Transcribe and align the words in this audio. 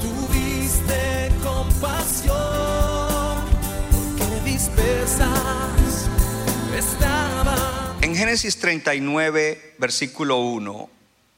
tuviste 0.00 1.30
compasión, 1.42 2.36
porque 3.90 4.50
dispersas 4.50 6.08
estaban. 6.76 8.02
En 8.02 8.14
Génesis 8.14 8.58
39, 8.58 9.74
versículo 9.78 10.38
1, 10.38 10.90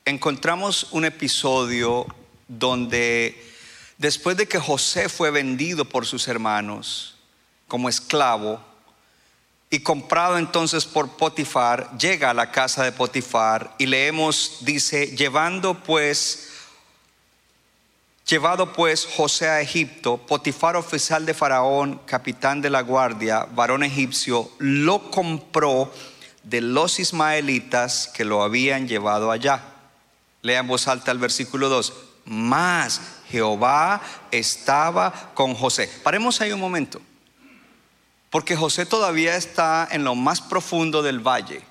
encontramos 0.04 0.88
un 0.92 1.04
episodio 1.04 2.06
donde 2.48 3.52
después 3.98 4.36
de 4.36 4.46
que 4.46 4.58
José 4.58 5.08
fue 5.08 5.30
vendido 5.30 5.84
por 5.84 6.06
sus 6.06 6.28
hermanos 6.28 7.16
como 7.68 7.88
esclavo 7.88 8.60
y 9.70 9.80
comprado 9.80 10.36
entonces 10.36 10.84
por 10.84 11.16
Potifar, 11.16 11.96
llega 11.96 12.28
a 12.28 12.34
la 12.34 12.50
casa 12.50 12.84
de 12.84 12.92
Potifar 12.92 13.74
y 13.78 13.86
leemos, 13.86 14.58
dice, 14.60 15.16
llevando 15.16 15.82
pues, 15.82 16.52
llevado 18.27 18.73
pues 18.73 19.06
José 19.06 19.48
a 19.48 19.61
Egipto, 19.61 20.19
Potifar 20.19 20.77
oficial 20.77 21.27
de 21.27 21.34
Faraón, 21.34 22.01
capitán 22.06 22.61
de 22.61 22.70
la 22.70 22.83
guardia, 22.83 23.47
varón 23.55 23.83
egipcio, 23.83 24.51
lo 24.59 25.11
compró 25.11 25.92
de 26.43 26.61
los 26.61 26.98
ismaelitas 26.98 28.11
que 28.15 28.25
lo 28.25 28.43
habían 28.43 28.89
llevado 28.89 29.31
allá. 29.31 29.62
Lea 30.43 30.61
en 30.61 30.67
voz 30.67 30.89
alta 30.89 31.12
el 31.12 31.19
versículo 31.19 31.69
2. 31.69 31.93
Más 32.25 33.00
Jehová 33.28 34.00
estaba 34.31 35.33
con 35.34 35.55
José. 35.55 35.91
Paremos 36.03 36.41
ahí 36.41 36.53
un 36.53 36.61
momento. 36.61 37.00
Porque 38.31 38.56
José 38.56 38.87
todavía 38.87 39.37
está 39.37 39.87
en 39.91 40.05
lo 40.05 40.15
más 40.15 40.41
profundo 40.41 41.03
del 41.03 41.20
valle. 41.20 41.62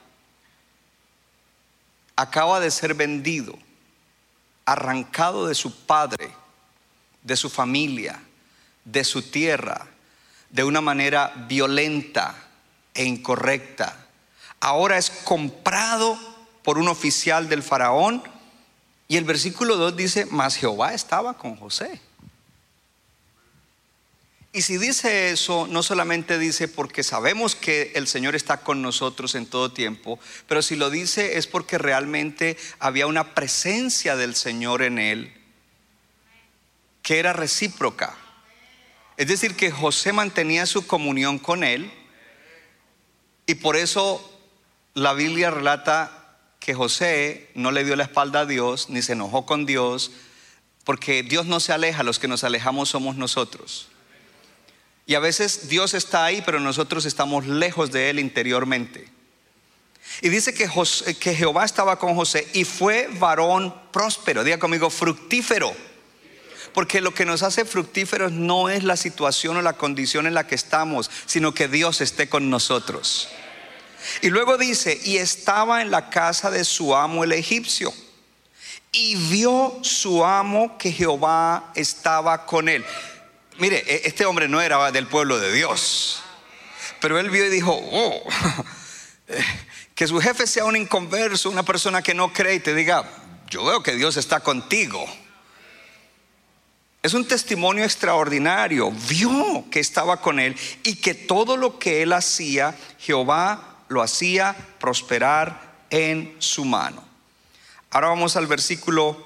Acaba 2.16 2.60
de 2.60 2.70
ser 2.72 2.94
vendido, 2.94 3.58
arrancado 4.66 5.48
de 5.48 5.56
su 5.56 5.86
padre, 5.86 6.32
de 7.24 7.36
su 7.36 7.50
familia, 7.50 8.22
de 8.86 9.04
su 9.04 9.22
tierra, 9.22 9.88
de 10.50 10.64
una 10.64 10.82
manera 10.82 11.34
violenta 11.48 12.36
e 12.94 13.06
incorrecta. 13.06 14.08
Ahora 14.60 14.98
es 14.98 15.10
comprado 15.10 16.18
por 16.64 16.78
un 16.78 16.88
oficial 16.88 17.50
del 17.50 17.64
faraón 17.64 18.24
y 19.08 19.18
el 19.18 19.24
versículo 19.24 19.78
2 19.78 19.96
dice, 19.96 20.26
mas 20.30 20.56
Jehová 20.56 20.94
estaba 20.94 21.38
con 21.38 21.56
José. 21.56 22.00
Y 24.54 24.64
si 24.64 24.78
dice 24.78 25.32
eso, 25.32 25.66
no 25.68 25.82
solamente 25.82 26.38
dice 26.38 26.68
porque 26.68 27.04
sabemos 27.04 27.56
que 27.56 27.94
el 27.96 28.08
Señor 28.08 28.36
está 28.36 28.58
con 28.58 28.82
nosotros 28.82 29.36
en 29.36 29.46
todo 29.46 29.72
tiempo, 29.72 30.20
pero 30.46 30.62
si 30.62 30.76
lo 30.76 30.90
dice 30.90 31.38
es 31.38 31.48
porque 31.48 31.78
realmente 31.78 32.58
había 32.78 33.08
una 33.08 33.34
presencia 33.34 34.18
del 34.18 34.36
Señor 34.36 34.82
en 34.82 35.00
él 35.00 35.41
que 37.02 37.20
era 37.20 37.34
recíproca. 37.34 38.16
Es 39.18 39.28
decir, 39.28 39.56
que 39.56 39.72
José 39.72 40.14
mantenía 40.14 40.66
su 40.66 40.88
comunión 40.88 41.40
con 41.40 41.64
él 41.64 41.92
y 43.46 43.56
por 43.56 43.76
eso 43.76 44.28
la 44.94 45.14
Biblia 45.14 45.52
relata 45.52 46.38
que 46.60 46.74
José 46.74 47.50
no 47.56 47.72
le 47.72 47.84
dio 47.84 47.96
la 47.96 48.04
espalda 48.04 48.42
a 48.42 48.46
Dios 48.46 48.90
ni 48.90 49.02
se 49.02 49.14
enojó 49.14 49.46
con 49.46 49.66
Dios, 49.66 50.12
porque 50.84 51.24
Dios 51.24 51.46
no 51.46 51.60
se 51.60 51.74
aleja, 51.74 52.04
los 52.04 52.20
que 52.20 52.28
nos 52.28 52.44
alejamos 52.44 52.90
somos 52.90 53.16
nosotros. 53.16 53.90
Y 55.06 55.16
a 55.16 55.20
veces 55.20 55.70
Dios 55.70 55.94
está 55.94 56.24
ahí, 56.26 56.42
pero 56.46 56.60
nosotros 56.60 57.06
estamos 57.06 57.48
lejos 57.48 57.92
de 57.92 58.10
Él 58.10 58.20
interiormente. 58.20 59.08
Y 60.22 60.30
dice 60.30 60.54
que, 60.54 60.68
José- 60.68 61.18
que 61.18 61.36
Jehová 61.36 61.66
estaba 61.66 61.98
con 62.00 62.16
José 62.16 62.48
y 62.54 62.64
fue 62.64 63.08
varón 63.14 63.74
próspero, 63.92 64.44
diga 64.44 64.60
conmigo, 64.60 64.90
fructífero. 64.90 65.76
Porque 66.74 67.02
lo 67.02 67.14
que 67.14 67.26
nos 67.26 67.44
hace 67.44 67.66
fructíferos 67.66 68.32
no 68.32 68.70
es 68.70 68.84
la 68.84 68.96
situación 68.96 69.58
o 69.58 69.62
la 69.62 69.74
condición 69.74 70.28
en 70.28 70.34
la 70.34 70.48
que 70.48 70.56
estamos, 70.56 71.10
sino 71.26 71.54
que 71.54 71.68
Dios 71.68 72.02
esté 72.02 72.30
con 72.30 72.50
nosotros. 72.50 73.28
Y 74.22 74.30
luego 74.30 74.58
dice, 74.58 75.00
y 75.04 75.18
estaba 75.18 75.82
en 75.82 75.92
la 75.92 76.10
casa 76.10 76.50
de 76.50 76.64
su 76.64 76.96
amo 76.96 77.24
el 77.24 77.34
egipcio. 77.34 77.94
Y 78.92 79.16
vio 79.16 79.80
su 79.84 80.26
amo 80.26 80.78
que 80.78 80.92
Jehová 80.92 81.72
estaba 81.76 82.46
con 82.46 82.68
él. 82.68 82.84
Mire, 83.58 83.84
e- 83.88 84.02
este 84.06 84.26
hombre 84.26 84.48
no 84.48 84.62
era 84.62 84.92
del 84.92 85.08
pueblo 85.08 85.40
de 85.40 85.52
Dios. 85.54 86.22
Pero 87.00 87.20
él 87.20 87.30
vio 87.30 87.46
y 87.46 87.50
dijo, 87.50 87.72
oh, 87.74 88.24
eh, 89.28 89.44
que 89.96 90.08
su 90.08 90.20
jefe 90.20 90.46
sea 90.46 90.66
un 90.66 90.76
inconverso, 90.76 91.50
una 91.50 91.64
persona 91.64 92.02
que 92.02 92.14
no 92.14 92.34
cree 92.34 92.56
y 92.56 92.60
te 92.60 92.74
diga, 92.74 93.06
yo 93.50 93.64
veo 93.66 93.82
que 93.82 93.96
Dios 93.96 94.18
está 94.18 94.40
contigo. 94.40 95.06
Es 97.04 97.16
un 97.16 97.28
testimonio 97.28 97.84
extraordinario. 97.84 98.92
Vio 99.10 99.66
que 99.72 99.80
estaba 99.80 100.22
con 100.22 100.40
él 100.40 100.56
y 100.84 100.96
que 100.96 101.16
todo 101.16 101.58
lo 101.58 101.80
que 101.80 102.04
él 102.04 102.14
hacía, 102.14 102.76
Jehová 103.00 103.78
lo 103.88 104.04
hacía 104.04 104.56
prosperar 104.80 105.72
en 105.90 106.36
su 106.38 106.64
mano. 106.64 107.04
Ahora 107.90 108.10
vamos 108.10 108.36
al 108.36 108.46
versículo, 108.46 109.18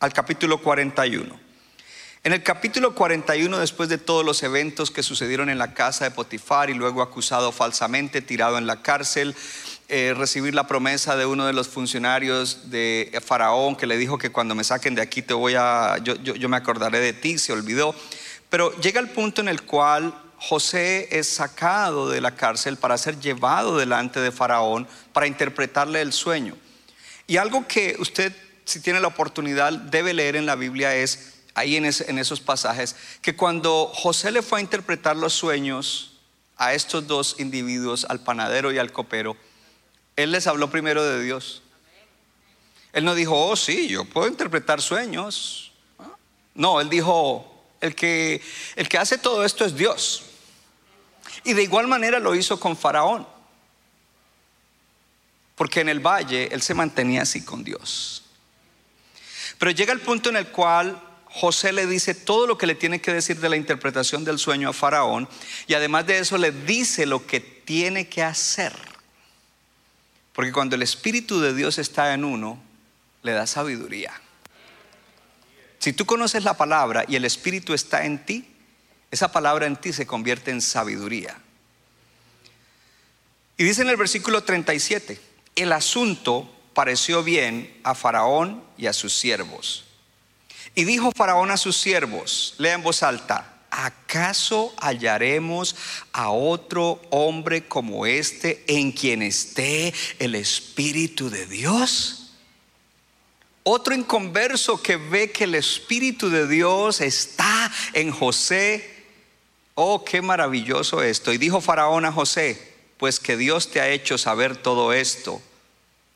al 0.00 0.12
capítulo 0.12 0.62
41. 0.62 1.38
En 2.24 2.32
el 2.32 2.42
capítulo 2.42 2.94
41, 2.94 3.58
después 3.58 3.88
de 3.88 3.98
todos 3.98 4.24
los 4.24 4.42
eventos 4.42 4.90
que 4.90 5.02
sucedieron 5.02 5.50
en 5.50 5.58
la 5.58 5.74
casa 5.74 6.04
de 6.04 6.12
Potifar 6.12 6.70
y 6.70 6.74
luego 6.74 7.02
acusado 7.02 7.52
falsamente, 7.52 8.22
tirado 8.22 8.58
en 8.58 8.66
la 8.66 8.80
cárcel, 8.80 9.34
eh, 9.92 10.14
recibir 10.16 10.54
la 10.54 10.66
promesa 10.66 11.16
de 11.16 11.26
uno 11.26 11.44
de 11.46 11.52
los 11.52 11.68
funcionarios 11.68 12.70
de 12.70 13.20
Faraón 13.24 13.76
que 13.76 13.86
le 13.86 13.98
dijo 13.98 14.16
que 14.16 14.30
cuando 14.32 14.54
me 14.54 14.64
saquen 14.64 14.94
de 14.94 15.02
aquí 15.02 15.20
te 15.20 15.34
voy 15.34 15.54
a, 15.54 15.98
yo, 16.02 16.14
yo- 16.16 16.34
yo 16.34 16.48
me 16.48 16.56
acordaré 16.56 16.98
de 17.00 17.12
ti, 17.12 17.36
se 17.38 17.52
olvidó. 17.52 17.94
Pero 18.48 18.74
llega 18.80 19.00
el 19.00 19.10
punto 19.10 19.42
en 19.42 19.48
el 19.48 19.62
cual 19.62 20.14
José 20.38 21.08
es 21.16 21.28
sacado 21.28 22.08
de 22.08 22.20
la 22.22 22.34
cárcel 22.34 22.76
para 22.78 22.96
ser 22.98 23.20
llevado 23.20 23.76
delante 23.76 24.18
de 24.20 24.32
Faraón 24.32 24.88
para 25.12 25.26
interpretarle 25.26 26.00
el 26.00 26.12
sueño. 26.14 26.56
Y 27.26 27.36
algo 27.36 27.68
que 27.68 27.94
usted, 27.98 28.32
si 28.64 28.80
tiene 28.80 28.98
la 29.00 29.08
oportunidad, 29.08 29.72
debe 29.72 30.14
leer 30.14 30.36
en 30.36 30.46
la 30.46 30.56
Biblia 30.56 30.94
es, 30.96 31.34
ahí 31.54 31.76
en, 31.76 31.84
ese- 31.84 32.10
en 32.10 32.18
esos 32.18 32.40
pasajes, 32.40 32.96
que 33.20 33.36
cuando 33.36 33.90
José 33.94 34.30
le 34.30 34.40
fue 34.42 34.58
a 34.58 34.62
interpretar 34.62 35.16
los 35.16 35.34
sueños 35.34 36.18
a 36.56 36.72
estos 36.74 37.06
dos 37.06 37.36
individuos, 37.38 38.06
al 38.08 38.20
panadero 38.20 38.72
y 38.72 38.78
al 38.78 38.90
copero, 38.90 39.36
él 40.16 40.32
les 40.32 40.46
habló 40.46 40.70
primero 40.70 41.04
de 41.04 41.22
Dios. 41.22 41.62
Él 42.92 43.04
no 43.04 43.14
dijo, 43.14 43.34
oh 43.34 43.56
sí, 43.56 43.88
yo 43.88 44.04
puedo 44.04 44.28
interpretar 44.28 44.82
sueños. 44.82 45.72
No, 46.54 46.80
él 46.80 46.90
dijo, 46.90 47.64
el 47.80 47.94
que, 47.94 48.42
el 48.76 48.88
que 48.88 48.98
hace 48.98 49.18
todo 49.18 49.44
esto 49.44 49.64
es 49.64 49.74
Dios. 49.74 50.24
Y 51.44 51.54
de 51.54 51.62
igual 51.62 51.88
manera 51.88 52.18
lo 52.18 52.34
hizo 52.34 52.60
con 52.60 52.76
Faraón. 52.76 53.26
Porque 55.54 55.80
en 55.80 55.88
el 55.88 56.00
valle 56.00 56.48
él 56.52 56.62
se 56.62 56.74
mantenía 56.74 57.22
así 57.22 57.44
con 57.44 57.64
Dios. 57.64 58.24
Pero 59.58 59.70
llega 59.70 59.92
el 59.92 60.00
punto 60.00 60.28
en 60.28 60.36
el 60.36 60.48
cual 60.48 61.00
José 61.26 61.72
le 61.72 61.86
dice 61.86 62.14
todo 62.14 62.46
lo 62.46 62.58
que 62.58 62.66
le 62.66 62.74
tiene 62.74 63.00
que 63.00 63.12
decir 63.12 63.40
de 63.40 63.48
la 63.48 63.56
interpretación 63.56 64.24
del 64.24 64.38
sueño 64.38 64.68
a 64.68 64.72
Faraón 64.74 65.28
y 65.66 65.74
además 65.74 66.06
de 66.06 66.18
eso 66.18 66.36
le 66.36 66.52
dice 66.52 67.06
lo 67.06 67.26
que 67.26 67.40
tiene 67.40 68.08
que 68.08 68.22
hacer. 68.22 68.91
Porque 70.32 70.52
cuando 70.52 70.76
el 70.76 70.82
Espíritu 70.82 71.40
de 71.40 71.54
Dios 71.54 71.78
está 71.78 72.14
en 72.14 72.24
uno, 72.24 72.62
le 73.22 73.32
da 73.32 73.46
sabiduría. 73.46 74.12
Si 75.78 75.92
tú 75.92 76.06
conoces 76.06 76.44
la 76.44 76.56
palabra 76.56 77.04
y 77.08 77.16
el 77.16 77.24
Espíritu 77.24 77.74
está 77.74 78.04
en 78.06 78.24
ti, 78.24 78.48
esa 79.10 79.30
palabra 79.30 79.66
en 79.66 79.76
ti 79.76 79.92
se 79.92 80.06
convierte 80.06 80.50
en 80.50 80.62
sabiduría. 80.62 81.36
Y 83.56 83.64
dice 83.64 83.82
en 83.82 83.90
el 83.90 83.96
versículo 83.96 84.42
37, 84.42 85.20
el 85.56 85.72
asunto 85.72 86.50
pareció 86.72 87.22
bien 87.22 87.80
a 87.84 87.94
Faraón 87.94 88.64
y 88.78 88.86
a 88.86 88.92
sus 88.92 89.18
siervos. 89.18 89.84
Y 90.74 90.84
dijo 90.84 91.12
Faraón 91.12 91.50
a 91.50 91.58
sus 91.58 91.76
siervos, 91.76 92.54
lea 92.58 92.74
en 92.74 92.82
voz 92.82 93.02
alta, 93.02 93.61
¿acaso 93.72 94.74
hallaremos 94.78 95.74
a 96.12 96.30
otro 96.30 97.00
hombre 97.10 97.66
como 97.66 98.04
este 98.06 98.62
en 98.68 98.92
quien 98.92 99.22
esté 99.22 99.94
el 100.18 100.34
Espíritu 100.34 101.30
de 101.30 101.46
Dios? 101.46 102.34
Otro 103.64 103.94
inconverso 103.94 104.82
que 104.82 104.96
ve 104.96 105.32
que 105.32 105.44
el 105.44 105.54
Espíritu 105.54 106.28
de 106.28 106.46
Dios 106.46 107.00
está 107.00 107.72
en 107.94 108.10
José. 108.10 109.06
Oh, 109.74 110.04
qué 110.04 110.20
maravilloso 110.20 111.02
esto. 111.02 111.32
Y 111.32 111.38
dijo 111.38 111.60
Faraón 111.60 112.04
a 112.04 112.12
José, 112.12 112.74
pues 112.98 113.18
que 113.18 113.36
Dios 113.36 113.70
te 113.70 113.80
ha 113.80 113.88
hecho 113.88 114.18
saber 114.18 114.56
todo 114.56 114.92
esto. 114.92 115.40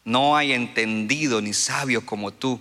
No 0.04 0.36
hay 0.36 0.52
entendido 0.52 1.40
ni 1.40 1.54
sabio 1.54 2.04
como 2.04 2.32
tú. 2.32 2.60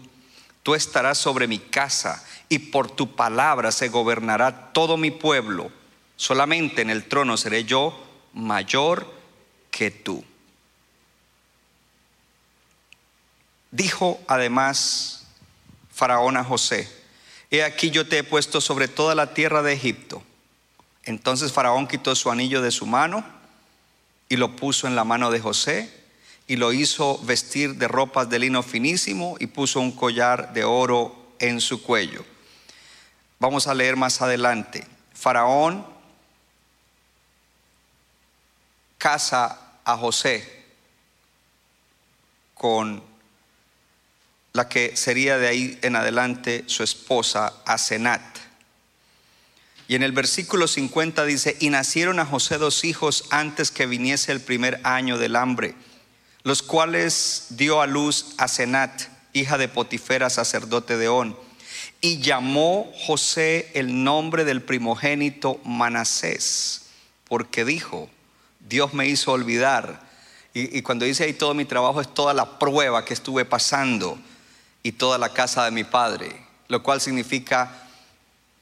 Tú 0.63 0.74
estarás 0.74 1.18
sobre 1.18 1.47
mi 1.47 1.59
casa 1.59 2.24
y 2.50 2.59
por 2.59 2.92
tu 2.92 3.15
palabra 3.15 3.71
se 3.71 3.89
gobernará 3.89 4.71
todo 4.74 4.97
mi 4.97 5.12
pueblo. 5.12 5.71
Solamente 6.15 6.81
en 6.81 6.89
el 6.89 7.06
trono 7.06 7.38
seré 7.38 7.65
yo 7.65 8.06
mayor 8.33 9.12
que 9.71 9.92
tú. 9.92 10.24
Dijo 13.71 14.21
además 14.27 15.27
Faraón 15.92 16.38
a 16.38 16.44
José, 16.44 16.89
he 17.51 17.63
aquí 17.63 17.89
yo 17.89 18.07
te 18.07 18.19
he 18.19 18.24
puesto 18.24 18.62
sobre 18.62 18.88
toda 18.88 19.15
la 19.15 19.33
tierra 19.33 19.62
de 19.62 19.74
Egipto. 19.74 20.24
Entonces 21.03 21.51
Faraón 21.51 21.88
quitó 21.88 22.15
su 22.15 22.31
anillo 22.31 22.62
de 22.62 22.71
su 22.71 22.86
mano 22.86 23.25
y 24.30 24.38
lo 24.38 24.56
puso 24.56 24.88
en 24.88 24.95
la 24.95 25.03
mano 25.03 25.30
de 25.30 25.39
José 25.39 25.94
y 26.47 26.56
lo 26.56 26.74
hizo 26.74 27.19
vestir 27.24 27.75
de 27.75 27.88
ropas 27.88 28.30
de 28.30 28.39
lino 28.39 28.63
finísimo 28.63 29.36
y 29.39 29.47
puso 29.47 29.80
un 29.80 29.92
collar 29.92 30.53
de 30.53 30.63
oro 30.63 31.33
en 31.39 31.59
su 31.59 31.81
cuello. 31.81 32.24
Vamos 33.39 33.67
a 33.67 33.73
leer 33.73 33.95
más 33.95 34.21
adelante. 34.21 34.87
Faraón 35.13 35.85
casa 38.97 39.59
a 39.83 39.97
José 39.97 40.65
con 42.53 43.03
la 44.53 44.69
que 44.69 44.95
sería 44.95 45.37
de 45.37 45.47
ahí 45.47 45.79
en 45.81 45.95
adelante 45.95 46.63
su 46.67 46.81
esposa 46.81 47.53
Asenat. 47.65 48.23
Y 49.87 49.95
en 49.95 50.01
el 50.01 50.13
versículo 50.13 50.67
50 50.67 51.25
dice, 51.25 51.57
y 51.59 51.69
nacieron 51.69 52.19
a 52.19 52.25
José 52.25 52.57
dos 52.57 52.85
hijos 52.85 53.25
antes 53.29 53.69
que 53.69 53.85
viniese 53.85 54.31
el 54.31 54.41
primer 54.41 54.79
año 54.83 55.17
del 55.17 55.35
hambre, 55.35 55.75
los 56.43 56.63
cuales 56.63 57.47
dio 57.49 57.81
a 57.81 57.85
luz 57.85 58.33
Asenat, 58.37 59.03
hija 59.33 59.57
de 59.57 59.67
Potifera, 59.67 60.29
sacerdote 60.29 60.97
de 60.97 61.09
On. 61.09 61.44
Y 62.06 62.19
llamó 62.19 62.94
José 63.07 63.72
el 63.74 64.04
nombre 64.04 64.46
del 64.46 64.62
primogénito 64.62 65.60
Manasés, 65.63 66.84
porque 67.28 67.66
dijo, 67.66 68.12
Dios 68.60 68.94
me 68.94 69.07
hizo 69.07 69.31
olvidar. 69.31 70.04
Y, 70.54 70.78
y 70.78 70.84
cuando 70.84 71.06
dice 71.06 71.24
ahí 71.24 71.34
todo 71.34 71.56
mi 71.56 71.66
trabajo 71.66 72.02
es 72.02 72.13
toda 72.13 72.36
la 72.36 72.60
prueba 72.60 73.04
que 73.06 73.16
estuve 73.16 73.44
pasando 73.44 74.19
y 74.84 74.92
toda 74.92 75.18
la 75.18 75.30
casa 75.30 75.66
de 75.66 75.72
mi 75.72 75.84
padre, 75.84 76.46
lo 76.68 76.84
cual 76.84 77.02
significa 77.02 77.88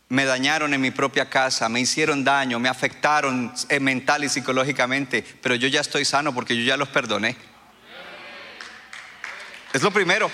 me 0.07 0.24
dañaron 0.24 0.74
en 0.74 0.80
mi 0.80 0.92
propia 0.92 1.30
casa, 1.30 1.68
me 1.68 1.81
hicieron 1.81 2.24
daño, 2.24 2.62
me 2.62 2.69
afectaron 2.69 3.54
eh, 3.68 3.81
mental 3.81 4.24
y 4.24 4.30
psicológicamente, 4.30 5.22
pero 5.42 5.56
yo 5.56 5.68
ya 5.68 5.81
estoy 5.81 6.06
sano 6.06 6.34
porque 6.34 6.56
yo 6.56 6.63
ya 6.63 6.78
los 6.78 6.88
perdoné. 6.88 7.36
Es 9.74 9.81
lo 9.81 9.92
primero. 9.92 10.31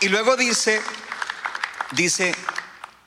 Y 0.00 0.08
luego 0.08 0.36
dice, 0.36 0.82
dice, 1.94 2.34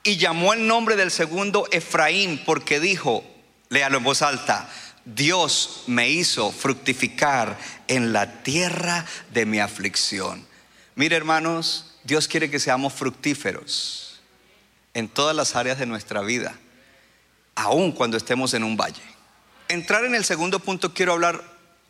y 0.02 0.16
llamó 0.16 0.52
el 0.52 0.66
nombre 0.66 0.96
del 0.96 1.10
segundo 1.10 1.66
Efraín 1.70 2.42
porque 2.44 2.80
dijo, 2.80 3.24
léalo 3.68 3.98
en 3.98 4.04
voz 4.04 4.22
alta, 4.22 4.68
Dios 5.04 5.84
me 5.86 6.10
hizo 6.10 6.52
fructificar 6.52 7.58
en 7.86 8.12
la 8.12 8.42
tierra 8.42 9.06
de 9.32 9.46
mi 9.46 9.58
aflicción. 9.58 10.46
Mire 10.94 11.16
hermanos, 11.16 11.94
Dios 12.04 12.28
quiere 12.28 12.50
que 12.50 12.58
seamos 12.58 12.92
fructíferos 12.92 14.20
en 14.94 15.08
todas 15.08 15.34
las 15.34 15.56
áreas 15.56 15.78
de 15.78 15.86
nuestra 15.86 16.22
vida, 16.22 16.58
aun 17.54 17.92
cuando 17.92 18.16
estemos 18.16 18.54
en 18.54 18.64
un 18.64 18.76
valle. 18.76 19.02
Entrar 19.68 20.04
en 20.04 20.14
el 20.14 20.24
segundo 20.24 20.58
punto 20.58 20.94
quiero 20.94 21.12
hablar 21.12 21.42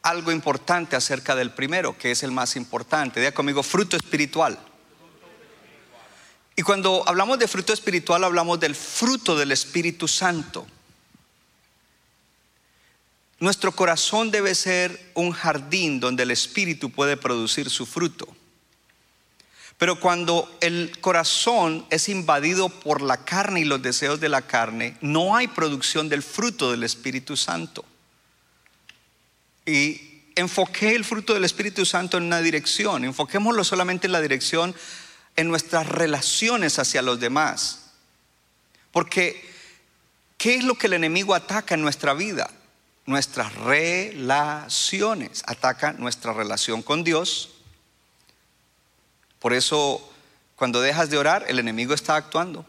algo 0.03 0.33
importante 0.33 0.97
acerca 0.97 1.35
del 1.35 1.51
primero, 1.51 1.97
que 1.97 2.11
es 2.11 2.23
el 2.23 2.33
más 2.33 2.57
importante. 2.57 3.21
Diga 3.21 3.33
conmigo, 3.33 3.63
fruto 3.63 3.97
espiritual. 3.97 4.59
Y 6.59 6.63
cuando 6.63 7.05
hablamos 7.07 7.39
de 7.39 7.47
fruto 7.47 7.73
espiritual, 7.73 8.25
hablamos 8.25 8.59
del 8.59 8.75
fruto 8.75 9.37
del 9.37 9.53
Espíritu 9.53 10.09
Santo. 10.09 10.67
Nuestro 13.39 13.71
corazón 13.71 14.33
debe 14.33 14.57
ser 14.57 15.13
un 15.15 15.31
jardín 15.31 16.01
donde 16.01 16.25
el 16.25 16.33
Espíritu 16.33 16.91
puede 16.91 17.17
producir 17.17 17.71
su 17.71 17.87
fruto. 17.87 18.27
Pero 19.79 20.01
cuando 20.01 20.53
el 20.61 20.99
corazón 21.01 21.87
es 21.91 22.09
invadido 22.09 22.69
por 22.69 23.03
la 23.03 23.25
carne 23.25 23.61
y 23.61 23.65
los 23.65 23.81
deseos 23.81 24.19
de 24.19 24.29
la 24.29 24.43
carne, 24.43 24.97
no 25.01 25.37
hay 25.37 25.47
producción 25.47 26.09
del 26.09 26.25
fruto 26.25 26.73
del 26.73 26.83
Espíritu 26.83 27.37
Santo. 27.37 27.85
Y 29.65 30.25
enfoqué 30.35 30.97
el 30.97 31.05
fruto 31.05 31.35
del 31.35 31.45
Espíritu 31.45 31.87
Santo 31.87 32.17
en 32.17 32.25
una 32.25 32.41
dirección, 32.41 33.05
enfoquémoslo 33.05 33.63
solamente 33.63 34.09
en 34.09 34.13
la 34.13 34.21
dirección 34.21 34.75
en 35.39 35.49
nuestras 35.49 35.87
relaciones 35.87 36.79
hacia 36.79 37.01
los 37.01 37.21
demás. 37.21 37.93
Porque, 38.93 39.51
¿qué 40.37 40.57
es 40.57 40.65
lo 40.65 40.75
que 40.75 40.89
el 40.89 40.95
enemigo 40.95 41.35
ataca 41.35 41.75
en 41.75 41.81
nuestra 41.81 42.13
vida? 42.13 42.51
Nuestras 43.07 43.55
relaciones. 43.55 45.43
Ataca 45.47 45.93
nuestra 45.93 46.33
relación 46.33 46.83
con 46.83 47.05
Dios, 47.05 47.51
por 49.39 49.53
eso, 49.53 50.13
cuando 50.57 50.81
dejas 50.81 51.11
de 51.11 51.19
orar, 51.19 51.45
el 51.49 51.59
enemigo 51.59 51.95
está 51.95 52.17
actuando. 52.17 52.67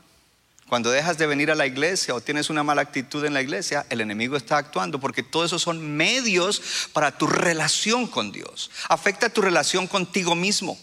Cuando 0.67 0.91
dejas 0.91 1.17
de 1.17 1.25
venir 1.25 1.49
a 1.49 1.55
la 1.55 1.65
iglesia 1.65 2.13
o 2.13 2.21
tienes 2.21 2.51
una 2.51 2.61
mala 2.61 2.83
actitud 2.83 3.25
en 3.25 3.33
la 3.33 3.41
iglesia, 3.41 3.87
el 3.89 4.01
enemigo 4.01 4.37
está 4.37 4.57
actuando 4.57 4.99
porque 4.99 5.23
todo 5.23 5.43
eso 5.43 5.57
son 5.57 5.97
medios 5.97 6.61
para 6.93 7.17
tu 7.17 7.25
relación 7.25 8.05
con 8.05 8.31
Dios. 8.31 8.69
Afecta 8.87 9.29
tu 9.29 9.41
relación 9.41 9.87
contigo 9.87 10.35
mismo. 10.35 10.77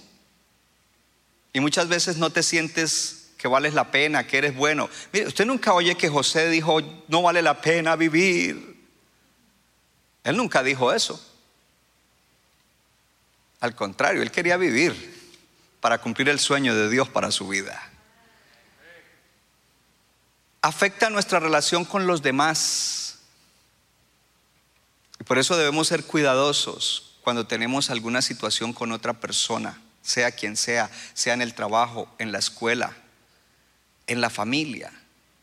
Y 1.56 1.61
muchas 1.61 1.88
veces 1.88 2.19
no 2.19 2.29
te 2.29 2.43
sientes 2.43 3.31
que 3.38 3.49
vales 3.49 3.73
la 3.73 3.91
pena, 3.91 4.26
que 4.26 4.37
eres 4.37 4.55
bueno. 4.55 4.91
Mire, 5.11 5.29
usted 5.29 5.47
nunca 5.47 5.73
oye 5.73 5.94
que 5.94 6.11
José 6.11 6.50
dijo, 6.50 6.82
no 7.08 7.23
vale 7.23 7.41
la 7.41 7.62
pena 7.62 7.97
vivir. 7.97 8.87
Él 10.23 10.37
nunca 10.37 10.62
dijo 10.62 10.93
eso. 10.93 11.19
Al 13.60 13.75
contrario, 13.75 14.20
él 14.20 14.31
quería 14.31 14.58
vivir 14.58 15.32
para 15.81 15.96
cumplir 15.96 16.29
el 16.29 16.39
sueño 16.39 16.75
de 16.75 16.91
Dios 16.91 17.08
para 17.08 17.31
su 17.31 17.48
vida. 17.48 17.91
Afecta 20.60 21.08
nuestra 21.08 21.41
relación 21.41 21.86
con 21.86 22.06
los 22.06 22.20
demás. 22.20 23.20
Y 25.19 25.25
por 25.25 25.39
eso 25.39 25.56
debemos 25.56 25.89
ser 25.89 26.05
cuidadosos 26.05 27.17
cuando 27.22 27.46
tenemos 27.46 27.89
alguna 27.89 28.20
situación 28.20 28.75
con 28.75 28.93
otra 28.93 29.15
persona, 29.15 29.81
sea 30.06 30.32
quien 30.32 30.56
sea, 30.56 30.91
sea 31.15 31.34
en 31.34 31.43
el 31.43 31.55
trabajo, 31.55 32.08
en 32.19 32.32
la 32.32 32.39
escuela, 32.39 32.96
en 34.06 34.20
la 34.20 34.31
familia 34.31 34.93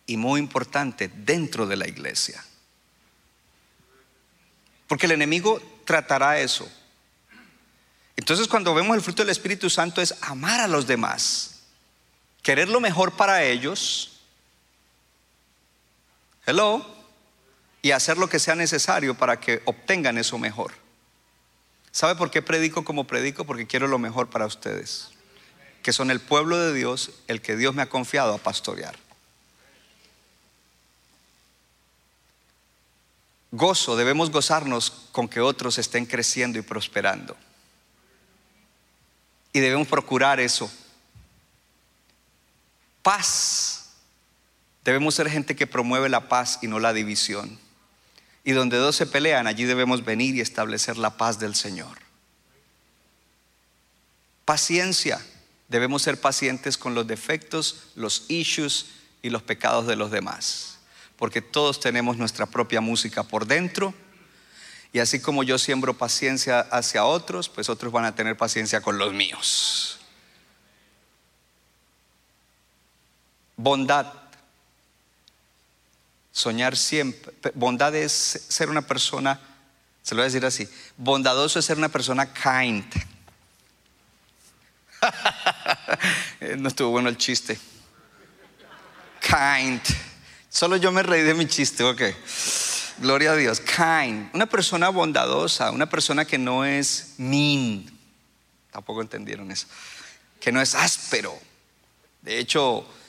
y 0.06 0.18
muy 0.18 0.40
importante, 0.40 1.10
dentro 1.14 1.68
de 1.68 1.76
la 1.76 1.88
iglesia. 1.88 2.44
Porque 4.88 5.06
el 5.06 5.14
enemigo 5.14 5.62
tratará 5.86 6.40
eso 6.40 6.70
entonces 8.16 8.48
cuando 8.48 8.74
vemos 8.74 8.96
el 8.96 9.02
fruto 9.02 9.24
del 9.24 9.32
Espíritu 9.32 9.70
Santo 9.70 10.02
es 10.02 10.16
amar 10.22 10.60
a 10.60 10.68
los 10.68 10.86
demás, 10.86 11.62
querer 12.42 12.70
lo 12.70 12.80
mejor 12.80 13.14
para 13.14 13.44
ellos, 13.44 14.20
hello, 16.46 16.86
y 17.82 17.92
hacer 17.92 18.18
lo 18.18 18.30
que 18.30 18.40
sea 18.40 18.56
necesario 18.56 19.16
para 19.16 19.40
que 19.40 19.62
obtengan 19.66 20.18
eso 20.18 20.38
mejor. 20.38 20.74
¿Sabe 21.94 22.16
por 22.16 22.32
qué 22.32 22.42
predico 22.42 22.84
como 22.84 23.06
predico? 23.06 23.46
Porque 23.46 23.68
quiero 23.68 23.88
lo 23.88 24.00
mejor 24.00 24.28
para 24.28 24.48
ustedes, 24.48 25.10
que 25.84 25.94
son 25.94 26.10
el 26.10 26.20
pueblo 26.20 26.58
de 26.58 26.74
Dios, 26.74 27.12
el 27.28 27.40
que 27.40 27.56
Dios 27.56 27.76
me 27.76 27.84
ha 27.84 27.90
confiado 27.90 28.34
a 28.34 28.40
pastorear. 28.40 28.96
Gozo, 33.52 33.96
debemos 33.96 34.32
gozarnos 34.32 35.10
con 35.12 35.30
que 35.30 35.40
otros 35.40 35.78
estén 35.78 36.08
creciendo 36.08 36.58
y 36.58 36.64
prosperando. 36.64 37.38
Y 39.54 39.60
debemos 39.60 39.88
procurar 39.88 40.40
eso. 40.40 40.74
Paz. 43.04 43.92
Debemos 44.84 45.14
ser 45.14 45.30
gente 45.30 45.56
que 45.56 45.68
promueve 45.68 46.10
la 46.10 46.28
paz 46.28 46.58
y 46.64 46.68
no 46.68 46.80
la 46.80 46.92
división. 46.92 47.60
Y 48.44 48.52
donde 48.52 48.78
dos 48.78 48.96
se 48.96 49.06
pelean, 49.06 49.48
allí 49.48 49.64
debemos 49.64 50.04
venir 50.04 50.36
y 50.36 50.42
establecer 50.42 50.98
la 50.98 51.18
paz 51.18 51.40
del 51.40 51.56
Señor. 51.56 52.00
Paciencia. 54.46 55.22
Debemos 55.70 56.02
ser 56.04 56.20
pacientes 56.20 56.78
con 56.78 56.94
los 56.94 57.08
defectos, 57.08 57.84
los 57.96 58.26
issues 58.28 58.88
y 59.22 59.30
los 59.30 59.42
pecados 59.42 59.88
de 59.88 59.96
los 59.96 60.12
demás. 60.12 60.78
Porque 61.18 61.42
todos 61.42 61.80
tenemos 61.80 62.18
nuestra 62.18 62.46
propia 62.46 62.82
música 62.82 63.24
por 63.24 63.48
dentro 63.48 63.94
Y 64.92 65.00
así 65.00 65.20
como 65.20 65.44
yo 65.44 65.58
siembro 65.58 65.98
paciencia 65.98 66.60
hacia 66.60 67.06
otros, 67.06 67.50
pues 67.50 67.70
otros 67.70 67.92
van 67.92 68.06
a 68.06 68.14
tener 68.14 68.38
paciencia 68.38 68.82
con 68.82 68.98
los 68.98 69.14
míos. 69.14 70.00
Bondad. 73.56 74.23
Soñar 76.34 76.76
siempre. 76.76 77.32
Bondad 77.54 77.96
es 77.96 78.12
ser 78.50 78.70
una 78.70 78.82
persona, 78.82 79.40
se 80.02 80.16
lo 80.16 80.20
voy 80.20 80.24
a 80.24 80.32
decir 80.32 80.46
así, 80.46 80.68
bondadoso 80.98 81.60
es 81.60 81.66
ser 81.66 81.78
una 81.78 81.90
persona 81.90 82.34
kind. 82.34 82.84
no 86.58 86.68
estuvo 86.68 86.90
bueno 86.90 87.08
el 87.08 87.18
chiste. 87.18 87.60
Kind. 89.22 89.82
Solo 90.50 90.76
yo 90.78 90.92
me 90.92 91.04
reí 91.04 91.22
de 91.22 91.36
mi 91.36 91.48
chiste, 91.48 91.84
ok. 91.84 92.02
Gloria 92.98 93.34
a 93.34 93.36
Dios. 93.36 93.60
Kind. 93.60 94.32
Una 94.34 94.48
persona 94.48 94.90
bondadosa, 94.90 95.70
una 95.70 95.88
persona 95.88 96.26
que 96.26 96.40
no 96.40 96.66
es 96.66 97.14
mean. 97.18 97.86
Tampoco 98.72 99.02
entendieron 99.02 99.52
eso. 99.52 99.68
Que 100.40 100.52
no 100.52 100.60
es 100.62 100.74
áspero. 100.74 101.38
De 102.24 102.40
hecho, 102.40 102.80
eh, 102.80 103.03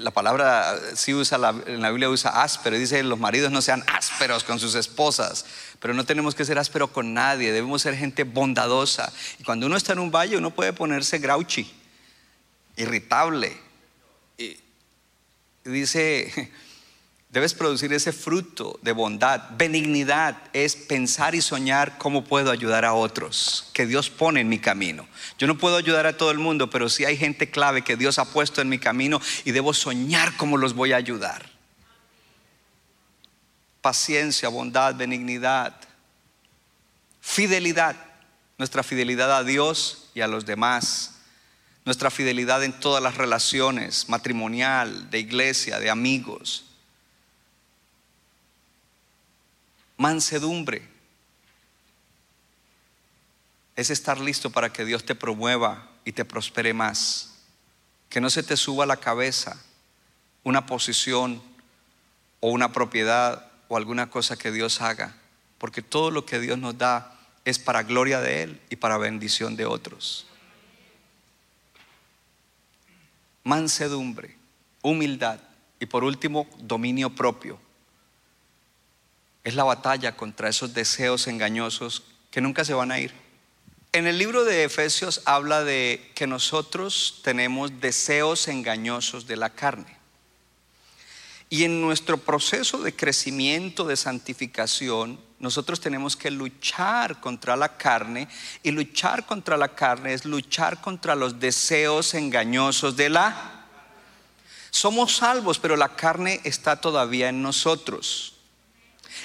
la 0.00 0.10
palabra 0.10 0.78
sí 0.94 1.14
usa, 1.14 1.36
en 1.66 1.82
la 1.82 1.90
Biblia 1.90 2.08
usa 2.08 2.42
áspero. 2.42 2.76
Dice, 2.76 3.02
los 3.02 3.18
maridos 3.18 3.50
no 3.50 3.62
sean 3.62 3.84
ásperos 3.86 4.44
con 4.44 4.58
sus 4.58 4.74
esposas. 4.74 5.44
Pero 5.80 5.94
no 5.94 6.04
tenemos 6.04 6.34
que 6.34 6.44
ser 6.44 6.58
áspero 6.58 6.92
con 6.92 7.14
nadie. 7.14 7.52
Debemos 7.52 7.82
ser 7.82 7.96
gente 7.96 8.24
bondadosa. 8.24 9.12
Y 9.38 9.44
cuando 9.44 9.66
uno 9.66 9.76
está 9.76 9.92
en 9.92 9.98
un 9.98 10.10
valle, 10.10 10.36
uno 10.36 10.50
puede 10.50 10.72
ponerse 10.72 11.18
grouchy, 11.18 11.70
irritable. 12.76 13.56
Y 14.38 14.58
dice 15.64 16.50
Debes 17.34 17.52
producir 17.52 17.92
ese 17.92 18.12
fruto 18.12 18.78
de 18.80 18.92
bondad. 18.92 19.42
Benignidad 19.58 20.40
es 20.52 20.76
pensar 20.76 21.34
y 21.34 21.42
soñar 21.42 21.98
cómo 21.98 22.22
puedo 22.22 22.52
ayudar 22.52 22.84
a 22.84 22.94
otros 22.94 23.70
que 23.72 23.86
Dios 23.86 24.08
pone 24.08 24.40
en 24.40 24.48
mi 24.48 24.60
camino. 24.60 25.08
Yo 25.36 25.48
no 25.48 25.58
puedo 25.58 25.76
ayudar 25.76 26.06
a 26.06 26.16
todo 26.16 26.30
el 26.30 26.38
mundo, 26.38 26.70
pero 26.70 26.88
sí 26.88 27.04
hay 27.04 27.16
gente 27.16 27.50
clave 27.50 27.82
que 27.82 27.96
Dios 27.96 28.20
ha 28.20 28.24
puesto 28.24 28.60
en 28.60 28.68
mi 28.68 28.78
camino 28.78 29.20
y 29.44 29.50
debo 29.50 29.74
soñar 29.74 30.36
cómo 30.36 30.58
los 30.58 30.74
voy 30.74 30.92
a 30.92 30.96
ayudar. 30.96 31.50
Paciencia, 33.80 34.48
bondad, 34.48 34.94
benignidad, 34.94 35.74
fidelidad. 37.20 37.96
Nuestra 38.58 38.84
fidelidad 38.84 39.36
a 39.36 39.42
Dios 39.42 40.08
y 40.14 40.20
a 40.20 40.28
los 40.28 40.46
demás. 40.46 41.16
Nuestra 41.84 42.12
fidelidad 42.12 42.62
en 42.62 42.78
todas 42.78 43.02
las 43.02 43.16
relaciones, 43.16 44.08
matrimonial, 44.08 45.10
de 45.10 45.18
iglesia, 45.18 45.80
de 45.80 45.90
amigos 45.90 46.66
Mansedumbre 49.96 50.82
es 53.76 53.90
estar 53.90 54.20
listo 54.20 54.50
para 54.50 54.72
que 54.72 54.84
Dios 54.84 55.04
te 55.04 55.14
promueva 55.14 55.88
y 56.04 56.12
te 56.12 56.24
prospere 56.24 56.72
más. 56.74 57.34
Que 58.08 58.20
no 58.20 58.30
se 58.30 58.42
te 58.42 58.56
suba 58.56 58.84
a 58.84 58.88
la 58.88 58.96
cabeza 58.96 59.60
una 60.42 60.66
posición 60.66 61.42
o 62.40 62.50
una 62.50 62.72
propiedad 62.72 63.50
o 63.68 63.76
alguna 63.76 64.10
cosa 64.10 64.36
que 64.36 64.52
Dios 64.52 64.80
haga, 64.80 65.16
porque 65.58 65.82
todo 65.82 66.10
lo 66.10 66.26
que 66.26 66.38
Dios 66.38 66.58
nos 66.58 66.76
da 66.76 67.18
es 67.44 67.58
para 67.58 67.82
gloria 67.82 68.20
de 68.20 68.42
Él 68.42 68.60
y 68.70 68.76
para 68.76 68.98
bendición 68.98 69.56
de 69.56 69.66
otros. 69.66 70.26
Mansedumbre, 73.42 74.36
humildad 74.82 75.40
y 75.80 75.86
por 75.86 76.04
último, 76.04 76.46
dominio 76.58 77.10
propio 77.14 77.63
es 79.44 79.54
la 79.54 79.64
batalla 79.64 80.16
contra 80.16 80.48
esos 80.48 80.74
deseos 80.74 81.26
engañosos 81.26 82.02
que 82.30 82.40
nunca 82.40 82.64
se 82.64 82.74
van 82.74 82.90
a 82.90 82.98
ir. 82.98 83.12
En 83.92 84.08
el 84.08 84.18
libro 84.18 84.44
de 84.44 84.64
Efesios 84.64 85.22
habla 85.24 85.62
de 85.62 86.10
que 86.16 86.26
nosotros 86.26 87.20
tenemos 87.22 87.80
deseos 87.80 88.48
engañosos 88.48 89.28
de 89.28 89.36
la 89.36 89.50
carne. 89.50 89.96
Y 91.48 91.62
en 91.62 91.80
nuestro 91.80 92.18
proceso 92.18 92.78
de 92.78 92.96
crecimiento, 92.96 93.84
de 93.84 93.96
santificación, 93.96 95.20
nosotros 95.38 95.78
tenemos 95.78 96.16
que 96.16 96.30
luchar 96.32 97.20
contra 97.20 97.54
la 97.54 97.76
carne 97.76 98.26
y 98.62 98.72
luchar 98.72 99.26
contra 99.26 99.56
la 99.56 99.68
carne 99.68 100.14
es 100.14 100.24
luchar 100.24 100.80
contra 100.80 101.14
los 101.14 101.38
deseos 101.38 102.14
engañosos 102.14 102.96
de 102.96 103.10
la... 103.10 103.66
Somos 104.70 105.16
salvos, 105.16 105.60
pero 105.60 105.76
la 105.76 105.94
carne 105.94 106.40
está 106.42 106.80
todavía 106.80 107.28
en 107.28 107.42
nosotros. 107.42 108.33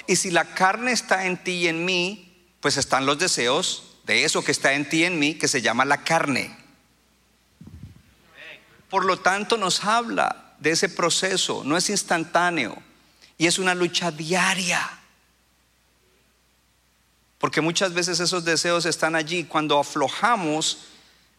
Y 0.06 0.16
si 0.16 0.30
la 0.30 0.44
carne 0.54 0.92
está 0.92 1.26
en 1.26 1.42
ti 1.42 1.52
y 1.52 1.68
en 1.68 1.84
mí, 1.84 2.46
pues 2.60 2.76
están 2.76 3.06
los 3.06 3.18
deseos 3.18 3.96
de 4.04 4.24
eso 4.24 4.42
que 4.42 4.52
está 4.52 4.72
en 4.74 4.88
ti 4.88 4.98
y 4.98 5.04
en 5.04 5.18
mí, 5.18 5.34
que 5.34 5.48
se 5.48 5.62
llama 5.62 5.84
la 5.84 6.02
carne. 6.04 6.56
Por 8.88 9.04
lo 9.04 9.18
tanto, 9.18 9.56
nos 9.56 9.84
habla 9.84 10.54
de 10.58 10.72
ese 10.72 10.88
proceso, 10.88 11.62
no 11.64 11.76
es 11.76 11.88
instantáneo 11.90 12.76
y 13.38 13.46
es 13.46 13.58
una 13.58 13.74
lucha 13.74 14.10
diaria. 14.10 14.98
Porque 17.38 17.62
muchas 17.62 17.94
veces 17.94 18.20
esos 18.20 18.44
deseos 18.44 18.84
están 18.84 19.14
allí. 19.14 19.44
Cuando 19.44 19.78
aflojamos 19.78 20.88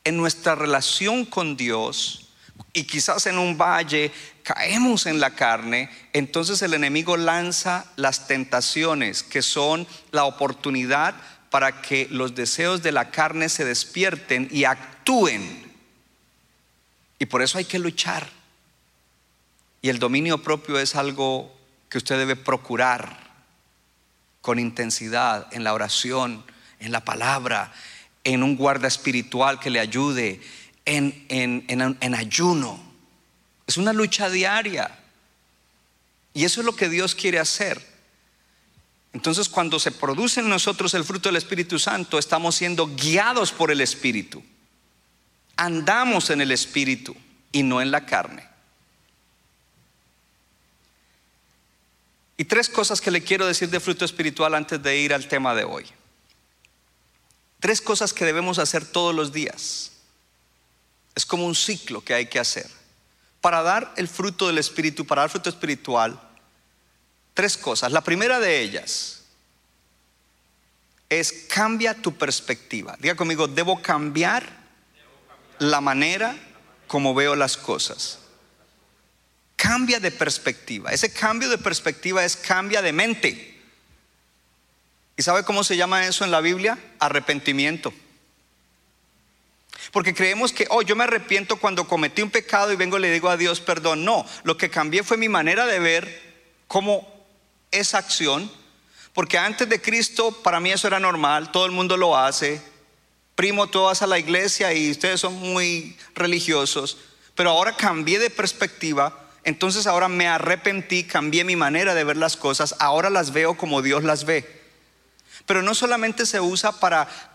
en 0.04 0.18
nuestra 0.18 0.56
relación 0.56 1.26
con 1.26 1.56
Dios 1.56 2.30
y 2.74 2.86
quizás 2.86 3.28
en 3.28 3.38
un 3.38 3.56
valle 3.58 4.12
caemos 4.44 5.06
en 5.06 5.20
la 5.20 5.32
carne, 5.32 5.90
entonces 6.14 6.62
el 6.62 6.74
enemigo 6.74 7.18
lanza 7.18 7.86
las 7.96 8.28
tentaciones, 8.28 9.24
que 9.24 9.42
son 9.42 9.88
la 10.12 10.26
oportunidad 10.26 11.16
para 11.50 11.82
que 11.82 12.08
los 12.10 12.36
deseos 12.36 12.82
de 12.82 12.92
la 12.92 13.12
carne 13.12 13.50
se 13.50 13.66
despierten 13.66 14.48
y 14.52 14.64
actúen. 14.64 15.72
Y 17.20 17.26
por 17.26 17.42
eso 17.42 17.58
hay 17.58 17.66
que 17.66 17.80
luchar. 17.80 18.30
Y 19.82 19.90
el 19.90 20.00
dominio 20.00 20.42
propio 20.42 20.80
es 20.80 20.96
algo 20.96 21.56
que 21.90 21.98
usted 21.98 22.18
debe 22.18 22.36
procurar 22.36 23.20
con 24.42 24.60
intensidad 24.60 25.48
en 25.52 25.64
la 25.64 25.74
oración, 25.74 26.44
en 26.80 26.92
la 26.92 27.04
palabra, 27.04 27.74
en 28.24 28.44
un 28.44 28.56
guarda 28.56 28.88
espiritual 28.88 29.60
que 29.60 29.70
le 29.70 29.80
ayude, 29.80 30.42
en, 30.86 31.26
en 31.30 32.16
ayuno 32.16 32.91
es 33.72 33.78
una 33.78 33.94
lucha 33.94 34.30
diaria. 34.30 35.00
Y 36.34 36.44
eso 36.44 36.60
es 36.60 36.66
lo 36.66 36.76
que 36.76 36.90
Dios 36.90 37.16
quiere 37.16 37.40
hacer. 37.40 37.82
Entonces 39.14 39.48
cuando 39.48 39.80
se 39.80 39.92
produce 39.92 40.42
en 40.42 40.50
nosotros 40.50 40.94
el 40.94 41.06
fruto 41.06 41.30
del 41.30 41.38
Espíritu 41.38 41.80
Santo, 41.80 42.20
estamos 42.20 42.56
siendo 42.56 42.88
guiados 42.88 43.54
por 43.54 43.72
el 43.72 43.80
Espíritu. 43.80 44.44
Andamos 45.56 46.30
en 46.30 46.42
el 46.42 46.52
Espíritu 46.52 47.16
y 47.52 47.64
no 47.64 47.82
en 47.82 47.92
la 47.92 48.06
carne. 48.06 48.46
Y 52.36 52.44
tres 52.44 52.68
cosas 52.68 53.00
que 53.00 53.12
le 53.12 53.24
quiero 53.24 53.46
decir 53.46 53.70
de 53.70 53.80
fruto 53.80 54.04
espiritual 54.04 54.56
antes 54.56 54.84
de 54.84 54.98
ir 54.98 55.14
al 55.14 55.28
tema 55.28 55.56
de 55.56 55.64
hoy. 55.64 55.86
Tres 57.62 57.80
cosas 57.80 58.12
que 58.12 58.26
debemos 58.26 58.60
hacer 58.60 58.86
todos 58.86 59.16
los 59.16 59.32
días. 59.32 59.92
Es 61.16 61.26
como 61.26 61.46
un 61.46 61.56
ciclo 61.56 62.04
que 62.04 62.14
hay 62.14 62.26
que 62.26 62.40
hacer 62.40 62.81
para 63.42 63.64
dar 63.64 63.92
el 63.98 64.08
fruto 64.08 64.48
del 64.48 64.60
Espíritu, 64.60 65.06
para 65.06 65.24
dar 65.24 65.30
fruto 65.30 65.50
espiritual, 65.50 66.20
tres 67.34 67.58
cosas. 67.58 67.92
La 67.92 68.02
primera 68.02 68.40
de 68.40 68.62
ellas 68.62 69.24
es 71.10 71.48
cambia 71.50 71.94
tu 71.94 72.16
perspectiva. 72.16 72.96
Diga 73.00 73.16
conmigo, 73.16 73.48
debo 73.48 73.82
cambiar 73.82 74.62
la 75.60 75.82
manera 75.82 76.38
como 76.88 77.14
veo 77.14 77.36
las 77.36 77.58
cosas. 77.58 78.20
Cambia 79.56 80.00
de 80.00 80.12
perspectiva. 80.12 80.92
Ese 80.92 81.12
cambio 81.12 81.50
de 81.50 81.58
perspectiva 81.58 82.24
es 82.24 82.36
cambia 82.36 82.82
de 82.82 82.94
mente. 82.94 83.62
¿Y 85.18 85.24
sabe 85.24 85.44
cómo 85.44 85.64
se 85.64 85.78
llama 85.78 86.06
eso 86.08 86.24
en 86.24 86.32
la 86.32 86.42
Biblia? 86.42 86.78
Arrepentimiento. 87.00 87.94
Porque 89.92 90.14
creemos 90.14 90.54
que, 90.54 90.68
oh, 90.70 90.82
yo 90.82 90.96
me 90.96 91.04
arrepiento 91.04 91.58
cuando 91.58 91.88
cometí 91.88 92.22
un 92.22 92.30
pecado 92.30 92.72
y 92.72 92.78
vengo 92.78 92.98
y 92.98 93.02
le 93.02 93.12
digo 93.12 93.30
a 93.30 93.38
Dios 93.38 93.60
perdón. 93.60 94.06
No, 94.06 94.26
lo 94.44 94.58
que 94.58 94.70
cambié 94.70 95.04
fue 95.04 95.18
mi 95.18 95.28
manera 95.28 95.66
de 95.66 95.80
ver 95.80 96.32
cómo 96.68 97.08
esa 97.72 97.98
acción, 97.98 98.50
porque 99.14 99.38
antes 99.38 99.68
de 99.68 99.82
Cristo 99.82 100.32
para 100.44 100.60
mí 100.60 100.72
eso 100.72 100.88
era 100.88 101.00
normal, 101.00 101.52
todo 101.52 101.66
el 101.66 101.72
mundo 101.72 101.98
lo 101.98 102.18
hace. 102.18 102.62
Primo, 103.36 103.68
tú 103.68 103.84
vas 103.84 104.02
a 104.02 104.08
la 104.08 104.20
iglesia 104.20 104.74
y 104.74 104.92
ustedes 104.92 105.20
son 105.20 105.34
muy 105.36 105.98
religiosos, 106.16 106.98
pero 107.36 107.50
ahora 107.50 107.76
cambié 107.76 108.20
de 108.20 108.30
perspectiva, 108.30 109.30
entonces 109.44 109.88
ahora 109.88 110.08
me 110.08 110.28
arrepentí, 110.28 111.04
cambié 111.04 111.44
mi 111.44 111.56
manera 111.56 111.94
de 111.96 112.04
ver 112.04 112.18
las 112.18 112.38
cosas, 112.38 112.76
ahora 112.80 113.10
las 113.10 113.34
veo 113.34 113.58
como 113.58 113.82
Dios 113.82 114.04
las 114.04 114.26
ve. 114.26 114.62
Pero 115.46 115.62
no 115.62 115.74
solamente 115.74 116.26
se 116.26 116.40
usa 116.40 116.80
para 116.80 117.31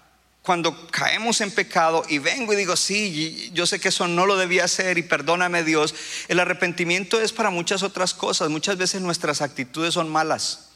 cuando 0.46 0.86
caemos 0.92 1.40
en 1.40 1.50
pecado 1.50 2.04
y 2.08 2.18
vengo 2.18 2.52
y 2.52 2.56
digo, 2.56 2.76
sí, 2.76 3.50
yo 3.52 3.66
sé 3.66 3.80
que 3.80 3.88
eso 3.88 4.06
no 4.06 4.26
lo 4.26 4.36
debía 4.36 4.62
hacer 4.62 4.96
y 4.96 5.02
perdóname 5.02 5.64
Dios, 5.64 5.92
el 6.28 6.38
arrepentimiento 6.38 7.20
es 7.20 7.32
para 7.32 7.50
muchas 7.50 7.82
otras 7.82 8.14
cosas. 8.14 8.48
Muchas 8.48 8.78
veces 8.78 9.02
nuestras 9.02 9.42
actitudes 9.42 9.94
son 9.94 10.08
malas. 10.08 10.68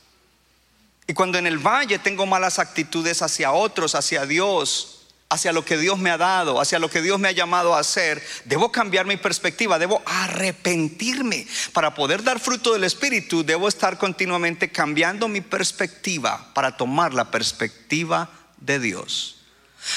Y 1.07 1.15
cuando 1.15 1.39
en 1.39 1.47
el 1.47 1.59
valle 1.59 2.01
tengo 2.01 2.27
malas 2.27 2.59
actitudes 2.59 3.23
hacia 3.23 3.53
otros, 3.53 3.95
hacia 3.95 4.27
Dios, 4.27 5.03
hacia 5.29 5.53
lo 5.53 5.65
que 5.65 5.79
Dios 5.79 6.01
me 6.01 6.11
ha 6.11 6.19
dado, 6.19 6.61
hacia 6.61 6.81
lo 6.81 6.91
que 6.91 7.01
Dios 7.01 7.21
me 7.21 7.29
ha 7.29 7.33
llamado 7.33 7.77
a 7.77 7.79
hacer, 7.79 8.21
debo 8.47 8.73
cambiar 8.73 9.07
mi 9.07 9.19
perspectiva, 9.19 9.79
debo 9.79 10.03
arrepentirme. 10.05 11.47
Para 11.73 11.95
poder 11.95 12.25
dar 12.25 12.41
fruto 12.41 12.73
del 12.73 12.83
Espíritu, 12.83 13.45
debo 13.45 13.69
estar 13.69 13.99
continuamente 13.99 14.73
cambiando 14.73 15.29
mi 15.29 15.41
perspectiva 15.41 16.53
para 16.55 16.77
tomar 16.77 17.15
la 17.15 17.31
perspectiva 17.31 18.31
de 18.57 18.81
Dios. 18.81 19.40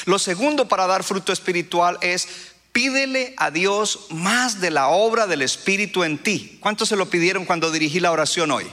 Lo 0.06 0.20
segundo 0.20 0.68
para 0.68 0.88
dar 0.88 1.04
fruto 1.04 1.34
espiritual 1.34 1.98
es 2.02 2.28
pídele 2.72 3.34
a 3.38 3.52
Dios 3.52 4.08
más 4.10 4.60
de 4.60 4.72
la 4.72 4.88
obra 4.88 5.28
del 5.28 5.42
Espíritu 5.42 6.04
en 6.04 6.18
ti. 6.18 6.58
¿Cuántos 6.60 6.90
se 6.90 6.96
lo 6.96 7.10
pidieron 7.10 7.46
cuando 7.46 7.72
dirigí 7.72 8.00
la 8.00 8.12
oración 8.12 8.52
hoy? 8.52 8.70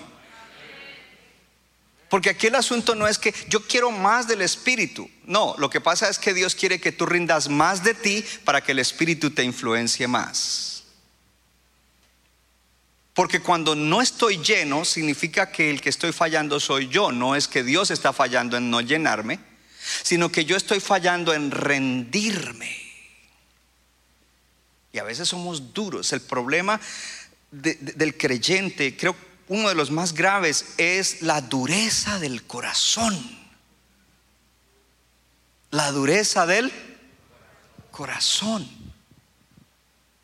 Porque 2.08 2.30
aquí 2.30 2.48
el 2.48 2.56
asunto 2.56 2.96
no 2.96 3.06
es 3.06 3.18
que 3.18 3.32
yo 3.48 3.60
quiero 3.60 3.92
más 3.92 4.26
del 4.26 4.42
Espíritu. 4.42 5.08
No, 5.26 5.54
lo 5.58 5.70
que 5.70 5.80
pasa 5.80 6.08
es 6.08 6.18
que 6.18 6.34
Dios 6.34 6.56
quiere 6.56 6.80
que 6.80 6.90
tú 6.90 7.06
rindas 7.06 7.48
más 7.48 7.84
de 7.84 7.94
ti 7.94 8.24
para 8.44 8.62
que 8.62 8.72
el 8.72 8.80
Espíritu 8.80 9.30
te 9.30 9.44
influencie 9.44 10.08
más. 10.08 10.82
Porque 13.14 13.40
cuando 13.40 13.76
no 13.76 14.02
estoy 14.02 14.38
lleno, 14.38 14.84
significa 14.84 15.52
que 15.52 15.70
el 15.70 15.80
que 15.80 15.90
estoy 15.90 16.10
fallando 16.10 16.58
soy 16.58 16.88
yo. 16.88 17.12
No 17.12 17.36
es 17.36 17.46
que 17.46 17.62
Dios 17.62 17.92
está 17.92 18.12
fallando 18.12 18.56
en 18.56 18.70
no 18.70 18.80
llenarme, 18.80 19.38
sino 20.02 20.30
que 20.30 20.44
yo 20.44 20.56
estoy 20.56 20.80
fallando 20.80 21.32
en 21.32 21.50
rendirme. 21.50 22.76
Y 24.92 24.98
a 24.98 25.04
veces 25.04 25.28
somos 25.28 25.72
duros. 25.72 26.12
El 26.12 26.20
problema 26.20 26.80
del 27.50 28.16
creyente, 28.16 28.96
creo 28.96 29.16
uno 29.48 29.68
de 29.68 29.74
los 29.74 29.90
más 29.90 30.14
graves 30.14 30.74
es 30.78 31.22
la 31.22 31.40
dureza 31.40 32.20
del 32.20 32.44
corazón. 32.44 33.18
La 35.72 35.90
dureza 35.90 36.46
del 36.46 36.72
corazón. 37.90 38.68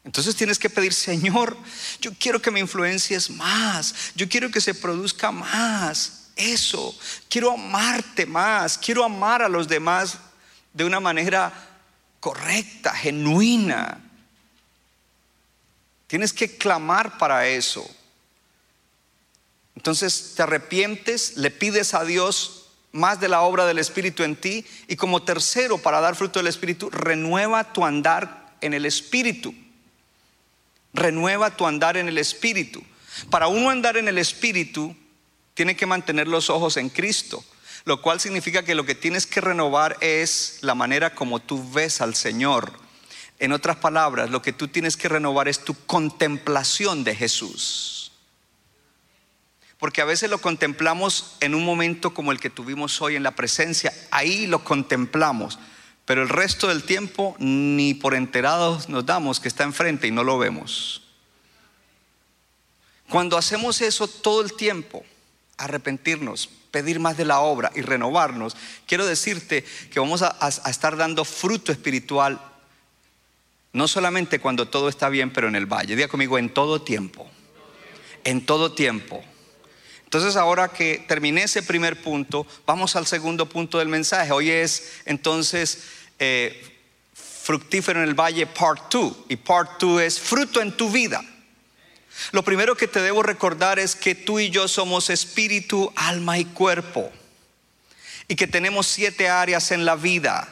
Entonces 0.05 0.37
tienes 0.37 0.61
que 0.61 0.71
pedir, 0.71 0.93
Señor, 0.93 1.57
yo 2.01 2.13
quiero 2.15 2.41
que 2.41 2.53
me 2.53 2.61
influencies 2.61 3.29
más, 3.29 4.13
yo 4.15 4.29
quiero 4.29 4.53
que 4.53 4.61
se 4.61 4.75
produzca 4.75 5.33
más 5.33 6.26
eso, 6.37 6.97
quiero 7.29 7.53
amarte 7.53 8.27
más, 8.27 8.77
quiero 8.79 9.03
amar 9.03 9.43
a 9.43 9.49
los 9.49 9.67
demás 9.67 10.19
de 10.73 10.85
una 10.85 11.01
manera 11.01 11.53
correcta, 12.21 12.93
genuina. 12.95 13.99
Tienes 16.07 16.33
que 16.33 16.57
clamar 16.57 17.19
para 17.19 17.49
eso. 17.49 17.89
Entonces 19.75 20.35
te 20.37 20.43
arrepientes, 20.43 21.37
le 21.37 21.51
pides 21.51 21.95
a 21.95 22.05
Dios 22.05 22.67
más 22.93 23.21
de 23.21 23.29
la 23.29 23.43
obra 23.43 23.67
del 23.67 23.79
Espíritu 23.79 24.23
en 24.23 24.37
ti 24.37 24.65
y 24.89 24.97
como 24.97 25.23
tercero 25.23 25.79
para 25.79 26.01
dar 26.01 26.15
fruto 26.15 26.39
del 26.39 26.47
Espíritu, 26.47 26.91
renueva 26.91 27.73
tu 27.73 27.85
andar 27.85 28.57
en 28.61 28.75
el 28.75 28.87
Espíritu. 28.87 29.55
Renueva 30.93 31.51
tu 31.51 31.67
andar 31.67 31.97
en 31.97 32.09
el 32.09 32.19
Espíritu. 32.19 32.83
Para 33.31 33.49
uno 33.49 33.71
andar 33.71 33.97
en 33.97 34.09
el 34.09 34.19
Espíritu, 34.19 34.97
tiene 35.57 35.75
que 35.75 35.87
mantener 35.87 36.29
los 36.29 36.51
ojos 36.51 36.77
en 36.77 36.91
Cristo, 36.91 37.43
lo 37.87 38.03
cual 38.03 38.21
significa 38.21 38.63
que 38.63 38.75
lo 38.75 38.85
que 38.85 38.95
tienes 38.95 39.27
que 39.27 39.41
renovar 39.41 39.97
es 40.03 40.59
la 40.61 40.75
manera 40.75 41.15
como 41.15 41.41
tú 41.41 41.73
ves 41.73 42.03
al 42.03 42.15
Señor. 42.15 42.75
En 43.39 43.53
otras 43.53 43.77
palabras, 43.77 44.29
lo 44.29 44.43
que 44.43 44.53
tú 44.53 44.69
tienes 44.69 44.99
que 44.99 45.09
renovar 45.09 45.49
es 45.49 45.65
tu 45.65 45.73
contemplación 45.87 47.05
de 47.05 47.17
Jesús. 47.17 48.13
Porque 49.79 50.03
a 50.03 50.05
veces 50.05 50.29
lo 50.29 50.43
contemplamos 50.43 51.37
en 51.41 51.55
un 51.55 51.65
momento 51.65 52.13
como 52.13 52.33
el 52.33 52.41
que 52.41 52.51
tuvimos 52.51 53.01
hoy 53.01 53.17
en 53.17 53.23
la 53.23 53.35
presencia, 53.35 53.95
ahí 54.11 54.47
lo 54.47 54.63
contemplamos, 54.63 55.59
pero 56.05 56.21
el 56.21 56.29
resto 56.29 56.69
del 56.69 56.83
tiempo 56.83 57.35
ni 57.39 57.95
por 57.95 58.15
enterados 58.15 58.91
nos 58.91 59.07
damos 59.07 59.41
que 59.41 59.49
está 59.49 59.65
enfrente 59.65 60.07
y 60.07 60.11
no 60.11 60.23
lo 60.23 60.37
vemos. 60.37 61.03
Cuando 63.09 63.39
hacemos 63.39 63.81
eso 63.81 64.07
todo 64.07 64.43
el 64.43 64.53
tiempo, 64.53 65.03
arrepentirnos, 65.57 66.49
pedir 66.71 67.01
más 67.01 67.17
de 67.17 67.25
la 67.25 67.41
obra 67.41 67.73
y 67.75 67.81
renovarnos, 67.81 68.57
quiero 68.87 69.07
decirte 69.07 69.65
que 69.91 70.01
vamos 70.01 70.23
a, 70.23 70.37
estar 70.69 70.97
dando 70.97 71.25
fruto 71.25 71.73
espiritual, 71.73 72.41
no 73.73 73.89
solamente 73.89 74.39
cuando 74.39 74.69
todo 74.69 74.89
está 74.89 75.09
bien, 75.09 75.33
pero 75.33 75.49
en 75.49 75.57
el 75.57 75.67
valle. 75.67 75.97
Diga 75.97 76.09
conmigo, 76.09 76.39
en 76.39 76.53
todo 76.53 76.83
tiempo. 76.83 77.29
En 78.25 78.45
todo 78.45 78.73
tiempo. 78.73 79.23
Entonces 80.05 80.37
ahora 80.37 80.69
que 80.69 81.05
terminé 81.09 81.43
ese 81.43 81.63
primer 81.63 82.01
punto, 82.01 82.47
vamos 82.65 82.97
al 82.97 83.07
segundo 83.07 83.49
punto 83.49 83.79
del 83.79 83.89
mensaje. 83.89 84.33
Hoy 84.33 84.51
es 84.51 85.01
entonces 85.05 85.85
eh, 86.19 86.79
fructífero 87.15 88.03
en 88.03 88.09
el 88.09 88.15
valle 88.15 88.47
part 88.47 88.93
2 88.93 89.17
y 89.29 89.37
part 89.37 89.81
2 89.81 90.03
es 90.03 90.21
fruto 90.21 90.61
en 90.61 90.77
tu 90.77 90.91
vida. 90.91 91.23
Lo 92.33 92.43
primero 92.43 92.77
que 92.77 92.89
te 92.89 93.01
debo 93.01 93.23
recordar 93.23 93.79
es 93.79 93.95
que 93.95 94.15
tú 94.15 94.39
y 94.39 94.51
yo 94.51 94.69
somos 94.69 95.11
espíritu, 95.11 95.93
alma 95.97 96.39
y 96.39 96.45
cuerpo. 96.45 97.13
Y 98.29 98.37
que 98.37 98.47
tenemos 98.47 98.87
siete 98.87 99.29
áreas 99.29 99.71
en 99.71 99.85
la 99.85 99.97
vida. 99.97 100.49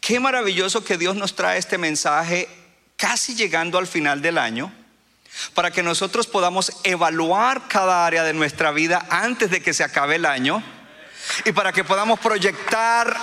Qué 0.00 0.20
maravilloso 0.20 0.84
que 0.84 0.98
Dios 0.98 1.16
nos 1.16 1.36
trae 1.36 1.58
este 1.58 1.78
mensaje 1.78 2.48
casi 2.96 3.34
llegando 3.34 3.78
al 3.78 3.86
final 3.86 4.22
del 4.22 4.38
año 4.38 4.72
para 5.52 5.70
que 5.70 5.82
nosotros 5.82 6.26
podamos 6.26 6.72
evaluar 6.84 7.66
cada 7.68 8.06
área 8.06 8.22
de 8.22 8.32
nuestra 8.32 8.70
vida 8.70 9.04
antes 9.10 9.50
de 9.50 9.60
que 9.60 9.74
se 9.74 9.84
acabe 9.84 10.16
el 10.16 10.26
año 10.26 10.62
y 11.44 11.52
para 11.52 11.72
que 11.72 11.84
podamos 11.84 12.18
proyectar... 12.20 13.16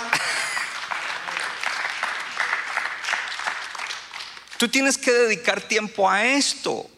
Tú 4.58 4.68
tienes 4.68 4.96
que 4.96 5.10
dedicar 5.10 5.60
tiempo 5.60 6.08
a 6.08 6.24
esto 6.24 6.88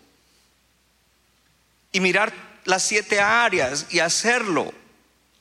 y 1.95 2.01
mirar 2.01 2.35
las 2.67 2.83
siete 2.83 3.21
áreas 3.21 3.87
y 3.89 4.01
hacerlo 4.01 4.75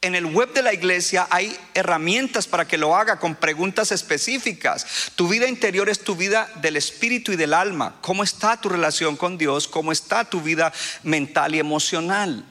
en 0.04 0.16
el 0.16 0.26
web 0.26 0.52
de 0.54 0.62
la 0.62 0.74
iglesia 0.74 1.28
hay 1.30 1.58
herramientas 1.74 2.46
para 2.46 2.68
que 2.68 2.78
lo 2.78 2.94
haga 2.94 3.20
con 3.20 3.36
preguntas 3.36 3.94
específicas. 3.94 5.14
Tu 5.16 5.30
vida 5.30 5.48
interior 5.48 5.88
es 5.88 6.04
tu 6.04 6.18
vida 6.18 6.52
del 6.62 6.76
espíritu 6.76 7.32
y 7.32 7.38
del 7.38 7.54
alma. 7.54 7.96
¿Cómo 8.02 8.22
está 8.22 8.60
tu 8.60 8.68
relación 8.68 9.16
con 9.16 9.38
Dios? 9.38 9.70
¿Cómo 9.70 9.94
está 9.94 10.26
tu 10.26 10.42
vida 10.42 10.74
mental 11.04 11.56
y 11.56 11.60
emocional? 11.60 12.46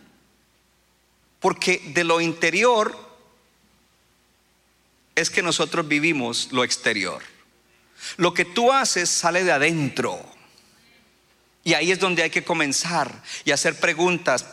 Porque 1.41 1.83
de 1.93 2.05
lo 2.05 2.23
interior 2.23 2.99
es 5.15 5.29
que 5.29 5.43
nosotros 5.43 5.87
vivimos 5.87 6.49
lo 6.53 6.65
exterior. 6.65 7.23
Lo 8.17 8.33
que 8.33 8.47
tú 8.47 8.73
haces 8.73 9.11
sale 9.11 9.45
de 9.45 9.53
adentro. 9.53 10.25
Y 11.65 11.75
ahí 11.75 11.93
es 11.93 12.01
donde 12.01 12.23
hay 12.23 12.31
que 12.31 12.45
comenzar 12.45 13.23
y 13.45 13.51
hacer 13.51 13.79
preguntas. 13.79 14.47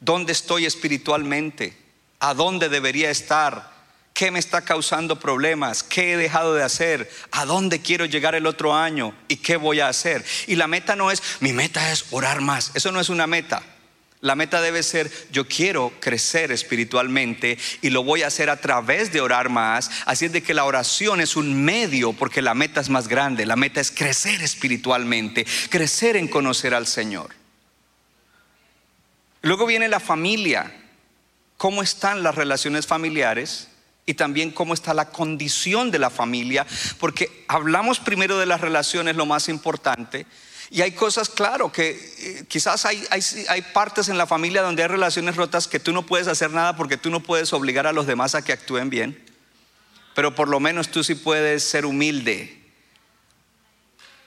¿Dónde 0.00 0.32
estoy 0.32 0.66
espiritualmente? 0.66 1.84
a 2.24 2.32
dónde 2.32 2.70
debería 2.70 3.10
estar, 3.10 3.70
qué 4.14 4.30
me 4.30 4.38
está 4.38 4.62
causando 4.62 5.20
problemas, 5.20 5.82
qué 5.82 6.14
he 6.14 6.16
dejado 6.16 6.54
de 6.54 6.62
hacer, 6.62 7.10
a 7.32 7.44
dónde 7.44 7.82
quiero 7.82 8.06
llegar 8.06 8.34
el 8.34 8.46
otro 8.46 8.74
año 8.74 9.14
y 9.28 9.36
qué 9.36 9.58
voy 9.58 9.80
a 9.80 9.88
hacer. 9.88 10.24
Y 10.46 10.56
la 10.56 10.66
meta 10.66 10.96
no 10.96 11.10
es, 11.10 11.22
mi 11.40 11.52
meta 11.52 11.92
es 11.92 12.06
orar 12.12 12.40
más, 12.40 12.70
eso 12.72 12.92
no 12.92 13.00
es 13.00 13.10
una 13.10 13.26
meta. 13.26 13.62
La 14.24 14.36
meta 14.36 14.62
debe 14.62 14.82
ser, 14.82 15.12
yo 15.30 15.46
quiero 15.46 15.92
crecer 16.00 16.50
espiritualmente 16.50 17.58
y 17.82 17.90
lo 17.90 18.02
voy 18.02 18.22
a 18.22 18.28
hacer 18.28 18.48
a 18.48 18.58
través 18.58 19.12
de 19.12 19.20
orar 19.20 19.50
más. 19.50 19.90
Así 20.06 20.24
es 20.24 20.32
de 20.32 20.42
que 20.42 20.54
la 20.54 20.64
oración 20.64 21.20
es 21.20 21.36
un 21.36 21.62
medio 21.62 22.14
porque 22.14 22.40
la 22.40 22.54
meta 22.54 22.80
es 22.80 22.88
más 22.88 23.06
grande. 23.06 23.44
La 23.44 23.54
meta 23.54 23.82
es 23.82 23.90
crecer 23.90 24.40
espiritualmente, 24.40 25.44
crecer 25.68 26.16
en 26.16 26.28
conocer 26.28 26.72
al 26.72 26.86
Señor. 26.86 27.34
Luego 29.42 29.66
viene 29.66 29.88
la 29.88 30.00
familia 30.00 30.74
cómo 31.58 31.82
están 31.82 32.22
las 32.22 32.34
relaciones 32.34 32.86
familiares 32.86 33.68
y 34.06 34.14
también 34.14 34.52
cómo 34.52 34.72
está 34.72 34.94
la 34.94 35.10
condición 35.10 35.90
de 35.90 35.98
la 35.98 36.08
familia, 36.08 36.66
porque 36.98 37.44
hablamos 37.46 38.00
primero 38.00 38.38
de 38.38 38.46
las 38.46 38.62
relaciones, 38.62 39.16
lo 39.16 39.26
más 39.26 39.50
importante, 39.50 40.24
y 40.70 40.82
hay 40.82 40.92
cosas, 40.92 41.28
claro, 41.28 41.70
que 41.70 41.90
eh, 41.90 42.44
quizás 42.48 42.84
hay, 42.84 43.04
hay, 43.10 43.62
partes 43.62 44.08
en 44.08 44.18
la 44.18 44.26
familia 44.26 44.62
donde 44.62 44.82
hay 44.82 44.88
relaciones 44.88 45.36
rotas 45.36 45.68
que 45.68 45.80
tú 45.80 45.92
no 45.92 46.06
puedes 46.06 46.26
hacer 46.26 46.50
nada 46.50 46.76
porque 46.76 46.96
tú 46.96 47.10
no 47.10 47.20
puedes 47.20 47.52
obligar 47.52 47.86
a 47.86 47.92
los 47.92 48.06
demás 48.06 48.34
a 48.34 48.42
que 48.42 48.52
actúen 48.52 48.90
bien, 48.90 49.22
pero 50.14 50.34
por 50.34 50.48
lo 50.48 50.60
menos 50.60 50.88
tú 50.88 51.04
sí 51.04 51.14
puedes 51.14 51.64
ser 51.64 51.86
humilde 51.86 52.60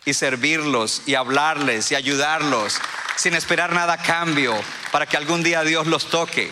y 0.06 0.14
servirlos 0.14 1.02
y 1.06 1.16
hablarles 1.16 1.92
y 1.92 1.96
ayudarlos 1.96 2.80
sin 3.18 3.34
esperar 3.34 3.74
nada 3.74 3.94
a 3.94 4.02
cambio 4.02 4.56
para 4.92 5.06
que 5.06 5.18
algún 5.18 5.44
día 5.44 5.64
Dios 5.64 5.88
los 5.88 6.10
toque. 6.10 6.52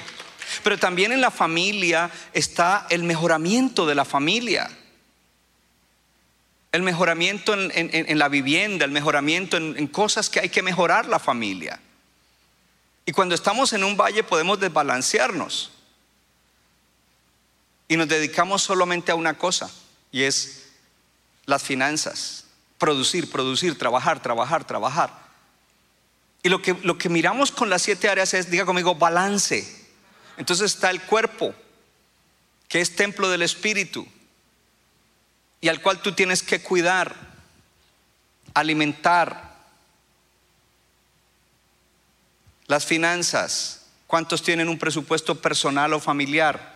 Pero 0.63 0.77
también 0.77 1.11
en 1.11 1.21
la 1.21 1.31
familia 1.31 2.11
está 2.33 2.85
el 2.89 3.03
mejoramiento 3.03 3.85
de 3.85 3.95
la 3.95 4.05
familia. 4.05 4.69
El 6.75 6.83
mejoramiento 6.83 7.53
en, 7.53 8.19
la 8.19 8.27
vivienda, 8.27 8.83
el 8.83 8.91
mejoramiento 8.91 9.55
en 9.55 9.87
cosas 9.87 10.29
que 10.29 10.41
hay 10.41 10.49
que 10.49 10.61
mejorar 10.61 11.07
la 11.07 11.19
familia. 11.19 11.79
Y 13.05 13.11
cuando 13.11 13.35
estamos 13.35 13.71
en 13.73 13.83
un 13.83 13.95
valle 13.95 14.23
podemos 14.23 14.59
desbalancearnos. 14.59 15.71
y 17.87 17.97
nos 17.97 18.07
dedicamos 18.07 18.63
solamente 18.63 19.11
a 19.11 19.15
una 19.15 19.37
cosa, 19.37 19.69
y 20.11 20.23
es 20.23 20.69
las 21.45 21.61
finanzas. 21.61 22.45
Producir, 22.79 23.29
producir, 23.29 23.77
trabajar, 23.77 24.21
trabajar, 24.23 24.65
trabajar. 24.65 25.13
Y 26.41 26.49
lo 26.49 26.63
que, 26.63 26.75
lo 26.81 26.97
que 26.97 27.09
miramos 27.09 27.51
con 27.51 27.69
las 27.69 27.83
siete 27.83 28.09
áreas 28.09 28.33
es, 28.33 28.49
diga 28.49 28.65
conmigo, 28.65 28.95
balance. 28.95 29.87
Entonces 30.37 30.73
está 30.73 30.89
el 30.89 31.01
cuerpo, 31.03 31.53
que 32.67 32.81
es 32.81 32.95
templo 32.95 33.29
del 33.29 33.43
Espíritu, 33.43 34.07
y 35.65 35.67
al 35.67 35.81
cual 35.81 35.99
tú 35.99 36.11
tienes 36.11 36.43
que 36.43 36.61
cuidar, 36.61 37.15
alimentar. 38.53 39.55
Las 42.67 42.85
finanzas, 42.85 43.87
¿cuántos 44.05 44.43
tienen 44.43 44.69
un 44.69 44.77
presupuesto 44.77 45.41
personal 45.41 45.91
o 45.93 45.99
familiar? 45.99 46.75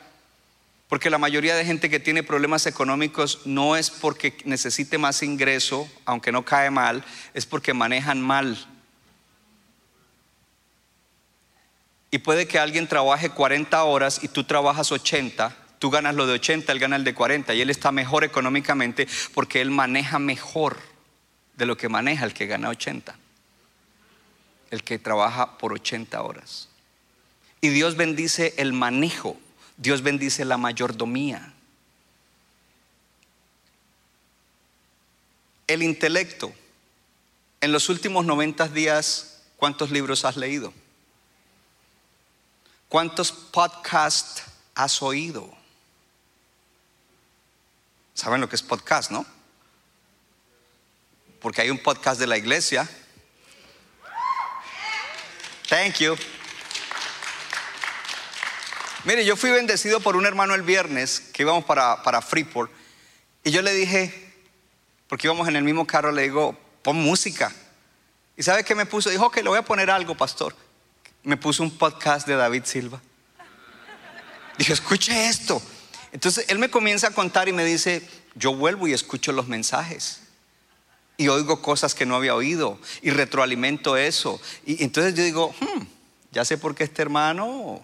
Porque 0.87 1.11
la 1.11 1.19
mayoría 1.19 1.53
de 1.53 1.65
gente 1.65 1.87
que 1.87 1.99
tiene 1.99 2.23
problemas 2.23 2.65
económicos 2.65 3.41
no 3.45 3.75
es 3.75 3.91
porque 3.91 4.35
necesite 4.45 4.97
más 4.97 5.21
ingreso, 5.21 5.87
aunque 6.05 6.31
no 6.31 6.43
cae 6.43 6.71
mal, 6.71 7.05
es 7.35 7.45
porque 7.45 7.75
manejan 7.75 8.19
mal. 8.19 8.57
Y 12.09 12.17
puede 12.17 12.47
que 12.47 12.57
alguien 12.57 12.87
trabaje 12.87 13.29
40 13.29 13.83
horas 13.83 14.23
y 14.23 14.29
tú 14.29 14.45
trabajas 14.45 14.91
80, 14.91 15.55
tú 15.79 15.89
ganas 15.89 16.15
lo 16.15 16.27
de 16.27 16.33
80, 16.33 16.71
él 16.71 16.79
gana 16.79 16.95
el 16.95 17.03
de 17.03 17.13
40 17.13 17.53
y 17.53 17.61
él 17.61 17.69
está 17.69 17.91
mejor 17.91 18.23
económicamente 18.23 19.07
porque 19.33 19.61
él 19.61 19.71
maneja 19.71 20.19
mejor 20.19 20.77
de 21.55 21.65
lo 21.65 21.75
que 21.77 21.89
maneja 21.89 22.25
el 22.25 22.33
que 22.33 22.45
gana 22.45 22.69
80, 22.69 23.15
el 24.71 24.83
que 24.83 24.99
trabaja 24.99 25.57
por 25.57 25.73
80 25.73 26.21
horas. 26.21 26.69
Y 27.61 27.69
Dios 27.69 27.97
bendice 27.97 28.53
el 28.57 28.73
manejo 28.73 29.37
Dios 29.79 30.01
bendice 30.01 30.43
la 30.43 30.57
mayordomía. 30.57 31.53
El 35.67 35.81
intelecto. 35.81 36.53
En 37.61 37.71
los 37.71 37.87
últimos 37.87 38.25
90 38.25 38.67
días, 38.69 39.41
¿cuántos 39.55 39.89
libros 39.89 40.25
has 40.25 40.35
leído? 40.35 40.73
¿Cuántos 42.89 43.31
podcasts 43.31 44.43
has 44.75 45.01
oído? 45.01 45.49
¿Saben 48.19 48.41
lo 48.41 48.49
que 48.49 48.57
es 48.57 48.61
podcast, 48.61 49.11
no? 49.11 49.25
Porque 51.39 51.61
hay 51.61 51.69
un 51.69 51.77
podcast 51.77 52.19
de 52.19 52.27
la 52.27 52.37
iglesia. 52.37 52.85
Thank 55.69 55.99
you. 55.99 56.17
Mire, 59.05 59.23
yo 59.23 59.37
fui 59.37 59.51
bendecido 59.51 60.01
por 60.01 60.17
un 60.17 60.25
hermano 60.25 60.53
el 60.53 60.63
viernes 60.63 61.21
que 61.31 61.43
íbamos 61.43 61.63
para, 61.63 62.03
para 62.03 62.21
Freeport 62.21 62.69
y 63.45 63.51
yo 63.51 63.61
le 63.61 63.71
dije, 63.71 64.33
porque 65.07 65.27
íbamos 65.27 65.47
en 65.47 65.55
el 65.55 65.63
mismo 65.63 65.87
carro, 65.87 66.11
le 66.11 66.23
digo, 66.23 66.59
pon 66.81 66.97
música. 66.97 67.53
¿Y 68.35 68.43
sabe 68.43 68.65
qué 68.65 68.75
me 68.75 68.85
puso? 68.85 69.09
Dijo, 69.09 69.27
ok, 69.27 69.37
le 69.37 69.47
voy 69.47 69.59
a 69.59 69.63
poner 69.63 69.89
algo, 69.89 70.17
pastor. 70.17 70.53
Me 71.23 71.37
puso 71.37 71.63
un 71.63 71.77
podcast 71.77 72.27
de 72.27 72.35
David 72.35 72.65
Silva. 72.65 72.99
Dijo, 74.57 74.73
escuche 74.73 75.29
esto. 75.29 75.61
Entonces 76.11 76.45
él 76.49 76.59
me 76.59 76.69
comienza 76.69 77.07
a 77.07 77.11
contar 77.11 77.47
y 77.49 77.53
me 77.53 77.65
dice, 77.65 78.07
yo 78.35 78.53
vuelvo 78.55 78.87
y 78.87 78.93
escucho 78.93 79.31
los 79.31 79.47
mensajes. 79.47 80.21
Y 81.17 81.27
oigo 81.27 81.61
cosas 81.61 81.93
que 81.93 82.05
no 82.05 82.15
había 82.15 82.33
oído 82.33 82.79
y 83.01 83.09
retroalimento 83.09 83.97
eso. 83.97 84.41
Y 84.65 84.83
entonces 84.83 85.13
yo 85.13 85.23
digo, 85.23 85.53
hmm, 85.59 85.83
ya 86.31 86.45
sé 86.45 86.57
por 86.57 86.75
qué 86.75 86.85
este 86.85 87.01
hermano 87.01 87.81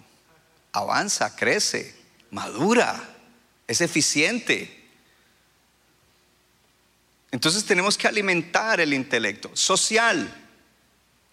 avanza, 0.72 1.36
crece, 1.36 1.96
madura, 2.32 3.16
es 3.68 3.82
eficiente. 3.82 4.84
Entonces 7.32 7.66
tenemos 7.66 7.98
que 7.98 8.08
alimentar 8.08 8.80
el 8.80 8.94
intelecto 8.94 9.52
social. 9.54 10.45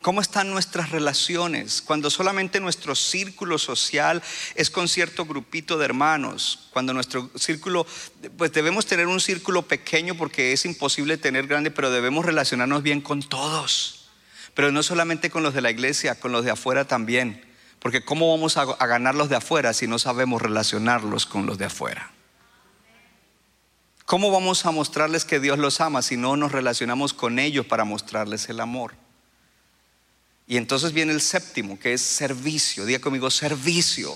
¿Cómo 0.03 0.21
están 0.21 0.51
nuestras 0.51 0.91
relaciones? 0.91 1.81
Cuando 1.81 2.11
solamente 2.11 2.59
nuestro 2.59 2.97
círculo 2.97 3.57
social 3.57 4.21
es 4.57 4.69
con 4.69 4.89
cierto 4.89 5.25
grupito 5.27 5.79
de 5.79 5.85
hermanos, 5.85 6.69
cuando 6.73 6.93
nuestro 6.93 7.31
círculo, 7.37 7.87
pues 8.37 8.53
debemos 8.53 8.85
tener 8.85 9.07
un 9.07 9.21
círculo 9.21 9.63
pequeño 9.63 10.17
porque 10.17 10.53
es 10.53 10.65
imposible 10.65 11.19
tener 11.19 11.47
grande, 11.47 11.71
pero 11.71 11.93
debemos 11.93 12.27
relacionarnos 12.27 12.83
bien 12.83 13.01
con 13.01 13.23
todos. 13.23 14.11
Pero 14.55 14.73
no 14.73 14.83
solamente 14.83 15.31
con 15.31 15.45
los 15.45 15.55
de 15.55 15.61
la 15.61 15.71
iglesia, 15.71 16.19
con 16.19 16.33
los 16.33 16.45
de 16.45 16.51
afuera 16.51 16.85
también. 16.85 17.45
Porque 17.79 18.05
¿cómo 18.05 18.29
vamos 18.29 18.57
a, 18.57 18.65
ganar 18.65 19.15
los 19.15 19.29
de 19.29 19.37
afuera 19.37 19.73
si 19.73 19.87
no 19.87 20.01
sabemos 20.01 20.43
relacionarlos 20.43 21.27
con 21.27 21.47
los 21.47 21.59
de 21.59 21.67
afuera? 21.67 22.11
¿Cómo 24.05 24.33
vamos 24.33 24.67
a 24.67 24.73
mostrarles 24.73 25.25
que 25.25 25.39
Dios 25.39 25.61
los 25.61 25.81
ama 25.81 26.03
si 26.03 26.17
no 26.17 26.37
nos 26.37 26.51
relacionamos 26.51 27.15
con 27.15 27.39
ellos 27.39 27.67
para 27.67 27.85
mostrarles 27.85 28.49
el 28.49 28.59
amor? 28.59 29.02
Y 30.53 30.59
entonces 30.59 30.93
viene 30.93 31.15
el 31.15 31.23
séptimo, 31.23 31.79
que 31.79 31.95
es 31.95 32.03
servicio. 32.03 32.85
Diga 32.85 32.99
conmigo, 32.99 33.31
servicio. 33.31 34.15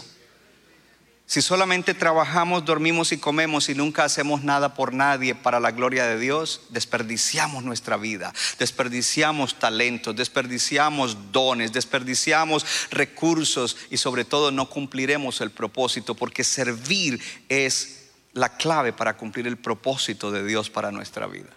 Si 1.24 1.40
solamente 1.40 1.94
trabajamos, 1.94 2.66
dormimos 2.66 3.10
y 3.12 3.16
comemos 3.16 3.70
y 3.70 3.74
nunca 3.74 4.04
hacemos 4.04 4.44
nada 4.44 4.74
por 4.74 4.92
nadie 4.92 5.34
para 5.34 5.60
la 5.60 5.70
gloria 5.70 6.04
de 6.04 6.18
Dios, 6.18 6.60
desperdiciamos 6.68 7.64
nuestra 7.64 7.96
vida, 7.96 8.34
desperdiciamos 8.58 9.58
talentos, 9.58 10.14
desperdiciamos 10.14 11.32
dones, 11.32 11.72
desperdiciamos 11.72 12.66
recursos 12.90 13.78
y 13.90 13.96
sobre 13.96 14.26
todo 14.26 14.50
no 14.50 14.68
cumpliremos 14.68 15.40
el 15.40 15.50
propósito 15.50 16.14
porque 16.14 16.44
servir 16.44 17.18
es 17.48 18.10
la 18.34 18.58
clave 18.58 18.92
para 18.92 19.16
cumplir 19.16 19.46
el 19.46 19.56
propósito 19.56 20.30
de 20.30 20.44
Dios 20.44 20.68
para 20.68 20.92
nuestra 20.92 21.26
vida. 21.28 21.48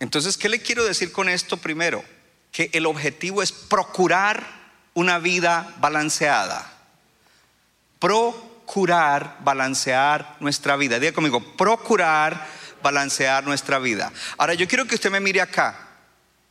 Entonces, 0.00 0.36
¿qué 0.36 0.48
le 0.48 0.60
quiero 0.60 0.84
decir 0.84 1.12
con 1.12 1.28
esto 1.28 1.56
primero? 1.56 2.04
Que 2.52 2.70
el 2.72 2.86
objetivo 2.86 3.42
es 3.42 3.52
procurar 3.52 4.46
una 4.94 5.18
vida 5.18 5.74
balanceada 5.78 6.76
procurar 7.98 9.38
balancear 9.40 10.36
nuestra 10.40 10.76
vida. 10.76 10.98
Diga 10.98 11.12
conmigo, 11.12 11.40
procurar 11.56 12.46
balancear 12.82 13.44
nuestra 13.44 13.78
vida. 13.78 14.12
Ahora 14.38 14.54
yo 14.54 14.68
quiero 14.68 14.86
que 14.86 14.94
usted 14.94 15.10
me 15.10 15.20
mire 15.20 15.40
acá. 15.40 15.82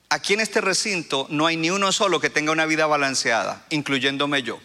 Aquí 0.10 0.34
en 0.34 0.40
este 0.40 0.62
recinto 0.62 1.28
no 1.30 1.46
hay 1.46 1.58
ni 1.58 1.70
uno 1.70 1.92
solo 1.92 2.20
que 2.20 2.30
tenga 2.30 2.52
una 2.52 2.66
vida 2.66 2.86
balanceada, 2.86 3.66
incluyéndome 3.70 4.44
yo. 4.44 4.60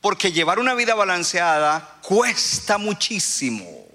Porque 0.00 0.32
llevar 0.32 0.58
una 0.58 0.74
vida 0.74 0.94
balanceada 0.94 1.98
cuesta 2.02 2.76
muchísimo. 2.78 3.86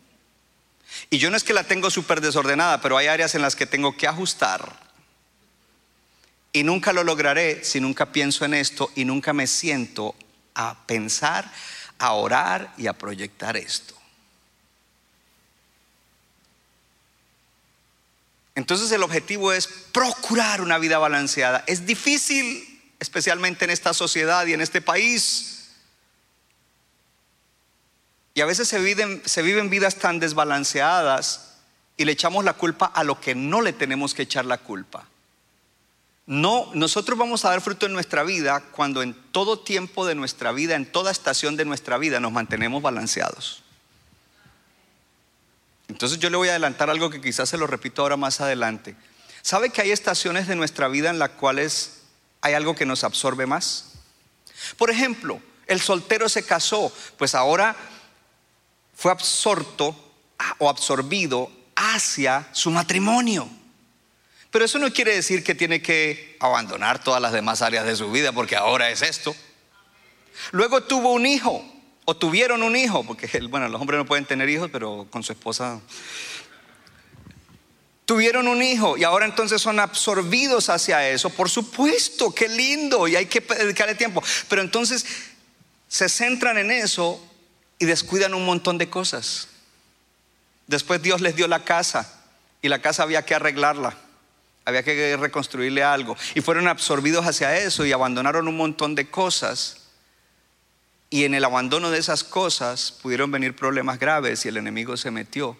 Y 1.09 1.19
yo 1.19 1.29
no 1.29 1.37
es 1.37 1.43
que 1.43 1.53
la 1.53 1.63
tengo 1.63 1.89
súper 1.89 2.21
desordenada, 2.21 2.81
pero 2.81 2.97
hay 2.97 3.07
áreas 3.07 3.33
en 3.35 3.41
las 3.41 3.55
que 3.55 3.65
tengo 3.65 3.95
que 3.95 4.07
ajustar. 4.07 4.87
Y 6.51 6.63
nunca 6.63 6.91
lo 6.91 7.03
lograré 7.03 7.63
si 7.63 7.79
nunca 7.79 8.07
pienso 8.07 8.43
en 8.45 8.53
esto 8.53 8.91
y 8.95 9.05
nunca 9.05 9.31
me 9.33 9.47
siento 9.47 10.15
a 10.53 10.85
pensar, 10.85 11.49
a 11.99 12.13
orar 12.13 12.73
y 12.77 12.87
a 12.87 12.93
proyectar 12.93 13.55
esto. 13.55 13.95
Entonces 18.55 18.91
el 18.91 19.03
objetivo 19.03 19.53
es 19.53 19.67
procurar 19.67 20.61
una 20.61 20.79
vida 20.79 20.97
balanceada. 20.97 21.63
Es 21.67 21.85
difícil, 21.85 22.81
especialmente 22.99 23.65
en 23.65 23.71
esta 23.71 23.93
sociedad 23.93 24.47
y 24.47 24.53
en 24.53 24.61
este 24.61 24.81
país. 24.81 25.56
Y 28.37 28.41
a 28.41 28.45
veces 28.45 28.67
se 28.67 28.77
viven, 28.79 29.23
se 29.25 29.41
viven 29.41 29.71
vidas 29.71 29.95
tan 29.95 30.19
desbalanceadas 30.19 31.55
y 31.97 32.05
le 32.05 32.11
echamos 32.11 32.45
la 32.45 32.53
culpa 32.53 32.85
a 32.85 33.03
lo 33.03 33.19
que 33.19 33.33
no 33.33 33.63
le 33.63 33.73
tenemos 33.73 34.13
que 34.13 34.21
echar 34.21 34.45
la 34.45 34.59
culpa. 34.59 35.07
No, 36.27 36.69
nosotros 36.75 37.17
vamos 37.17 37.43
a 37.43 37.49
dar 37.49 37.61
fruto 37.61 37.87
en 37.87 37.93
nuestra 37.93 38.21
vida 38.21 38.59
cuando 38.59 39.01
en 39.01 39.15
todo 39.31 39.57
tiempo 39.57 40.05
de 40.05 40.13
nuestra 40.13 40.51
vida, 40.51 40.75
en 40.75 40.85
toda 40.85 41.09
estación 41.09 41.57
de 41.57 41.65
nuestra 41.65 41.97
vida, 41.97 42.19
nos 42.19 42.31
mantenemos 42.31 42.83
balanceados. 42.83 43.63
Entonces 45.87 46.19
yo 46.19 46.29
le 46.29 46.37
voy 46.37 46.49
a 46.49 46.51
adelantar 46.51 46.91
algo 46.91 47.09
que 47.09 47.19
quizás 47.19 47.49
se 47.49 47.57
lo 47.57 47.65
repito 47.65 48.03
ahora 48.03 48.17
más 48.17 48.39
adelante. 48.39 48.95
¿Sabe 49.41 49.71
que 49.71 49.81
hay 49.81 49.89
estaciones 49.89 50.47
de 50.47 50.55
nuestra 50.55 50.87
vida 50.89 51.09
en 51.09 51.17
las 51.17 51.31
cuales 51.31 52.03
hay 52.41 52.53
algo 52.53 52.75
que 52.75 52.85
nos 52.85 53.03
absorbe 53.03 53.47
más? 53.47 53.93
Por 54.77 54.91
ejemplo, 54.91 55.41
el 55.65 55.81
soltero 55.81 56.29
se 56.29 56.45
casó, 56.45 56.93
pues 57.17 57.33
ahora 57.33 57.75
fue 58.97 59.11
absorto 59.11 59.95
o 60.57 60.69
absorbido 60.69 61.51
hacia 61.75 62.49
su 62.51 62.71
matrimonio. 62.71 63.47
Pero 64.49 64.65
eso 64.65 64.79
no 64.79 64.91
quiere 64.91 65.13
decir 65.13 65.43
que 65.43 65.53
tiene 65.53 65.83
que 65.83 66.35
abandonar 66.39 67.03
todas 67.03 67.21
las 67.21 67.31
demás 67.31 67.61
áreas 67.61 67.85
de 67.85 67.95
su 67.95 68.11
vida 68.11 68.31
porque 68.31 68.55
ahora 68.55 68.89
es 68.89 69.03
esto. 69.03 69.35
Luego 70.51 70.81
tuvo 70.81 71.13
un 71.13 71.27
hijo 71.27 71.63
o 72.05 72.17
tuvieron 72.17 72.63
un 72.63 72.75
hijo, 72.75 73.03
porque 73.03 73.27
bueno, 73.49 73.69
los 73.69 73.79
hombres 73.79 73.99
no 73.99 74.05
pueden 74.05 74.25
tener 74.25 74.49
hijos, 74.49 74.69
pero 74.73 75.05
con 75.11 75.21
su 75.21 75.31
esposa 75.31 75.79
tuvieron 78.05 78.47
un 78.47 78.63
hijo 78.63 78.97
y 78.97 79.03
ahora 79.03 79.25
entonces 79.25 79.61
son 79.61 79.79
absorbidos 79.79 80.69
hacia 80.69 81.07
eso. 81.07 81.29
Por 81.29 81.51
supuesto, 81.51 82.33
qué 82.33 82.47
lindo 82.47 83.07
y 83.07 83.15
hay 83.15 83.27
que 83.27 83.41
dedicarle 83.41 83.93
tiempo. 83.93 84.23
Pero 84.49 84.63
entonces 84.63 85.05
se 85.87 86.09
centran 86.09 86.57
en 86.57 86.71
eso 86.71 87.23
y 87.79 87.85
descuidan 87.85 88.33
un 88.33 88.45
montón 88.45 88.77
de 88.77 88.89
cosas. 88.89 89.49
Después 90.67 91.01
Dios 91.01 91.21
les 91.21 91.35
dio 91.35 91.47
la 91.47 91.63
casa 91.63 92.13
y 92.61 92.69
la 92.69 92.81
casa 92.81 93.03
había 93.03 93.23
que 93.23 93.35
arreglarla, 93.35 93.95
había 94.65 94.83
que 94.83 95.15
reconstruirle 95.17 95.83
algo. 95.83 96.17
Y 96.35 96.41
fueron 96.41 96.67
absorbidos 96.67 97.25
hacia 97.25 97.57
eso 97.57 97.85
y 97.85 97.91
abandonaron 97.91 98.47
un 98.47 98.57
montón 98.57 98.95
de 98.95 99.09
cosas. 99.09 99.77
Y 101.09 101.23
en 101.23 101.33
el 101.33 101.45
abandono 101.45 101.89
de 101.89 101.99
esas 101.99 102.23
cosas 102.23 102.91
pudieron 102.91 103.31
venir 103.31 103.55
problemas 103.55 103.99
graves 103.99 104.45
y 104.45 104.49
el 104.49 104.57
enemigo 104.57 104.97
se 104.97 105.11
metió. 105.11 105.57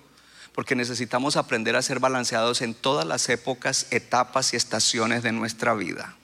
Porque 0.54 0.76
necesitamos 0.76 1.38
aprender 1.38 1.76
a 1.76 1.84
ser 1.84 2.00
balanceados 2.00 2.62
en 2.62 2.74
todas 2.74 3.06
las 3.06 3.30
épocas, 3.30 3.88
etapas 3.92 4.54
y 4.54 4.58
estaciones 4.58 5.24
de 5.24 5.32
nuestra 5.32 5.74
vida. 5.76 6.16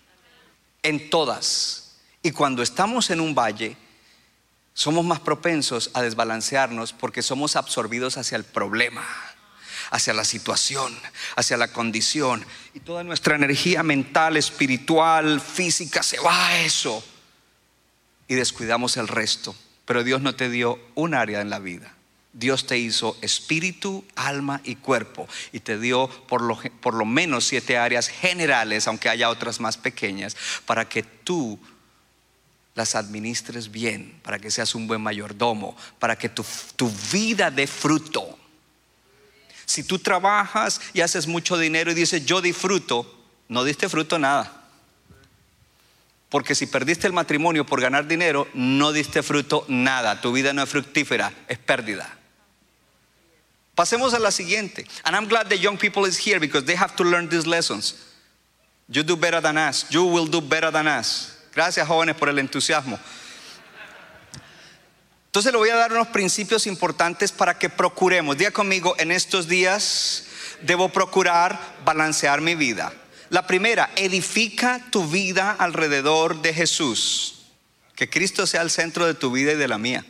En 0.81 1.09
todas. 1.09 1.99
Y 2.23 2.31
cuando 2.31 2.63
estamos 2.63 3.11
en 3.11 3.21
un 3.21 3.35
valle, 3.35 3.77
somos 4.73 5.05
más 5.05 5.19
propensos 5.19 5.91
a 5.93 6.01
desbalancearnos 6.01 6.93
porque 6.93 7.21
somos 7.21 7.55
absorbidos 7.55 8.17
hacia 8.17 8.35
el 8.35 8.43
problema, 8.43 9.05
hacia 9.91 10.13
la 10.13 10.25
situación, 10.25 10.97
hacia 11.35 11.57
la 11.57 11.71
condición. 11.71 12.43
Y 12.73 12.79
toda 12.79 13.03
nuestra 13.03 13.35
energía 13.35 13.83
mental, 13.83 14.37
espiritual, 14.37 15.39
física 15.39 16.01
se 16.01 16.19
va 16.19 16.47
a 16.47 16.59
eso. 16.61 17.03
Y 18.27 18.35
descuidamos 18.35 18.97
el 18.97 19.07
resto. 19.07 19.55
Pero 19.85 20.03
Dios 20.03 20.21
no 20.21 20.35
te 20.35 20.49
dio 20.49 20.79
un 20.95 21.13
área 21.13 21.41
en 21.41 21.49
la 21.49 21.59
vida. 21.59 21.93
Dios 22.33 22.65
te 22.65 22.79
hizo 22.79 23.15
espíritu, 23.21 24.03
alma 24.15 24.59
y 24.63 24.75
cuerpo 24.75 25.27
y 25.51 25.59
te 25.59 25.77
dio 25.77 26.07
por 26.27 26.41
lo, 26.41 26.59
por 26.81 26.95
lo 26.95 27.05
menos 27.05 27.45
siete 27.45 27.77
áreas 27.77 28.07
generales, 28.07 28.87
aunque 28.87 29.09
haya 29.09 29.29
otras 29.29 29.59
más 29.59 29.77
pequeñas, 29.77 30.35
para 30.65 30.89
que 30.89 31.03
tú 31.03 31.59
las 32.75 32.95
administres 32.95 33.71
bien, 33.71 34.19
para 34.23 34.39
que 34.39 34.51
seas 34.51 34.73
un 34.75 34.87
buen 34.87 35.01
mayordomo, 35.01 35.75
para 35.99 36.17
que 36.17 36.29
tu, 36.29 36.43
tu 36.75 36.91
vida 37.11 37.51
dé 37.51 37.67
fruto. 37.67 38.37
Si 39.65 39.83
tú 39.83 39.99
trabajas 39.99 40.81
y 40.93 41.01
haces 41.01 41.27
mucho 41.27 41.57
dinero 41.57 41.91
y 41.91 41.95
dices 41.95 42.25
yo 42.25 42.41
disfruto, 42.41 43.11
no 43.47 43.63
diste 43.63 43.89
fruto 43.89 44.17
nada. 44.19 44.61
Porque 46.29 46.55
si 46.55 46.65
perdiste 46.65 47.05
el 47.05 47.13
matrimonio 47.13 47.63
por 47.63 47.79
ganar 47.79 48.07
dinero, 48.07 48.47
no 48.55 48.91
diste 48.91 49.21
fruto 49.21 49.65
nada. 49.67 50.19
Tu 50.19 50.31
vida 50.31 50.51
no 50.51 50.63
es 50.63 50.69
fructífera, 50.69 51.31
es 51.47 51.59
pérdida. 51.59 52.17
Pasemos 53.75 54.15
a 54.15 54.19
la 54.19 54.31
siguiente. 54.31 54.87
And 55.03 55.15
I'm 55.15 55.27
glad 55.27 55.47
the 55.47 55.57
young 55.57 55.77
people 55.77 56.05
is 56.05 56.17
here 56.17 56.39
because 56.39 56.65
they 56.65 56.75
have 56.75 56.95
to 56.95 57.03
learn 57.03 57.29
these 57.29 57.45
lessons. 57.45 57.95
You 58.89 59.03
do 59.03 59.15
better 59.15 59.41
than 59.41 59.57
us. 59.57 59.85
You 59.91 60.05
will 60.05 60.27
do 60.27 60.41
better 60.41 60.71
than 60.71 60.87
us. 60.87 61.32
Gracias 61.55 61.87
jóvenes 61.87 62.15
por 62.15 62.29
el 62.29 62.39
entusiasmo. 62.39 62.99
Entonces 65.27 65.51
le 65.51 65.57
voy 65.57 65.69
a 65.69 65.75
dar 65.75 65.91
unos 65.91 66.09
principios 66.09 66.67
importantes 66.67 67.31
para 67.31 67.57
que 67.57 67.69
procuremos. 67.69 68.37
Diga 68.37 68.51
conmigo, 68.51 68.95
en 68.99 69.11
estos 69.11 69.47
días 69.47 70.25
debo 70.61 70.89
procurar 70.89 71.59
balancear 71.83 72.41
mi 72.41 72.55
vida. 72.55 72.93
La 73.29 73.47
primera, 73.47 73.89
edifica 73.95 74.79
tu 74.91 75.07
vida 75.07 75.55
alrededor 75.57 76.41
de 76.41 76.53
Jesús. 76.53 77.45
Que 77.95 78.09
Cristo 78.09 78.45
sea 78.45 78.61
el 78.61 78.69
centro 78.69 79.05
de 79.07 79.15
tu 79.15 79.31
vida 79.31 79.53
y 79.53 79.55
de 79.55 79.67
la 79.67 79.77
mía. 79.79 80.05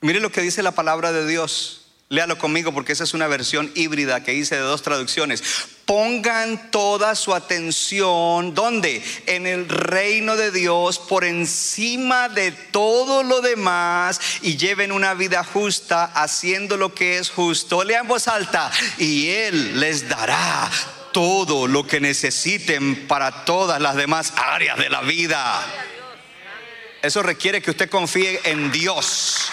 Mire 0.00 0.20
lo 0.20 0.32
que 0.32 0.40
dice 0.40 0.62
la 0.62 0.72
palabra 0.72 1.12
de 1.12 1.26
Dios. 1.26 1.83
Léalo 2.14 2.38
conmigo 2.38 2.72
porque 2.72 2.92
esa 2.92 3.02
es 3.02 3.12
una 3.12 3.26
versión 3.26 3.72
híbrida 3.74 4.22
que 4.22 4.34
hice 4.34 4.54
de 4.54 4.60
dos 4.60 4.82
traducciones. 4.82 5.42
Pongan 5.84 6.70
toda 6.70 7.16
su 7.16 7.34
atención, 7.34 8.54
¿dónde? 8.54 9.02
En 9.26 9.48
el 9.48 9.68
reino 9.68 10.36
de 10.36 10.52
Dios, 10.52 11.00
por 11.00 11.24
encima 11.24 12.28
de 12.28 12.52
todo 12.52 13.24
lo 13.24 13.40
demás, 13.40 14.20
y 14.42 14.56
lleven 14.56 14.92
una 14.92 15.14
vida 15.14 15.42
justa, 15.42 16.04
haciendo 16.04 16.76
lo 16.76 16.94
que 16.94 17.18
es 17.18 17.30
justo. 17.30 17.82
Lean 17.82 18.06
voz 18.06 18.28
alta, 18.28 18.70
y 18.96 19.30
Él 19.30 19.80
les 19.80 20.08
dará 20.08 20.70
todo 21.12 21.66
lo 21.66 21.84
que 21.84 22.00
necesiten 22.00 23.08
para 23.08 23.44
todas 23.44 23.80
las 23.80 23.96
demás 23.96 24.32
áreas 24.36 24.78
de 24.78 24.88
la 24.88 25.00
vida. 25.00 25.62
Eso 27.02 27.24
requiere 27.24 27.60
que 27.60 27.72
usted 27.72 27.90
confíe 27.90 28.40
en 28.44 28.70
Dios. 28.70 29.50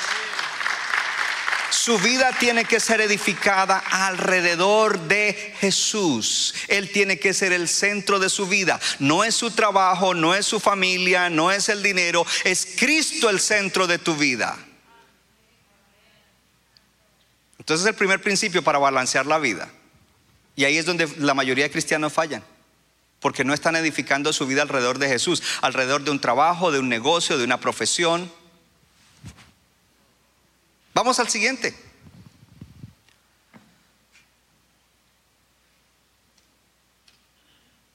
Su 1.72 1.98
vida 1.98 2.32
tiene 2.38 2.66
que 2.66 2.82
ser 2.82 3.00
edificada 3.00 3.78
alrededor 3.78 5.00
de 5.08 5.56
Jesús. 5.60 6.54
Él 6.68 6.92
tiene 6.92 7.18
que 7.18 7.34
ser 7.34 7.54
el 7.54 7.70
centro 7.70 8.20
de 8.20 8.30
su 8.30 8.46
vida. 8.46 8.80
No 9.00 9.24
es 9.24 9.36
su 9.36 9.52
trabajo, 9.52 10.14
no 10.14 10.36
es 10.36 10.46
su 10.46 10.60
familia, 10.60 11.30
no 11.30 11.50
es 11.50 11.70
el 11.70 11.82
dinero, 11.82 12.26
es 12.44 12.68
Cristo 12.78 13.30
el 13.30 13.40
centro 13.40 13.88
de 13.88 14.00
tu 14.00 14.16
vida. 14.16 14.58
Entonces 17.58 17.88
el 17.88 17.96
primer 17.96 18.22
principio 18.22 18.62
para 18.64 18.78
balancear 18.78 19.26
la 19.26 19.40
vida. 19.40 19.72
Y 20.58 20.66
ahí 20.66 20.78
es 20.78 20.86
donde 20.86 21.08
la 21.20 21.34
mayoría 21.34 21.64
de 21.64 21.72
cristianos 21.72 22.12
fallan. 22.12 22.44
Porque 23.22 23.46
no 23.46 23.54
están 23.54 23.78
edificando 23.78 24.34
su 24.34 24.46
vida 24.46 24.64
alrededor 24.64 24.98
de 25.00 25.08
Jesús, 25.08 25.42
alrededor 25.62 26.04
de 26.04 26.12
un 26.12 26.20
trabajo, 26.20 26.72
de 26.72 26.80
un 26.80 26.90
negocio, 26.90 27.38
de 27.38 27.46
una 27.46 27.62
profesión. 27.62 28.30
Vamos 30.94 31.20
al 31.20 31.30
siguiente. 31.30 31.76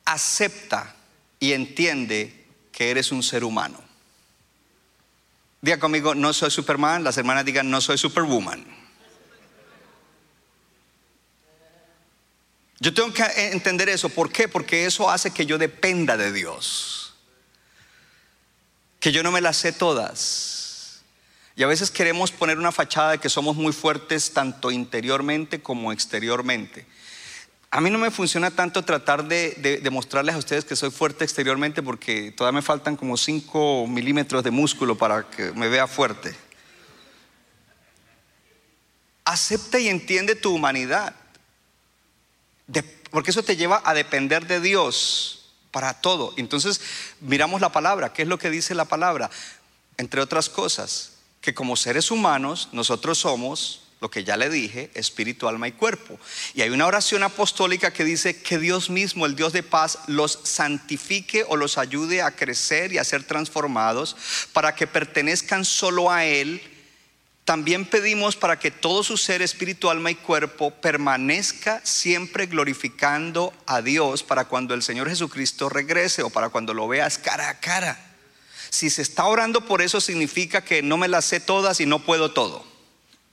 Acepta 0.04 0.94
y 1.40 1.52
entiende 1.52 2.46
que 2.72 2.90
eres 2.90 3.12
un 3.12 3.22
ser 3.22 3.44
humano. 3.44 3.82
Diga 5.60 5.78
conmigo, 5.78 6.14
no 6.14 6.32
soy 6.32 6.50
Superman, 6.50 7.02
las 7.02 7.18
hermanas 7.18 7.44
digan, 7.44 7.70
no 7.70 7.80
soy 7.80 7.98
Superwoman. 7.98 8.64
Yo 12.78 12.92
tengo 12.94 13.12
que 13.12 13.24
entender 13.52 13.88
eso. 13.88 14.08
¿Por 14.10 14.30
qué? 14.30 14.48
Porque 14.48 14.84
eso 14.84 15.10
hace 15.10 15.32
que 15.32 15.46
yo 15.46 15.58
dependa 15.58 16.16
de 16.16 16.30
Dios. 16.30 17.14
Que 19.00 19.12
yo 19.12 19.22
no 19.22 19.32
me 19.32 19.40
las 19.40 19.56
sé 19.56 19.72
todas 19.72 20.55
y 21.56 21.62
a 21.62 21.66
veces 21.66 21.90
queremos 21.90 22.30
poner 22.30 22.58
una 22.58 22.70
fachada 22.70 23.12
de 23.12 23.18
que 23.18 23.30
somos 23.30 23.56
muy 23.56 23.72
fuertes 23.72 24.34
tanto 24.34 24.70
interiormente 24.70 25.62
como 25.62 25.90
exteriormente. 25.90 26.86
A 27.70 27.80
mí 27.80 27.88
no 27.88 27.98
me 27.98 28.10
funciona 28.10 28.50
tanto 28.50 28.84
tratar 28.84 29.24
de, 29.24 29.80
demostrarles 29.82 30.34
a 30.34 30.38
ustedes 30.38 30.66
que 30.66 30.76
soy 30.76 30.90
fuerte 30.90 31.24
exteriormente 31.24 31.82
porque 31.82 32.30
todavía 32.30 32.58
me 32.60 32.62
faltan 32.62 32.94
como 32.94 33.16
5 33.16 33.86
milímetros 33.86 34.44
de 34.44 34.50
músculo 34.50 34.98
para 34.98 35.28
que 35.30 35.50
me 35.52 35.68
vea 35.68 35.86
fuerte. 35.86 36.36
Acepta 39.24 39.78
y 39.78 39.88
entiende 39.88 40.34
tu 40.34 40.54
humanidad. 40.54 41.14
porque 43.10 43.30
eso 43.30 43.42
te 43.42 43.56
lleva 43.56 43.80
a 43.82 43.94
depender 43.94 44.46
de 44.46 44.60
Dios 44.60 45.54
para 45.70 45.94
todo. 45.94 46.34
Entonces 46.36 46.82
miramos 47.20 47.62
la 47.62 47.72
palabra. 47.72 48.12
¿Qué 48.12 48.22
es 48.22 48.28
lo 48.28 48.38
que 48.38 48.50
dice 48.50 48.74
la 48.74 48.84
palabra? 48.84 49.30
Entre 49.96 50.20
otras 50.20 50.50
cosas, 50.50 51.15
que 51.46 51.54
como 51.54 51.76
seres 51.76 52.10
humanos 52.10 52.70
nosotros 52.72 53.18
somos 53.18 53.82
lo 54.00 54.10
que 54.10 54.24
ya 54.24 54.36
le 54.36 54.50
dije, 54.50 54.90
espíritu, 54.94 55.46
alma 55.46 55.68
y 55.68 55.72
cuerpo. 55.72 56.18
Y 56.54 56.62
hay 56.62 56.70
una 56.70 56.86
oración 56.86 57.22
apostólica 57.22 57.92
que 57.92 58.02
dice 58.04 58.42
que 58.42 58.58
Dios 58.58 58.90
mismo, 58.90 59.26
el 59.26 59.36
Dios 59.36 59.52
de 59.52 59.62
paz, 59.62 60.00
los 60.08 60.40
santifique 60.42 61.44
o 61.46 61.54
los 61.54 61.78
ayude 61.78 62.20
a 62.20 62.32
crecer 62.32 62.92
y 62.92 62.98
a 62.98 63.04
ser 63.04 63.22
transformados 63.22 64.16
para 64.52 64.74
que 64.74 64.88
pertenezcan 64.88 65.64
solo 65.64 66.10
a 66.10 66.24
Él. 66.24 66.60
También 67.44 67.84
pedimos 67.84 68.34
para 68.34 68.58
que 68.58 68.72
todo 68.72 69.04
su 69.04 69.16
ser, 69.16 69.40
espíritu, 69.40 69.88
alma 69.88 70.10
y 70.10 70.16
cuerpo 70.16 70.72
permanezca 70.72 71.80
siempre 71.84 72.46
glorificando 72.46 73.54
a 73.66 73.82
Dios 73.82 74.24
para 74.24 74.46
cuando 74.46 74.74
el 74.74 74.82
Señor 74.82 75.08
Jesucristo 75.08 75.68
regrese 75.68 76.24
o 76.24 76.30
para 76.30 76.48
cuando 76.48 76.74
lo 76.74 76.88
veas 76.88 77.18
cara 77.18 77.50
a 77.50 77.60
cara. 77.60 78.15
Si 78.76 78.90
se 78.90 79.00
está 79.00 79.24
orando 79.24 79.62
por 79.62 79.80
eso 79.80 80.02
significa 80.02 80.62
que 80.62 80.82
no 80.82 80.98
me 80.98 81.08
las 81.08 81.24
sé 81.24 81.40
todas 81.40 81.80
y 81.80 81.86
no 81.86 82.04
puedo 82.04 82.34
todo. 82.34 82.62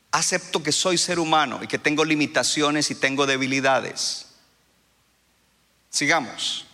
Acepto 0.10 0.64
que 0.64 0.72
soy 0.72 0.98
ser 0.98 1.20
humano 1.20 1.60
y 1.62 1.68
que 1.68 1.78
tengo 1.78 2.06
limitaciones 2.06 2.90
y 2.92 2.96
tengo 2.96 3.26
debilidades. 3.26 4.28
Sigamos. 5.90 6.66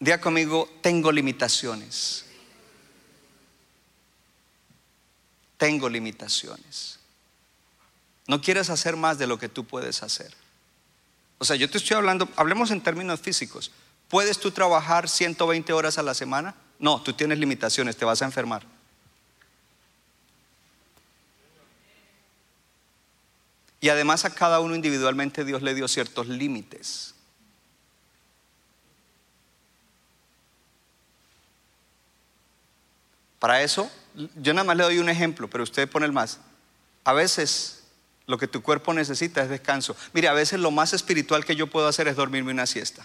Diga 0.00 0.20
conmigo, 0.20 0.68
tengo 0.82 1.12
limitaciones. 1.12 2.24
Tengo 5.56 5.88
limitaciones. 5.88 6.98
No 8.26 8.40
quieres 8.40 8.68
hacer 8.68 8.96
más 8.96 9.16
de 9.16 9.28
lo 9.28 9.38
que 9.38 9.48
tú 9.48 9.64
puedes 9.64 10.02
hacer. 10.02 10.39
O 11.40 11.44
sea, 11.46 11.56
yo 11.56 11.70
te 11.70 11.78
estoy 11.78 11.96
hablando, 11.96 12.28
hablemos 12.36 12.70
en 12.70 12.82
términos 12.82 13.18
físicos. 13.18 13.72
¿Puedes 14.08 14.38
tú 14.38 14.50
trabajar 14.50 15.08
120 15.08 15.72
horas 15.72 15.96
a 15.96 16.02
la 16.02 16.12
semana? 16.12 16.54
No, 16.78 17.00
tú 17.00 17.14
tienes 17.14 17.38
limitaciones, 17.38 17.96
te 17.96 18.04
vas 18.04 18.20
a 18.20 18.26
enfermar. 18.26 18.62
Y 23.80 23.88
además 23.88 24.26
a 24.26 24.34
cada 24.34 24.60
uno 24.60 24.74
individualmente 24.74 25.46
Dios 25.46 25.62
le 25.62 25.74
dio 25.74 25.88
ciertos 25.88 26.28
límites. 26.28 27.14
Para 33.38 33.62
eso, 33.62 33.90
yo 34.36 34.52
nada 34.52 34.64
más 34.64 34.76
le 34.76 34.82
doy 34.82 34.98
un 34.98 35.08
ejemplo, 35.08 35.48
pero 35.48 35.64
usted 35.64 35.88
pone 35.88 36.04
el 36.04 36.12
más. 36.12 36.38
A 37.02 37.14
veces 37.14 37.79
lo 38.30 38.38
que 38.38 38.46
tu 38.46 38.62
cuerpo 38.62 38.94
necesita 38.94 39.42
es 39.42 39.48
descanso. 39.48 39.96
Mire, 40.12 40.28
a 40.28 40.32
veces 40.32 40.60
lo 40.60 40.70
más 40.70 40.92
espiritual 40.92 41.44
que 41.44 41.56
yo 41.56 41.66
puedo 41.66 41.88
hacer 41.88 42.06
es 42.06 42.14
dormirme 42.14 42.52
una 42.52 42.64
siesta. 42.64 43.04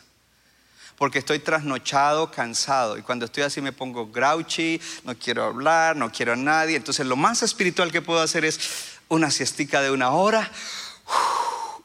Porque 1.00 1.18
estoy 1.18 1.40
trasnochado, 1.40 2.30
cansado. 2.30 2.96
Y 2.96 3.02
cuando 3.02 3.26
estoy 3.26 3.42
así 3.42 3.60
me 3.60 3.74
pongo 3.74 4.06
grouchy, 4.12 4.80
no 5.04 5.18
quiero 5.18 5.46
hablar, 5.46 5.96
no 5.96 6.12
quiero 6.12 6.34
a 6.34 6.36
nadie. 6.36 6.78
Entonces 6.78 7.08
lo 7.08 7.16
más 7.16 7.42
espiritual 7.42 7.92
que 7.92 8.04
puedo 8.04 8.22
hacer 8.22 8.46
es 8.46 8.60
una 9.10 9.32
siestica 9.32 9.82
de 9.82 9.90
una 9.90 10.12
hora. 10.12 10.52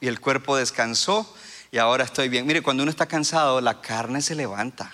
Y 0.03 0.07
el 0.07 0.20
cuerpo 0.20 0.59
descansó 0.59 1.35
y 1.72 1.79
ahora 1.79 2.05
estoy 2.05 2.29
bien. 2.29 2.46
Mire, 2.46 2.61
cuando 2.61 2.83
uno 2.83 2.90
está 2.90 3.07
cansado, 3.07 3.62
la 3.62 3.81
carne 3.81 4.20
se 4.20 4.35
levanta. 4.35 4.92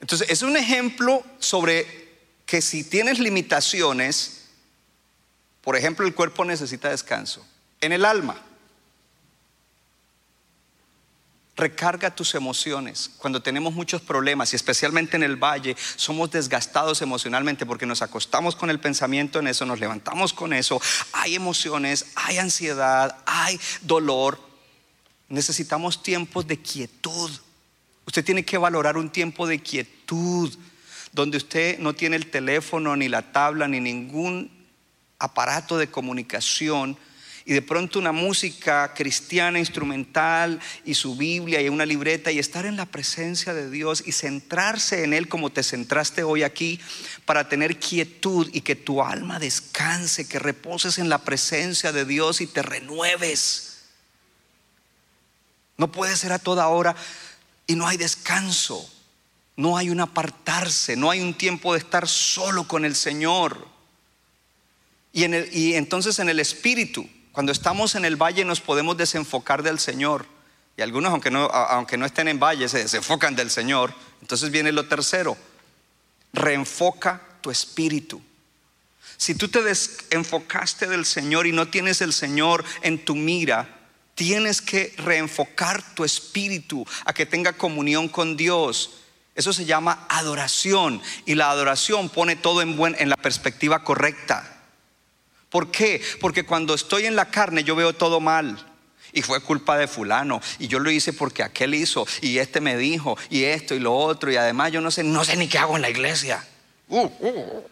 Entonces, 0.00 0.30
es 0.30 0.42
un 0.42 0.56
ejemplo 0.56 1.24
sobre 1.40 2.14
que 2.46 2.62
si 2.62 2.84
tienes 2.84 3.18
limitaciones, 3.18 4.37
por 5.68 5.76
ejemplo, 5.76 6.06
el 6.06 6.14
cuerpo 6.14 6.46
necesita 6.46 6.88
descanso. 6.88 7.46
En 7.82 7.92
el 7.92 8.06
alma, 8.06 8.34
recarga 11.56 12.14
tus 12.14 12.34
emociones. 12.34 13.10
Cuando 13.18 13.42
tenemos 13.42 13.74
muchos 13.74 14.00
problemas, 14.00 14.50
y 14.50 14.56
especialmente 14.56 15.18
en 15.18 15.24
el 15.24 15.36
valle, 15.36 15.76
somos 15.96 16.30
desgastados 16.30 17.02
emocionalmente 17.02 17.66
porque 17.66 17.84
nos 17.84 18.00
acostamos 18.00 18.56
con 18.56 18.70
el 18.70 18.80
pensamiento 18.80 19.40
en 19.40 19.46
eso, 19.46 19.66
nos 19.66 19.78
levantamos 19.78 20.32
con 20.32 20.54
eso. 20.54 20.80
Hay 21.12 21.34
emociones, 21.34 22.12
hay 22.14 22.38
ansiedad, 22.38 23.18
hay 23.26 23.60
dolor. 23.82 24.40
Necesitamos 25.28 26.02
tiempos 26.02 26.46
de 26.46 26.62
quietud. 26.62 27.30
Usted 28.06 28.24
tiene 28.24 28.42
que 28.42 28.56
valorar 28.56 28.96
un 28.96 29.10
tiempo 29.10 29.46
de 29.46 29.58
quietud, 29.58 30.50
donde 31.12 31.36
usted 31.36 31.78
no 31.78 31.92
tiene 31.92 32.16
el 32.16 32.30
teléfono, 32.30 32.96
ni 32.96 33.10
la 33.10 33.32
tabla, 33.32 33.68
ni 33.68 33.80
ningún 33.80 34.56
aparato 35.18 35.78
de 35.78 35.90
comunicación 35.90 36.96
y 37.48 37.54
de 37.54 37.62
pronto 37.62 37.98
una 37.98 38.12
música 38.12 38.92
cristiana 38.92 39.58
instrumental 39.58 40.60
y 40.84 40.92
su 40.92 41.16
Biblia 41.16 41.62
y 41.62 41.70
una 41.70 41.86
libreta 41.86 42.30
y 42.30 42.38
estar 42.38 42.66
en 42.66 42.76
la 42.76 42.84
presencia 42.84 43.54
de 43.54 43.70
Dios 43.70 44.02
y 44.04 44.12
centrarse 44.12 45.02
en 45.02 45.14
Él 45.14 45.28
como 45.28 45.48
te 45.48 45.62
centraste 45.62 46.22
hoy 46.24 46.42
aquí 46.42 46.78
para 47.24 47.48
tener 47.48 47.78
quietud 47.78 48.50
y 48.52 48.60
que 48.60 48.76
tu 48.76 49.02
alma 49.02 49.38
descanse, 49.38 50.28
que 50.28 50.38
reposes 50.38 50.98
en 50.98 51.08
la 51.08 51.24
presencia 51.24 51.90
de 51.90 52.04
Dios 52.04 52.42
y 52.42 52.46
te 52.46 52.60
renueves. 52.60 53.84
No 55.78 55.90
puede 55.90 56.16
ser 56.16 56.32
a 56.32 56.38
toda 56.38 56.68
hora 56.68 56.96
y 57.66 57.76
no 57.76 57.88
hay 57.88 57.96
descanso, 57.96 58.86
no 59.56 59.78
hay 59.78 59.88
un 59.88 60.00
apartarse, 60.00 60.96
no 60.96 61.10
hay 61.10 61.22
un 61.22 61.32
tiempo 61.32 61.72
de 61.72 61.78
estar 61.78 62.06
solo 62.06 62.68
con 62.68 62.84
el 62.84 62.94
Señor. 62.94 63.77
Y, 65.18 65.74
entonces 65.74 66.20
en 66.20 66.28
el 66.28 66.38
Espíritu 66.38 67.08
cuando 67.32 67.50
estamos 67.50 67.96
en 67.96 68.04
el 68.04 68.14
valle 68.16 68.44
nos 68.44 68.60
podemos 68.60 68.96
desenfocar 68.96 69.64
del 69.64 69.80
Señor. 69.80 70.26
Y 70.76 70.82
algunos, 70.82 71.10
aunque 71.10 71.30
no, 71.30 71.46
aunque 71.46 71.96
no 71.96 72.06
estén 72.06 72.28
en 72.28 72.38
valle, 72.38 72.68
se 72.68 72.78
desenfocan 72.78 73.34
del 73.34 73.50
Señor. 73.50 73.92
Entonces 74.20 74.50
viene 74.50 74.70
lo 74.70 74.86
tercero. 74.86 75.36
Reenfoca 76.32 77.20
tu 77.40 77.50
espíritu. 77.50 78.22
Si 79.16 79.34
tú 79.34 79.48
te 79.48 79.62
desenfocaste 79.62 80.86
del 80.86 81.04
Señor 81.04 81.48
y 81.48 81.52
no 81.52 81.66
tienes 81.66 82.00
el 82.00 82.12
Señor 82.12 82.64
en 82.82 83.04
tu 83.04 83.16
mira, 83.16 83.68
tienes 84.14 84.62
que 84.62 84.94
reenfocar 84.98 85.94
tu 85.94 86.04
espíritu 86.04 86.86
a 87.04 87.12
que 87.12 87.26
tenga 87.26 87.54
comunión 87.54 88.08
con 88.08 88.36
Dios. 88.36 89.00
Eso 89.34 89.52
se 89.52 89.64
llama 89.64 90.06
adoración 90.08 91.02
y 91.26 91.34
la 91.34 91.50
adoración 91.50 92.08
pone 92.08 92.36
todo 92.36 92.62
en, 92.62 92.76
buen, 92.76 92.94
en 93.00 93.08
la 93.08 93.16
perspectiva 93.16 93.82
correcta. 93.82 94.57
¿Por 95.50 95.70
qué? 95.70 96.02
Porque 96.20 96.44
cuando 96.44 96.74
estoy 96.74 97.06
en 97.06 97.16
la 97.16 97.30
carne 97.30 97.64
yo 97.64 97.74
veo 97.74 97.94
todo 97.94 98.20
mal. 98.20 98.64
Y 99.12 99.22
fue 99.22 99.40
culpa 99.40 99.78
de 99.78 99.88
fulano. 99.88 100.40
Y 100.58 100.68
yo 100.68 100.78
lo 100.78 100.90
hice 100.90 101.12
porque 101.12 101.42
aquel 101.42 101.74
hizo. 101.74 102.06
Y 102.20 102.38
este 102.38 102.60
me 102.60 102.76
dijo. 102.76 103.16
Y 103.30 103.44
esto 103.44 103.74
y 103.74 103.78
lo 103.78 103.94
otro. 103.94 104.30
Y 104.30 104.36
además 104.36 104.72
yo 104.72 104.80
no 104.80 104.90
sé, 104.90 105.02
no 105.02 105.24
sé 105.24 105.36
ni 105.36 105.48
qué 105.48 105.58
hago 105.58 105.76
en 105.76 105.82
la 105.82 105.90
iglesia. 105.90 106.46
Uh, 106.88 107.04
uh. 107.04 107.64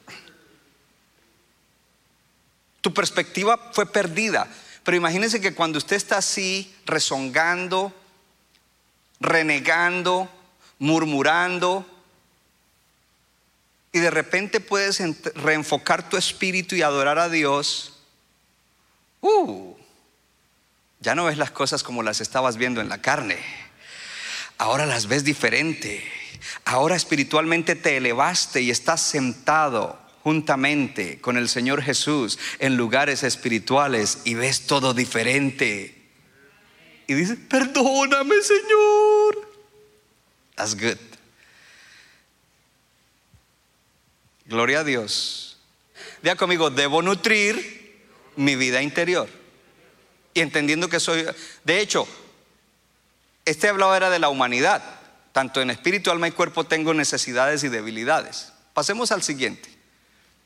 Tu 2.81 2.95
perspectiva 2.95 3.71
fue 3.73 3.91
perdida. 3.91 4.49
Pero 4.83 4.97
imagínense 4.97 5.41
que 5.41 5.55
cuando 5.55 5.79
usted 5.79 5.97
está 5.97 6.19
así, 6.19 6.75
rezongando, 6.87 7.93
renegando, 9.21 10.31
murmurando, 10.79 11.85
y 13.97 13.99
de 13.99 14.11
repente 14.11 14.61
puedes 14.61 15.01
reenfocar 15.37 16.07
tu 16.11 16.19
espíritu 16.19 16.75
y 16.75 16.83
adorar 16.83 17.19
a 17.19 17.31
Dios, 17.31 17.95
uh, 19.23 19.75
ya 21.01 21.15
no 21.15 21.25
ves 21.25 21.39
las 21.39 21.51
cosas 21.51 21.83
como 21.83 22.03
las 22.03 22.21
estabas 22.21 22.59
viendo 22.59 22.83
en 22.83 22.91
la 22.91 23.01
carne. 23.01 23.39
Ahora 24.59 24.85
las 24.85 25.07
ves 25.07 25.25
diferente. 25.25 26.05
Ahora 26.67 26.95
espiritualmente 26.95 27.75
te 27.75 27.97
elevaste 27.97 28.61
y 28.61 28.71
estás 28.71 29.01
sentado 29.01 29.99
juntamente 30.23 31.19
con 31.23 31.39
el 31.39 31.49
Señor 31.49 31.81
Jesús 31.81 32.39
en 32.59 32.77
lugares 32.77 33.23
espirituales 33.23 34.19
y 34.25 34.35
ves 34.35 34.67
todo 34.67 34.93
diferente. 34.93 36.11
Y 37.07 37.15
dices, 37.15 37.39
perdóname 37.49 38.35
Señor. 38.43 39.49
That's 40.55 40.75
good. 40.75 41.16
Gloria 44.47 44.81
a 44.81 44.85
Dios. 44.85 45.59
Diga 46.23 46.37
conmigo, 46.37 46.71
debo 46.71 47.03
nutrir 47.03 48.07
mi 48.37 48.55
vida 48.57 48.83
interior. 48.83 49.29
Y 50.35 50.41
entendiendo 50.41 50.89
que 50.89 51.01
soy, 51.01 51.27
de 51.65 51.81
hecho, 51.81 52.07
este 53.45 53.69
hablado 53.69 53.95
era 53.95 54.11
de 54.11 54.19
la 54.19 54.29
humanidad. 54.29 54.83
Tanto 55.33 55.61
en 55.61 55.71
espíritu, 55.71 56.11
alma 56.11 56.29
y 56.29 56.33
cuerpo 56.33 56.65
tengo 56.65 56.95
necesidades 56.95 57.65
y 57.65 57.69
debilidades. 57.69 58.53
Pasemos 58.73 59.13
al 59.13 59.23
siguiente. 59.23 59.69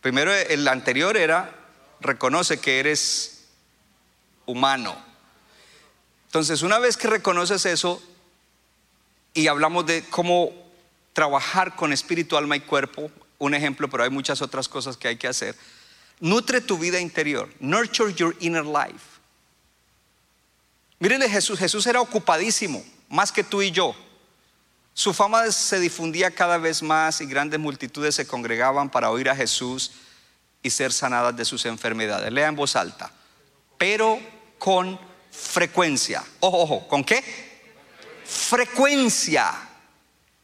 Primero, 0.00 0.32
el 0.32 0.66
anterior 0.66 1.16
era, 1.16 1.54
reconoce 2.00 2.58
que 2.58 2.80
eres 2.80 3.44
humano. 4.46 4.96
Entonces, 6.26 6.62
una 6.62 6.78
vez 6.78 6.96
que 6.96 7.08
reconoces 7.08 7.66
eso 7.66 8.02
y 9.34 9.46
hablamos 9.48 9.86
de 9.86 10.02
cómo 10.04 10.52
trabajar 11.12 11.76
con 11.76 11.92
espíritu, 11.92 12.36
alma 12.36 12.56
y 12.56 12.60
cuerpo, 12.60 13.10
un 13.40 13.54
ejemplo, 13.54 13.88
pero 13.90 14.04
hay 14.04 14.10
muchas 14.10 14.40
otras 14.42 14.68
cosas 14.68 14.96
que 14.96 15.08
hay 15.08 15.16
que 15.16 15.26
hacer. 15.26 15.56
Nutre 16.20 16.60
tu 16.60 16.78
vida 16.78 17.00
interior. 17.00 17.48
Nurture 17.58 18.14
your 18.14 18.36
inner 18.38 18.64
life. 18.64 19.18
Mírenle 21.00 21.28
Jesús, 21.28 21.58
Jesús 21.58 21.86
era 21.86 22.00
ocupadísimo, 22.00 22.84
más 23.08 23.32
que 23.32 23.42
tú 23.42 23.62
y 23.62 23.70
yo. 23.70 23.96
Su 24.92 25.14
fama 25.14 25.50
se 25.50 25.80
difundía 25.80 26.30
cada 26.30 26.58
vez 26.58 26.82
más 26.82 27.22
y 27.22 27.26
grandes 27.26 27.58
multitudes 27.58 28.14
se 28.14 28.26
congregaban 28.26 28.90
para 28.90 29.10
oír 29.10 29.30
a 29.30 29.36
Jesús 29.36 29.92
y 30.62 30.68
ser 30.68 30.92
sanadas 30.92 31.34
de 31.34 31.46
sus 31.46 31.64
enfermedades. 31.64 32.30
Lea 32.30 32.48
en 32.48 32.56
voz 32.56 32.76
alta. 32.76 33.10
Pero 33.78 34.20
con 34.58 35.00
frecuencia. 35.30 36.22
Ojo, 36.40 36.58
ojo, 36.58 36.88
¿con 36.88 37.02
qué? 37.02 37.24
Frecuencia 38.26 39.69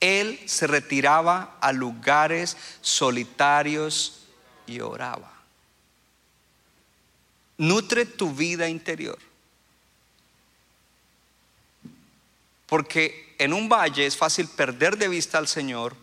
él 0.01 0.39
se 0.47 0.67
retiraba 0.67 1.57
a 1.61 1.73
lugares 1.73 2.57
solitarios 2.81 4.27
y 4.67 4.81
oraba. 4.81 5.33
Nutre 7.59 8.05
tu 8.05 8.35
vida 8.35 8.69
interior. 8.69 9.19
Porque 12.67 13.35
en 13.39 13.53
un 13.53 13.69
valle 13.69 14.07
es 14.07 14.17
fácil 14.17 14.49
perder 14.49 14.99
de 14.99 15.09
vista 15.09 15.39
al 15.39 15.49
Señor, 15.49 15.97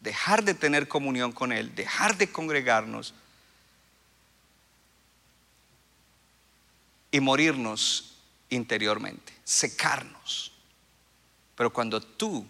dejar 0.00 0.44
de 0.44 0.54
tener 0.54 0.88
comunión 0.88 1.32
con 1.32 1.52
Él, 1.52 1.74
dejar 1.74 2.18
de 2.18 2.30
congregarnos 2.30 3.14
y 7.10 7.20
morirnos 7.20 8.16
interiormente, 8.50 9.32
secarnos. 9.44 10.52
Pero 11.54 11.72
cuando 11.72 12.00
tú 12.00 12.44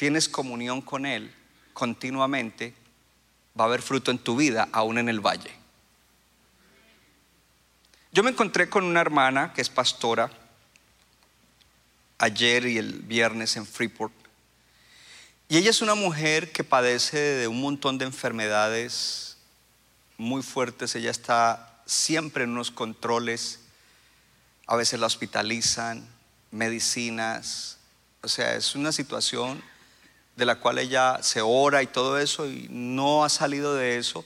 tienes 0.00 0.30
comunión 0.30 0.80
con 0.80 1.04
Él 1.04 1.30
continuamente, 1.74 2.72
va 3.58 3.64
a 3.64 3.66
haber 3.66 3.82
fruto 3.82 4.10
en 4.10 4.18
tu 4.18 4.34
vida, 4.34 4.66
aún 4.72 4.96
en 4.96 5.10
el 5.10 5.20
valle. 5.20 5.52
Yo 8.10 8.22
me 8.22 8.30
encontré 8.30 8.70
con 8.70 8.84
una 8.84 9.02
hermana 9.02 9.52
que 9.52 9.60
es 9.60 9.68
pastora 9.68 10.30
ayer 12.16 12.64
y 12.64 12.78
el 12.78 13.00
viernes 13.02 13.58
en 13.58 13.66
Freeport. 13.66 14.14
Y 15.50 15.58
ella 15.58 15.68
es 15.68 15.82
una 15.82 15.94
mujer 15.94 16.50
que 16.50 16.64
padece 16.64 17.18
de 17.18 17.46
un 17.46 17.60
montón 17.60 17.98
de 17.98 18.06
enfermedades 18.06 19.36
muy 20.16 20.42
fuertes. 20.42 20.94
Ella 20.94 21.10
está 21.10 21.82
siempre 21.84 22.44
en 22.44 22.52
unos 22.52 22.70
controles. 22.70 23.60
A 24.66 24.76
veces 24.76 24.98
la 24.98 25.08
hospitalizan, 25.08 26.08
medicinas. 26.50 27.76
O 28.22 28.28
sea, 28.28 28.54
es 28.54 28.74
una 28.74 28.92
situación 28.92 29.62
de 30.40 30.46
la 30.46 30.56
cual 30.56 30.78
ella 30.78 31.18
se 31.20 31.42
ora 31.42 31.82
y 31.82 31.86
todo 31.86 32.18
eso 32.18 32.46
y 32.46 32.66
no 32.70 33.24
ha 33.24 33.28
salido 33.28 33.74
de 33.74 33.98
eso. 33.98 34.24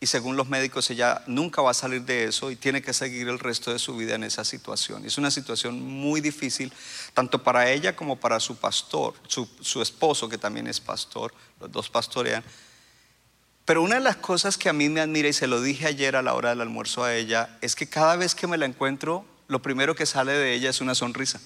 Y 0.00 0.06
según 0.06 0.38
los 0.38 0.48
médicos 0.48 0.88
ella 0.88 1.22
nunca 1.26 1.60
va 1.60 1.72
a 1.72 1.74
salir 1.74 2.02
de 2.02 2.24
eso 2.24 2.50
y 2.50 2.56
tiene 2.56 2.80
que 2.80 2.94
seguir 2.94 3.28
el 3.28 3.38
resto 3.38 3.70
de 3.70 3.78
su 3.78 3.94
vida 3.94 4.14
en 4.14 4.24
esa 4.24 4.42
situación. 4.42 5.04
Es 5.04 5.18
una 5.18 5.30
situación 5.30 5.82
muy 5.82 6.22
difícil, 6.22 6.72
tanto 7.12 7.42
para 7.42 7.70
ella 7.70 7.94
como 7.94 8.16
para 8.16 8.40
su 8.40 8.56
pastor, 8.56 9.12
su, 9.28 9.46
su 9.60 9.82
esposo 9.82 10.30
que 10.30 10.38
también 10.38 10.66
es 10.66 10.80
pastor, 10.80 11.34
los 11.60 11.70
dos 11.70 11.90
pastorean. 11.90 12.42
Pero 13.66 13.82
una 13.82 13.96
de 13.96 14.00
las 14.00 14.16
cosas 14.16 14.56
que 14.56 14.70
a 14.70 14.72
mí 14.72 14.88
me 14.88 15.02
admira, 15.02 15.28
y 15.28 15.34
se 15.34 15.46
lo 15.46 15.60
dije 15.60 15.86
ayer 15.86 16.16
a 16.16 16.22
la 16.22 16.32
hora 16.32 16.50
del 16.50 16.62
almuerzo 16.62 17.04
a 17.04 17.14
ella, 17.14 17.58
es 17.60 17.74
que 17.74 17.86
cada 17.86 18.16
vez 18.16 18.34
que 18.34 18.46
me 18.46 18.56
la 18.56 18.64
encuentro, 18.64 19.26
lo 19.48 19.60
primero 19.60 19.94
que 19.94 20.06
sale 20.06 20.32
de 20.32 20.54
ella 20.54 20.70
es 20.70 20.80
una 20.80 20.94
sonrisa. 20.94 21.38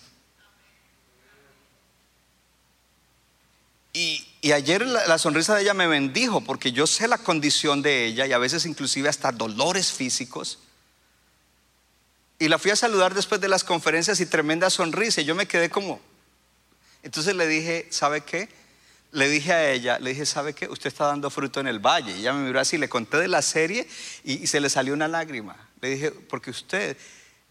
Y, 3.92 4.24
ayer 4.52 4.86
la, 4.86 5.18
sonrisa 5.18 5.54
de 5.54 5.62
ella 5.62 5.74
me 5.74 5.86
bendijo 5.86 6.40
porque 6.40 6.72
yo 6.72 6.86
sé 6.86 7.08
la 7.08 7.18
condición 7.18 7.82
de 7.82 8.06
ella 8.06 8.26
y 8.26 8.32
a 8.32 8.38
veces 8.38 8.66
inclusive 8.66 9.08
hasta 9.08 9.32
dolores 9.32 9.92
físicos. 9.92 10.60
Y 12.38 12.48
la 12.48 12.58
fui 12.58 12.70
a 12.70 12.76
saludar 12.76 13.14
después 13.14 13.40
de 13.40 13.48
las 13.48 13.64
conferencias 13.64 14.20
y 14.20 14.26
tremenda 14.26 14.70
sonrisa. 14.70 15.20
Y 15.20 15.24
yo 15.24 15.34
me 15.34 15.46
quedé 15.46 15.70
como... 15.70 16.00
Entonces 17.02 17.34
le 17.34 17.46
dije, 17.46 17.88
¿sabe 17.90 18.20
qué? 18.20 18.48
Le 19.10 19.28
dije 19.28 19.52
a 19.52 19.70
ella, 19.72 19.98
le 19.98 20.10
dije, 20.10 20.26
¿sabe 20.26 20.52
qué? 20.52 20.68
Usted 20.68 20.88
está 20.88 21.06
dando 21.06 21.30
fruto 21.30 21.58
en 21.58 21.66
el 21.66 21.78
valle. 21.78 22.16
Y 22.16 22.20
ella 22.20 22.32
me 22.32 22.46
miró 22.46 22.60
así, 22.60 22.78
le 22.78 22.88
conté 22.88 23.16
de 23.16 23.28
la 23.28 23.42
serie 23.42 23.88
y 24.22 24.46
se 24.46 24.60
le 24.60 24.70
salió 24.70 24.94
una 24.94 25.08
lágrima. 25.08 25.56
Le 25.80 25.90
dije, 25.90 26.10
porque 26.10 26.50
usted 26.50 26.96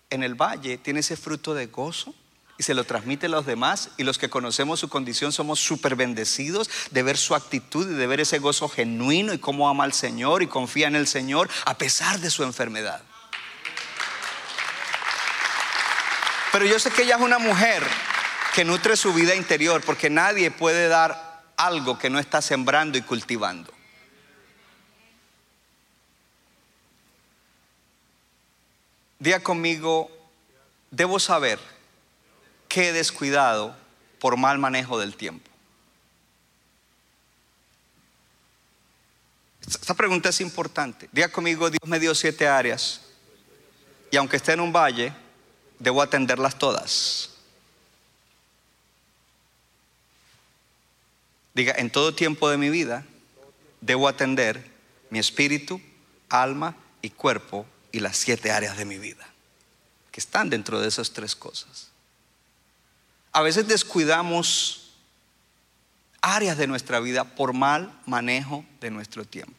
en 0.10 0.24
el 0.24 0.36
valle 0.36 0.78
tiene 0.78 1.02
ese 1.02 1.18
fruto 1.18 1.54
de 1.54 1.68
gozo 1.68 2.16
y 2.58 2.64
se 2.64 2.74
lo 2.74 2.84
transmite 2.84 3.28
a 3.28 3.30
los 3.30 3.46
demás 3.46 3.90
y 3.98 4.04
los 4.04 4.18
que 4.18 4.30
conocemos 4.30 4.80
su 4.80 4.90
condición 4.90 5.32
somos 5.32 5.60
súper 5.60 5.96
bendecidos 5.96 6.70
de 6.92 7.04
ver 7.04 7.18
su 7.18 7.36
actitud 7.36 7.90
y 7.90 7.94
de 7.94 8.08
ver 8.08 8.20
ese 8.20 8.40
gozo 8.40 8.68
genuino 8.68 9.34
y 9.34 9.38
cómo 9.38 9.70
ama 9.70 9.84
al 9.84 9.94
Señor 9.94 10.42
y 10.42 10.48
confía 10.48 10.88
en 10.88 10.96
el 10.96 11.08
Señor 11.08 11.50
a 11.66 11.78
pesar 11.78 12.20
de 12.20 12.32
su 12.32 12.44
enfermedad. 12.44 13.02
Pero 16.52 16.66
yo 16.66 16.80
sé 16.80 16.90
que 16.90 17.04
ella 17.04 17.18
es 17.18 17.22
una 17.22 17.38
mujer 17.38 17.84
que 18.56 18.66
nutre 18.66 18.98
su 18.98 19.14
vida 19.14 19.36
interior 19.36 19.82
porque 19.86 20.10
nadie 20.10 20.50
puede 20.50 20.88
dar 20.88 21.44
algo 21.58 22.00
que 22.00 22.10
no 22.10 22.18
está 22.18 22.42
sembrando 22.42 22.98
y 22.98 23.02
cultivando. 23.04 23.72
Diga 29.20 29.40
conmigo, 29.42 30.10
debo 30.92 31.20
saber 31.20 31.60
que 32.68 32.94
descuidado 32.94 33.76
por 34.20 34.38
mal 34.38 34.58
manejo 34.58 35.00
del 35.00 35.16
tiempo. 35.16 35.50
Esta 39.68 39.94
pregunta 39.94 40.30
es 40.30 40.40
importante. 40.40 41.10
Diga 41.12 41.30
conmigo, 41.30 41.70
Dios 41.70 41.82
me 41.86 42.00
dio 42.00 42.16
siete 42.16 42.48
áreas 42.48 43.02
y 44.12 44.18
aunque 44.18 44.38
esté 44.38 44.54
en 44.54 44.62
un 44.62 44.72
valle, 44.72 45.14
debo 45.80 46.02
atenderlas 46.02 46.58
todas. 46.58 47.32
Diga, 51.54 51.74
en 51.78 51.90
todo 51.90 52.14
tiempo 52.14 52.50
de 52.50 52.58
mi 52.58 52.70
vida, 52.70 53.04
debo 53.82 54.08
atender 54.08 54.72
mi 55.10 55.20
espíritu, 55.20 55.82
alma 56.30 56.76
y 57.02 57.10
cuerpo 57.10 57.66
y 57.92 58.00
las 58.00 58.16
siete 58.16 58.52
áreas 58.52 58.78
de 58.78 58.86
mi 58.86 58.98
vida, 58.98 59.28
que 60.12 60.20
están 60.20 60.50
dentro 60.50 60.80
de 60.80 60.88
esas 60.88 61.12
tres 61.12 61.36
cosas. 61.36 61.87
A 63.38 63.44
veces 63.44 63.68
descuidamos 63.68 64.94
áreas 66.22 66.58
de 66.58 66.66
nuestra 66.66 67.00
vida 67.00 67.24
por 67.24 67.54
mal 67.54 67.94
manejo 68.08 68.66
de 68.82 68.90
nuestro 68.90 69.26
tiempo. 69.26 69.54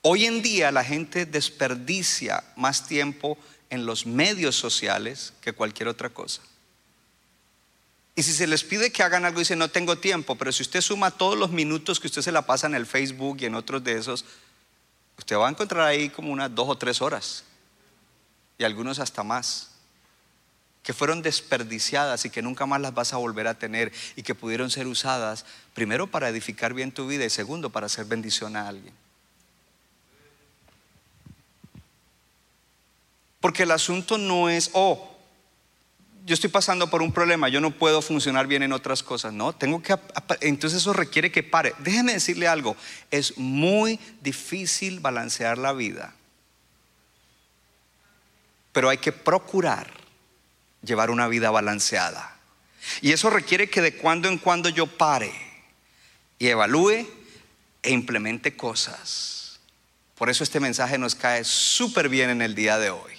Hoy 0.00 0.24
en 0.24 0.40
día 0.40 0.72
la 0.72 0.82
gente 0.82 1.26
desperdicia 1.26 2.42
más 2.56 2.86
tiempo 2.86 3.36
en 3.68 3.84
los 3.84 4.06
medios 4.06 4.56
sociales 4.56 5.34
que 5.42 5.52
cualquier 5.52 5.88
otra 5.88 6.08
cosa. 6.08 6.40
Y 8.14 8.22
si 8.22 8.32
se 8.32 8.46
les 8.46 8.64
pide 8.64 8.90
que 8.90 9.02
hagan 9.02 9.26
algo, 9.26 9.40
dicen, 9.40 9.58
no 9.58 9.68
tengo 9.68 9.98
tiempo, 9.98 10.34
pero 10.36 10.50
si 10.50 10.62
usted 10.62 10.80
suma 10.80 11.10
todos 11.10 11.36
los 11.36 11.50
minutos 11.50 12.00
que 12.00 12.06
usted 12.06 12.22
se 12.22 12.32
la 12.32 12.46
pasa 12.46 12.66
en 12.66 12.74
el 12.74 12.86
Facebook 12.86 13.36
y 13.42 13.44
en 13.44 13.54
otros 13.54 13.84
de 13.84 13.98
esos, 13.98 14.24
usted 15.18 15.36
va 15.36 15.46
a 15.46 15.50
encontrar 15.50 15.86
ahí 15.86 16.08
como 16.08 16.32
unas 16.32 16.54
dos 16.54 16.70
o 16.70 16.78
tres 16.78 17.02
horas, 17.02 17.44
y 18.56 18.64
algunos 18.64 18.98
hasta 18.98 19.22
más, 19.22 19.69
que 20.82 20.94
fueron 20.94 21.22
desperdiciadas 21.22 22.24
y 22.24 22.30
que 22.30 22.42
nunca 22.42 22.66
más 22.66 22.80
las 22.80 22.94
vas 22.94 23.12
a 23.12 23.18
volver 23.18 23.46
a 23.46 23.58
tener 23.58 23.92
y 24.16 24.22
que 24.22 24.34
pudieron 24.34 24.70
ser 24.70 24.86
usadas, 24.86 25.44
primero 25.74 26.06
para 26.06 26.28
edificar 26.28 26.72
bien 26.72 26.92
tu 26.92 27.06
vida 27.06 27.24
y 27.24 27.30
segundo 27.30 27.70
para 27.70 27.86
hacer 27.86 28.06
bendición 28.06 28.56
a 28.56 28.68
alguien. 28.68 28.94
Porque 33.40 33.62
el 33.62 33.70
asunto 33.70 34.18
no 34.18 34.48
es, 34.48 34.70
oh, 34.74 35.16
yo 36.26 36.34
estoy 36.34 36.50
pasando 36.50 36.88
por 36.88 37.02
un 37.02 37.12
problema, 37.12 37.48
yo 37.48 37.60
no 37.60 37.70
puedo 37.70 38.02
funcionar 38.02 38.46
bien 38.46 38.62
en 38.62 38.72
otras 38.72 39.02
cosas. 39.02 39.32
No, 39.32 39.54
tengo 39.54 39.82
que, 39.82 39.96
entonces 40.40 40.80
eso 40.80 40.92
requiere 40.92 41.32
que 41.32 41.42
pare. 41.42 41.74
Déjeme 41.78 42.12
decirle 42.12 42.48
algo, 42.48 42.76
es 43.10 43.36
muy 43.38 43.98
difícil 44.20 45.00
balancear 45.00 45.58
la 45.58 45.72
vida, 45.72 46.14
pero 48.72 48.88
hay 48.88 48.98
que 48.98 49.12
procurar 49.12 49.99
llevar 50.82 51.10
una 51.10 51.28
vida 51.28 51.50
balanceada. 51.50 52.36
Y 53.02 53.12
eso 53.12 53.30
requiere 53.30 53.68
que 53.68 53.82
de 53.82 53.96
cuando 53.96 54.28
en 54.28 54.38
cuando 54.38 54.68
yo 54.68 54.86
pare 54.86 55.32
y 56.38 56.48
evalúe 56.48 57.06
e 57.82 57.90
implemente 57.90 58.56
cosas. 58.56 59.60
Por 60.16 60.28
eso 60.28 60.44
este 60.44 60.60
mensaje 60.60 60.98
nos 60.98 61.14
cae 61.14 61.44
súper 61.44 62.08
bien 62.08 62.30
en 62.30 62.42
el 62.42 62.54
día 62.54 62.78
de 62.78 62.90
hoy. 62.90 63.12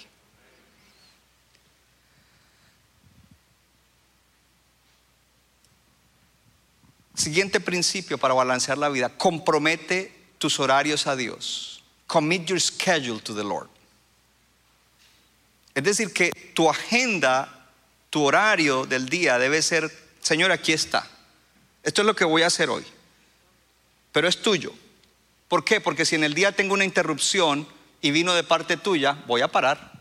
Siguiente 7.14 7.60
principio 7.60 8.18
para 8.18 8.34
balancear 8.34 8.78
la 8.78 8.88
vida, 8.88 9.08
compromete 9.10 10.12
tus 10.38 10.58
horarios 10.58 11.06
a 11.06 11.14
Dios. 11.14 11.84
Commit 12.06 12.46
your 12.46 12.60
schedule 12.60 13.20
to 13.20 13.34
the 13.34 13.44
Lord. 13.44 13.68
Es 15.74 15.84
decir, 15.84 16.12
que 16.12 16.30
tu 16.54 16.68
agenda, 16.68 17.68
tu 18.10 18.24
horario 18.24 18.84
del 18.84 19.08
día 19.08 19.38
debe 19.38 19.62
ser, 19.62 19.90
Señor, 20.20 20.52
aquí 20.52 20.72
está. 20.72 21.08
Esto 21.82 22.02
es 22.02 22.06
lo 22.06 22.14
que 22.14 22.24
voy 22.24 22.42
a 22.42 22.48
hacer 22.48 22.68
hoy. 22.70 22.84
Pero 24.12 24.28
es 24.28 24.42
tuyo. 24.42 24.72
¿Por 25.48 25.64
qué? 25.64 25.80
Porque 25.80 26.04
si 26.04 26.14
en 26.14 26.24
el 26.24 26.34
día 26.34 26.52
tengo 26.52 26.74
una 26.74 26.84
interrupción 26.84 27.66
y 28.00 28.10
vino 28.10 28.34
de 28.34 28.44
parte 28.44 28.76
tuya, 28.76 29.22
voy 29.26 29.40
a 29.40 29.48
parar. 29.48 29.91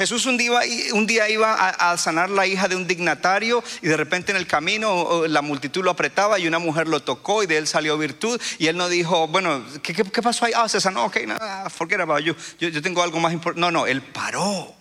Jesús 0.00 0.24
un 0.24 0.38
día, 0.38 1.28
iba 1.28 1.52
a, 1.52 1.92
a, 1.92 1.98
sanar 1.98 2.30
la 2.30 2.46
hija 2.46 2.68
de 2.68 2.74
un 2.74 2.86
dignatario 2.86 3.62
y 3.82 3.88
de 3.88 3.98
repente 3.98 4.32
en 4.32 4.38
el 4.38 4.46
camino 4.46 5.26
la 5.28 5.42
multitud 5.42 5.84
lo 5.84 5.90
apretaba 5.90 6.38
y 6.38 6.48
una 6.48 6.58
mujer 6.58 6.88
lo 6.88 7.02
tocó 7.02 7.42
y 7.42 7.46
de 7.46 7.58
él 7.58 7.66
salió 7.66 7.98
virtud 7.98 8.40
y 8.58 8.68
él 8.68 8.78
no 8.78 8.88
dijo, 8.88 9.28
bueno, 9.28 9.62
¿qué, 9.82 9.92
qué, 9.92 10.04
qué 10.04 10.22
pasó 10.22 10.46
ahí? 10.46 10.52
Ah, 10.56 10.70
se 10.70 10.80
sanó, 10.80 11.04
ok, 11.04 11.18
nada, 11.26 11.68
forget 11.68 12.00
about 12.00 12.20
you. 12.20 12.34
Yo, 12.58 12.68
yo 12.68 12.80
tengo 12.80 13.02
algo 13.02 13.20
más 13.20 13.34
importante. 13.34 13.60
No, 13.60 13.70
no, 13.70 13.86
él 13.86 14.00
paró 14.00 14.74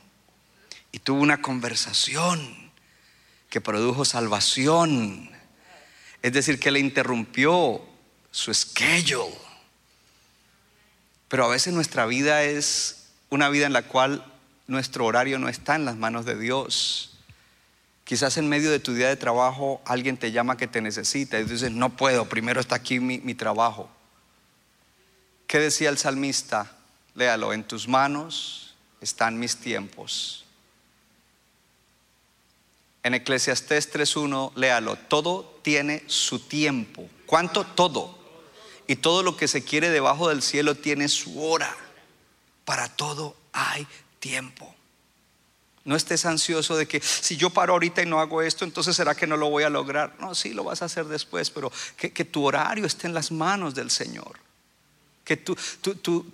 y 0.94 1.00
tuvo 1.00 1.22
una 1.22 1.42
conversación 1.42 2.72
que 3.50 3.60
produjo 3.60 4.06
salvación. 4.06 5.30
Es 6.22 6.32
decir, 6.32 6.62
que 6.62 6.72
le 6.72 6.80
interrumpió 6.80 7.82
su 8.32 8.54
schedule. 8.54 9.36
Pero 11.28 11.44
a 11.44 11.50
veces 11.50 11.74
nuestra 11.74 12.06
vida 12.06 12.44
es 12.44 13.10
una 13.30 13.50
vida 13.50 13.66
en 13.66 13.74
la 13.74 13.82
cual 13.82 14.24
nuestro 14.70 15.06
horario 15.06 15.40
no 15.40 15.50
está 15.50 15.76
en 15.76 15.84
las 15.84 15.98
manos 15.98 16.26
de 16.26 16.38
Dios. 16.38 17.18
Quizás 18.04 18.38
en 18.38 18.48
medio 18.48 18.72
de 18.72 18.80
tu 18.80 18.94
día 18.94 19.10
de 19.10 19.16
trabajo 19.16 19.82
alguien 19.86 20.18
te 20.18 20.32
llama 20.32 20.58
que 20.58 20.68
te 20.68 20.82
necesita 20.82 21.40
y 21.40 21.44
dices, 21.44 21.72
no 21.72 21.90
puedo, 21.90 22.30
primero 22.30 22.62
está 22.62 22.76
aquí 22.76 23.00
mi, 23.00 23.18
mi 23.20 23.36
trabajo. 23.36 23.90
¿Qué 25.48 25.60
decía 25.60 25.90
el 25.90 25.98
salmista? 25.98 26.72
Léalo, 27.16 27.54
en 27.54 27.64
tus 27.64 27.88
manos 27.88 28.76
están 29.02 29.38
mis 29.40 29.58
tiempos. 29.58 30.46
En 33.02 33.14
Eclesiastés 33.16 33.92
3.1, 33.92 34.52
léalo, 34.56 34.96
todo 34.96 35.60
tiene 35.64 36.04
su 36.08 36.40
tiempo. 36.40 37.10
¿Cuánto? 37.26 37.66
Todo. 37.66 38.18
Y 38.88 38.98
todo 38.98 39.24
lo 39.24 39.38
que 39.38 39.48
se 39.48 39.64
quiere 39.64 39.90
debajo 39.90 40.30
del 40.30 40.42
cielo 40.42 40.76
tiene 40.76 41.08
su 41.08 41.44
hora. 41.44 41.76
Para 42.66 42.88
todo 42.96 43.36
hay 43.52 43.88
tiempo. 44.20 44.76
No 45.86 45.96
estés 45.96 46.26
ansioso 46.26 46.78
de 46.78 46.88
que 46.88 47.00
si 47.02 47.38
yo 47.38 47.50
paro 47.50 47.74
ahorita 47.74 48.02
y 48.04 48.06
no 48.06 48.20
hago 48.20 48.42
esto, 48.42 48.66
entonces 48.66 48.96
será 48.96 49.16
que 49.16 49.26
no 49.26 49.38
lo 49.38 49.50
voy 49.50 49.64
a 49.64 49.70
lograr. 49.70 50.16
No, 50.20 50.36
sí, 50.36 50.54
lo 50.54 50.64
vas 50.64 50.82
a 50.82 50.86
hacer 50.86 51.06
después, 51.06 51.50
pero 51.50 51.72
que, 51.98 52.26
tu 52.26 52.46
horario 52.46 52.86
esté 52.86 53.08
en 53.08 53.14
las 53.14 53.32
manos 53.32 53.74
del 53.74 53.90
Señor. 53.90 54.40
Que 55.24 55.38
tu, 55.38 55.56
tu, 55.82 55.96
tu, 55.96 56.26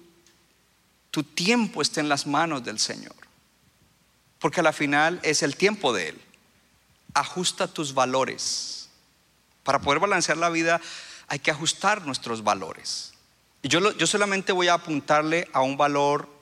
tu 1.12 1.24
tiempo 1.24 1.82
esté 1.82 2.02
en 2.02 2.10
las 2.10 2.28
manos 2.28 2.64
del 2.66 2.80
Señor. 2.80 3.16
Porque 4.40 4.60
a 4.60 4.64
la 4.64 4.74
final 4.74 5.20
es 5.24 5.44
el 5.44 5.56
tiempo 5.56 5.94
de 5.94 6.10
Él. 6.10 6.22
Ajusta 7.14 7.68
tus 7.68 7.94
valores. 7.94 8.90
Para 9.64 9.80
poder 9.80 10.00
balancear 10.00 10.38
la 10.38 10.50
vida 10.50 10.82
hay 11.28 11.40
que 11.40 11.52
ajustar 11.52 12.06
nuestros 12.06 12.44
valores. 12.44 13.14
Y 13.62 13.70
yo, 13.70 13.96
yo 13.98 14.06
solamente 14.06 14.52
voy 14.52 14.68
a 14.68 14.74
apuntarle 14.74 15.48
a 15.54 15.62
un 15.62 15.78
valor 15.78 16.35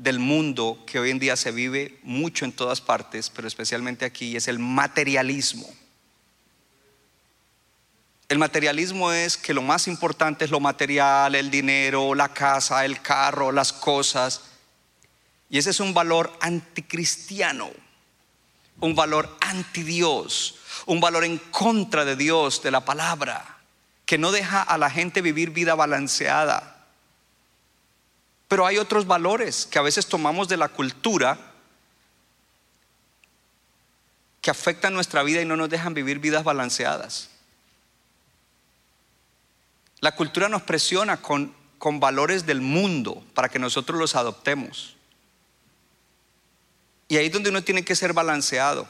del 0.00 0.18
mundo 0.18 0.82
que 0.86 0.98
hoy 0.98 1.10
en 1.10 1.18
día 1.18 1.36
se 1.36 1.52
vive 1.52 1.98
mucho 2.02 2.46
en 2.46 2.52
todas 2.52 2.80
partes, 2.80 3.28
pero 3.28 3.46
especialmente 3.46 4.06
aquí, 4.06 4.34
es 4.34 4.48
el 4.48 4.58
materialismo. 4.58 5.68
El 8.30 8.38
materialismo 8.38 9.12
es 9.12 9.36
que 9.36 9.52
lo 9.52 9.60
más 9.60 9.88
importante 9.88 10.46
es 10.46 10.50
lo 10.50 10.58
material, 10.58 11.34
el 11.34 11.50
dinero, 11.50 12.14
la 12.14 12.32
casa, 12.32 12.84
el 12.86 13.02
carro, 13.02 13.52
las 13.52 13.74
cosas. 13.74 14.40
Y 15.50 15.58
ese 15.58 15.70
es 15.70 15.80
un 15.80 15.92
valor 15.92 16.32
anticristiano, 16.40 17.68
un 18.80 18.94
valor 18.94 19.36
anti 19.40 19.82
Dios, 19.82 20.60
un 20.86 21.00
valor 21.00 21.24
en 21.24 21.36
contra 21.38 22.06
de 22.06 22.16
Dios, 22.16 22.62
de 22.62 22.70
la 22.70 22.86
palabra, 22.86 23.58
que 24.06 24.16
no 24.16 24.32
deja 24.32 24.62
a 24.62 24.78
la 24.78 24.88
gente 24.88 25.20
vivir 25.20 25.50
vida 25.50 25.74
balanceada. 25.74 26.79
Pero 28.50 28.66
hay 28.66 28.78
otros 28.78 29.06
valores 29.06 29.64
que 29.64 29.78
a 29.78 29.82
veces 29.82 30.06
tomamos 30.06 30.48
de 30.48 30.56
la 30.56 30.68
cultura 30.68 31.38
que 34.40 34.50
afectan 34.50 34.92
nuestra 34.92 35.22
vida 35.22 35.40
y 35.40 35.44
no 35.44 35.56
nos 35.56 35.70
dejan 35.70 35.94
vivir 35.94 36.18
vidas 36.18 36.42
balanceadas. 36.42 37.30
La 40.00 40.16
cultura 40.16 40.48
nos 40.48 40.62
presiona 40.62 41.22
con, 41.22 41.54
con 41.78 42.00
valores 42.00 42.44
del 42.44 42.60
mundo 42.60 43.22
para 43.34 43.48
que 43.48 43.60
nosotros 43.60 44.00
los 44.00 44.16
adoptemos. 44.16 44.96
Y 47.06 47.18
ahí 47.18 47.26
es 47.26 47.32
donde 47.32 47.50
uno 47.50 47.62
tiene 47.62 47.84
que 47.84 47.94
ser 47.94 48.12
balanceado. 48.12 48.88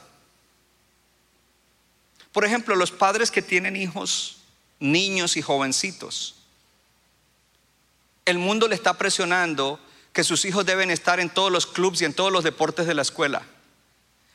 Por 2.31 2.45
ejemplo, 2.45 2.75
los 2.75 2.89
padres 2.89 3.29
que 3.29 3.43
tienen 3.43 3.75
hijos, 3.75 4.37
niños 4.79 5.37
y 5.37 5.43
jovencitos. 5.43 6.40
El 8.25 8.37
mundo 8.37 8.67
le 8.67 8.75
está 8.75 8.97
presionando 8.97 9.79
que 10.13 10.23
sus 10.23 10.45
hijos 10.45 10.65
deben 10.65 10.91
estar 10.91 11.19
en 11.19 11.29
todos 11.29 11.51
los 11.51 11.65
clubes 11.65 12.01
y 12.01 12.05
en 12.05 12.13
todos 12.13 12.31
los 12.31 12.43
deportes 12.43 12.85
de 12.85 12.93
la 12.93 13.01
escuela. 13.01 13.43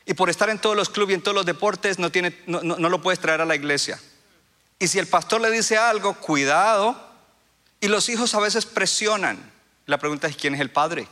Y 0.05 0.13
por 0.13 0.29
estar 0.29 0.49
en 0.49 0.59
todos 0.59 0.75
los 0.75 0.89
clubes 0.89 1.11
y 1.11 1.15
en 1.15 1.21
todos 1.21 1.35
los 1.35 1.45
deportes 1.45 1.99
no, 1.99 2.09
tiene, 2.11 2.37
no, 2.47 2.61
no 2.61 2.89
lo 2.89 3.01
puedes 3.01 3.19
traer 3.19 3.41
a 3.41 3.45
la 3.45 3.55
iglesia. 3.55 3.99
Y 4.79 4.87
si 4.87 4.99
el 4.99 5.07
pastor 5.07 5.41
le 5.41 5.51
dice 5.51 5.77
algo, 5.77 6.13
cuidado. 6.15 6.95
Y 7.79 7.87
los 7.87 8.09
hijos 8.09 8.33
a 8.33 8.39
veces 8.39 8.65
presionan. 8.65 9.51
La 9.85 9.97
pregunta 9.97 10.27
es, 10.27 10.35
¿quién 10.35 10.55
es 10.55 10.61
el 10.61 10.71
padre? 10.71 11.07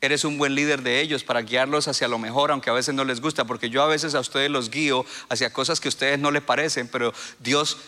Eres 0.00 0.24
un 0.24 0.38
buen 0.38 0.54
líder 0.54 0.82
de 0.82 1.00
ellos 1.00 1.24
para 1.24 1.42
guiarlos 1.42 1.88
hacia 1.88 2.06
lo 2.06 2.18
mejor, 2.18 2.52
aunque 2.52 2.70
a 2.70 2.72
veces 2.72 2.94
no 2.94 3.04
les 3.04 3.20
gusta, 3.20 3.44
porque 3.44 3.68
yo 3.68 3.82
a 3.82 3.88
veces 3.88 4.14
a 4.14 4.20
ustedes 4.20 4.50
los 4.50 4.70
guío 4.70 5.04
hacia 5.28 5.52
cosas 5.52 5.80
que 5.80 5.88
a 5.88 5.90
ustedes 5.90 6.18
no 6.20 6.30
les 6.30 6.42
parecen, 6.42 6.86
pero 6.86 7.12
Dios 7.40 7.78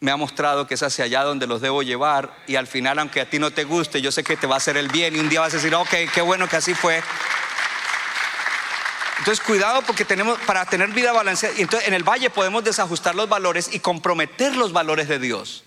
me 0.00 0.10
ha 0.10 0.16
mostrado 0.16 0.66
que 0.66 0.74
es 0.74 0.82
hacia 0.82 1.06
allá 1.06 1.22
donde 1.22 1.46
los 1.46 1.60
debo 1.60 1.82
llevar 1.82 2.36
y 2.46 2.56
al 2.56 2.66
final, 2.66 2.98
aunque 2.98 3.20
a 3.20 3.30
ti 3.30 3.38
no 3.38 3.50
te 3.50 3.64
guste, 3.64 4.02
yo 4.02 4.12
sé 4.12 4.22
que 4.22 4.36
te 4.36 4.46
va 4.46 4.54
a 4.54 4.58
hacer 4.58 4.76
el 4.76 4.88
bien 4.88 5.16
y 5.16 5.18
un 5.18 5.28
día 5.28 5.40
vas 5.40 5.54
a 5.54 5.56
decir, 5.56 5.74
ok, 5.74 5.94
qué 6.12 6.20
bueno 6.20 6.48
que 6.48 6.56
así 6.56 6.74
fue. 6.74 7.02
Entonces, 9.18 9.44
cuidado 9.44 9.82
porque 9.82 10.04
tenemos, 10.04 10.38
para 10.40 10.66
tener 10.66 10.90
vida 10.90 11.12
balanceada, 11.12 11.54
y 11.58 11.62
entonces 11.62 11.88
en 11.88 11.94
el 11.94 12.04
valle 12.04 12.28
podemos 12.30 12.62
desajustar 12.62 13.14
los 13.14 13.28
valores 13.28 13.70
y 13.72 13.80
comprometer 13.80 14.54
los 14.54 14.72
valores 14.72 15.08
de 15.08 15.18
Dios. 15.18 15.64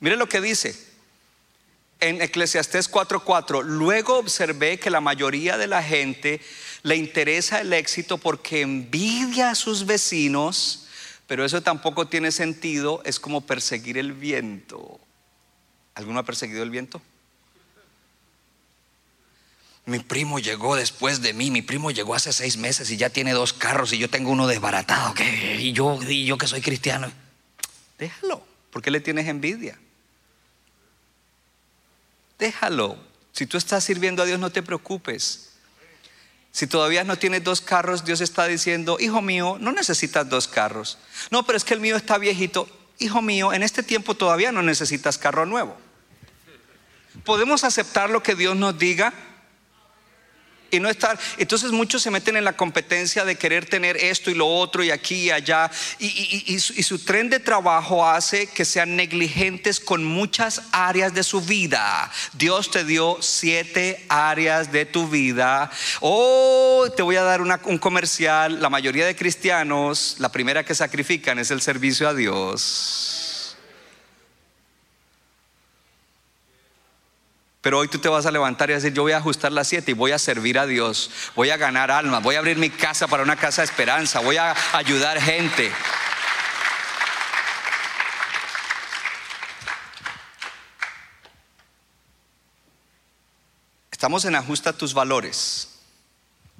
Mire 0.00 0.16
lo 0.16 0.28
que 0.28 0.40
dice 0.40 0.78
en 2.00 2.20
Eclesiastés 2.20 2.90
4:4. 2.90 3.62
Luego 3.62 4.18
observé 4.18 4.78
que 4.78 4.90
la 4.90 5.00
mayoría 5.00 5.56
de 5.56 5.66
la 5.66 5.82
gente 5.82 6.40
le 6.82 6.96
interesa 6.96 7.60
el 7.60 7.72
éxito 7.72 8.18
porque 8.18 8.60
envidia 8.60 9.50
a 9.50 9.54
sus 9.54 9.86
vecinos, 9.86 10.85
pero 11.26 11.44
eso 11.44 11.62
tampoco 11.62 12.06
tiene 12.06 12.30
sentido, 12.30 13.02
es 13.04 13.18
como 13.18 13.42
perseguir 13.42 13.98
el 13.98 14.12
viento. 14.12 15.00
¿Alguno 15.94 16.20
ha 16.20 16.24
perseguido 16.24 16.62
el 16.62 16.70
viento? 16.70 17.02
Mi 19.86 20.00
primo 20.00 20.38
llegó 20.38 20.74
después 20.74 21.22
de 21.22 21.32
mí, 21.32 21.50
mi 21.50 21.62
primo 21.62 21.90
llegó 21.90 22.14
hace 22.14 22.32
seis 22.32 22.56
meses 22.56 22.90
y 22.90 22.96
ya 22.96 23.10
tiene 23.10 23.32
dos 23.32 23.52
carros 23.52 23.92
y 23.92 23.98
yo 23.98 24.10
tengo 24.10 24.30
uno 24.30 24.46
desbaratado. 24.46 25.14
Y 25.58 25.72
yo, 25.72 25.98
y 26.02 26.26
yo 26.26 26.38
que 26.38 26.48
soy 26.48 26.60
cristiano. 26.60 27.10
Déjalo, 27.98 28.44
¿por 28.70 28.82
qué 28.82 28.90
le 28.90 29.00
tienes 29.00 29.28
envidia? 29.28 29.78
Déjalo. 32.38 32.98
Si 33.32 33.46
tú 33.46 33.58
estás 33.58 33.84
sirviendo 33.84 34.22
a 34.22 34.26
Dios, 34.26 34.40
no 34.40 34.50
te 34.50 34.62
preocupes. 34.62 35.45
Si 36.56 36.66
todavía 36.66 37.04
no 37.04 37.18
tienes 37.18 37.44
dos 37.44 37.60
carros, 37.60 38.06
Dios 38.06 38.22
está 38.22 38.46
diciendo, 38.46 38.96
hijo 38.98 39.20
mío, 39.20 39.58
no 39.60 39.72
necesitas 39.72 40.26
dos 40.26 40.48
carros. 40.48 40.96
No, 41.30 41.44
pero 41.44 41.58
es 41.58 41.64
que 41.64 41.74
el 41.74 41.80
mío 41.80 41.96
está 41.96 42.16
viejito. 42.16 42.66
Hijo 42.98 43.20
mío, 43.20 43.52
en 43.52 43.62
este 43.62 43.82
tiempo 43.82 44.14
todavía 44.14 44.52
no 44.52 44.62
necesitas 44.62 45.18
carro 45.18 45.44
nuevo. 45.44 45.76
¿Podemos 47.26 47.62
aceptar 47.62 48.08
lo 48.08 48.22
que 48.22 48.34
Dios 48.34 48.56
nos 48.56 48.78
diga? 48.78 49.12
Y 50.70 50.80
no 50.80 50.88
estar. 50.88 51.18
Entonces 51.38 51.72
muchos 51.72 52.02
se 52.02 52.10
meten 52.10 52.36
en 52.36 52.44
la 52.44 52.56
competencia 52.56 53.24
de 53.24 53.36
querer 53.36 53.66
tener 53.66 53.96
esto 53.96 54.30
y 54.30 54.34
lo 54.34 54.46
otro 54.46 54.82
y 54.82 54.90
aquí 54.90 55.14
y 55.14 55.30
allá. 55.30 55.70
Y, 55.98 56.06
y, 56.06 56.54
y, 56.54 56.58
su, 56.60 56.72
y, 56.74 56.82
su, 56.82 56.98
tren 56.98 57.30
de 57.30 57.40
trabajo 57.40 58.06
hace 58.06 58.46
que 58.46 58.64
sean 58.64 58.96
negligentes 58.96 59.80
con 59.80 60.04
muchas 60.04 60.62
áreas 60.72 61.14
de 61.14 61.22
su 61.22 61.40
vida. 61.40 62.10
Dios 62.34 62.70
te 62.70 62.84
dio 62.84 63.18
siete 63.20 64.04
áreas 64.08 64.72
de 64.72 64.86
tu 64.86 65.08
vida. 65.08 65.70
Oh, 66.00 66.86
te 66.96 67.02
voy 67.02 67.16
a 67.16 67.22
dar 67.22 67.40
un 67.40 67.78
comercial. 67.78 68.60
La 68.60 68.70
mayoría 68.70 69.06
de 69.06 69.16
cristianos, 69.16 70.16
la 70.18 70.30
primera 70.30 70.64
que 70.64 70.74
sacrifican 70.74 71.38
es 71.38 71.50
el 71.50 71.60
servicio 71.60 72.08
a 72.08 72.14
Dios. 72.14 73.15
Pero 77.66 77.80
hoy 77.80 77.88
tú 77.88 77.98
te 77.98 78.08
vas 78.08 78.24
a 78.24 78.30
levantar 78.30 78.70
y 78.70 78.74
decir, 78.74 78.92
yo 78.92 79.02
voy 79.02 79.10
a 79.10 79.16
ajustar 79.16 79.50
las 79.50 79.66
siete 79.66 79.90
y 79.90 79.94
voy 79.94 80.12
a 80.12 80.20
servir 80.20 80.56
a 80.56 80.66
Dios, 80.66 81.10
voy 81.34 81.50
a 81.50 81.56
ganar 81.56 81.90
almas, 81.90 82.22
voy 82.22 82.36
a 82.36 82.38
abrir 82.38 82.58
mi 82.58 82.70
casa 82.70 83.08
para 83.08 83.24
una 83.24 83.34
casa 83.34 83.62
de 83.62 83.64
esperanza, 83.64 84.20
voy 84.20 84.36
a 84.36 84.54
ayudar 84.72 85.20
gente. 85.20 85.72
Estamos 93.90 94.24
en 94.26 94.36
ajusta 94.36 94.72
tus 94.72 94.94
valores. 94.94 95.80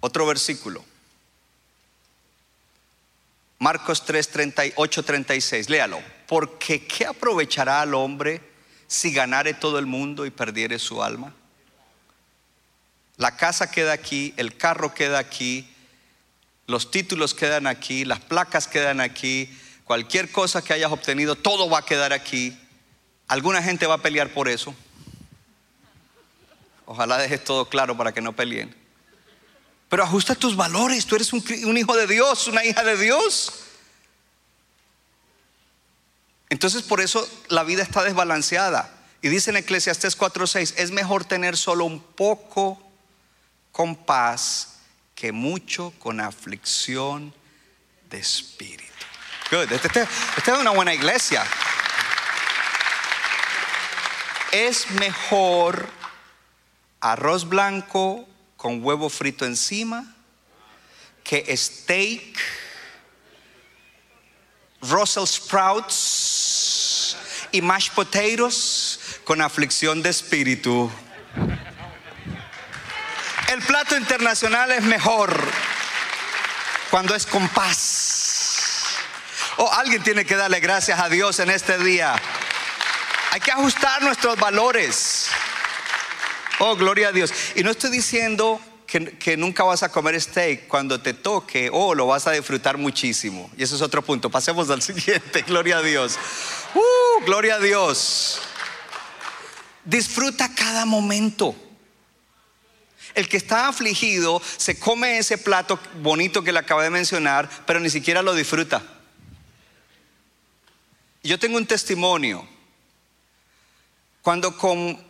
Otro 0.00 0.26
versículo. 0.26 0.84
Marcos 3.60 4.04
3, 4.04 4.28
38, 4.28 5.02
36. 5.04 5.70
Léalo. 5.70 6.00
Porque 6.26 6.84
¿qué 6.84 7.06
aprovechará 7.06 7.80
al 7.82 7.94
hombre? 7.94 8.55
Si 8.86 9.12
ganare 9.12 9.54
todo 9.54 9.78
el 9.78 9.86
mundo 9.86 10.26
y 10.26 10.30
perdiere 10.30 10.78
su 10.78 11.02
alma? 11.02 11.32
La 13.16 13.36
casa 13.36 13.70
queda 13.70 13.92
aquí, 13.92 14.34
el 14.36 14.56
carro 14.56 14.92
queda 14.92 15.18
aquí, 15.18 15.68
los 16.66 16.90
títulos 16.90 17.34
quedan 17.34 17.66
aquí, 17.66 18.04
las 18.04 18.20
placas 18.20 18.68
quedan 18.68 19.00
aquí, 19.00 19.48
cualquier 19.84 20.30
cosa 20.30 20.62
que 20.62 20.74
hayas 20.74 20.92
obtenido, 20.92 21.34
todo 21.34 21.70
va 21.70 21.78
a 21.78 21.84
quedar 21.84 22.12
aquí. 22.12 22.56
Alguna 23.28 23.62
gente 23.62 23.86
va 23.86 23.94
a 23.94 24.02
pelear 24.02 24.32
por 24.32 24.48
eso. 24.48 24.74
Ojalá 26.84 27.18
dejes 27.18 27.42
todo 27.42 27.68
claro 27.68 27.96
para 27.96 28.12
que 28.12 28.20
no 28.20 28.34
peleen. 28.34 28.74
Pero 29.88 30.02
ajusta 30.02 30.34
tus 30.34 30.56
valores, 30.56 31.06
tú 31.06 31.16
eres 31.16 31.32
un, 31.32 31.42
un 31.64 31.76
hijo 31.76 31.96
de 31.96 32.06
Dios, 32.06 32.48
una 32.48 32.64
hija 32.64 32.82
de 32.82 32.96
Dios. 32.96 33.65
Entonces 36.48 36.82
por 36.82 37.00
eso 37.00 37.28
la 37.48 37.64
vida 37.64 37.82
está 37.82 38.02
desbalanceada. 38.04 38.92
Y 39.22 39.28
dice 39.28 39.50
en 39.50 39.56
Eclesiastés 39.56 40.16
4:6, 40.16 40.74
es 40.76 40.90
mejor 40.90 41.24
tener 41.24 41.56
solo 41.56 41.84
un 41.84 42.00
poco 42.00 42.80
con 43.72 43.96
paz 43.96 44.76
que 45.14 45.32
mucho 45.32 45.92
con 45.98 46.20
aflicción 46.20 47.34
de 48.10 48.18
espíritu. 48.18 48.92
Good. 49.50 49.72
Esta 49.72 50.08
este 50.36 50.50
es 50.50 50.58
una 50.58 50.70
buena 50.70 50.94
iglesia. 50.94 51.44
Es 54.52 54.90
mejor 54.92 55.88
arroz 57.00 57.48
blanco 57.48 58.28
con 58.56 58.82
huevo 58.84 59.08
frito 59.08 59.44
encima 59.44 60.16
que 61.26 61.56
steak, 61.56 62.38
Russell 64.90 65.26
sprouts 65.26 67.16
y 67.52 67.60
mashed 67.60 67.92
potatoes 67.94 68.98
con 69.24 69.40
aflicción 69.40 70.02
de 70.02 70.10
espíritu. 70.10 70.90
El 73.48 73.62
plato 73.62 73.96
internacional 73.96 74.72
es 74.72 74.82
mejor 74.82 75.32
cuando 76.90 77.14
es 77.14 77.26
con 77.26 77.48
paz. 77.48 78.96
Oh, 79.58 79.72
alguien 79.72 80.02
tiene 80.02 80.24
que 80.24 80.36
darle 80.36 80.60
gracias 80.60 80.98
a 81.00 81.08
Dios 81.08 81.38
en 81.38 81.50
este 81.50 81.78
día. 81.78 82.14
Hay 83.32 83.40
que 83.40 83.52
ajustar 83.52 84.02
nuestros 84.02 84.36
valores. 84.38 85.28
Oh, 86.58 86.76
gloria 86.76 87.08
a 87.08 87.12
Dios. 87.12 87.32
Y 87.54 87.62
no 87.62 87.70
estoy 87.70 87.90
diciendo 87.90 88.60
que, 88.86 89.36
nunca 89.36 89.64
vas 89.64 89.82
a 89.82 89.90
comer 89.90 90.20
steak, 90.20 90.68
cuando 90.68 91.00
te 91.00 91.12
toque, 91.12 91.68
oh, 91.72 91.94
lo 91.94 92.06
vas 92.06 92.26
a 92.26 92.32
disfrutar 92.32 92.78
muchísimo. 92.78 93.50
Y 93.56 93.64
eso 93.64 93.74
es 93.74 93.82
otro 93.82 94.02
punto. 94.02 94.30
Pasemos 94.30 94.70
al 94.70 94.80
siguiente. 94.82 95.42
Gloria 95.42 95.78
a 95.78 95.82
Dios. 95.82 96.16
Uh, 96.74 97.24
gloria 97.24 97.56
a 97.56 97.58
Dios. 97.58 98.40
Disfruta 99.84 100.54
cada 100.54 100.84
momento. 100.84 101.54
El 103.14 103.28
que 103.28 103.36
está 103.36 103.68
afligido 103.68 104.40
se 104.56 104.78
come 104.78 105.18
ese 105.18 105.38
plato 105.38 105.80
bonito 106.00 106.44
que 106.44 106.52
le 106.52 106.58
acabé 106.58 106.84
de 106.84 106.90
mencionar, 106.90 107.48
pero 107.66 107.80
ni 107.80 107.90
siquiera 107.90 108.22
lo 108.22 108.34
disfruta. 108.34 108.82
Yo 111.22 111.38
tengo 111.38 111.56
un 111.56 111.66
testimonio. 111.66 112.46
Cuando 114.22 114.56
con, 114.56 115.02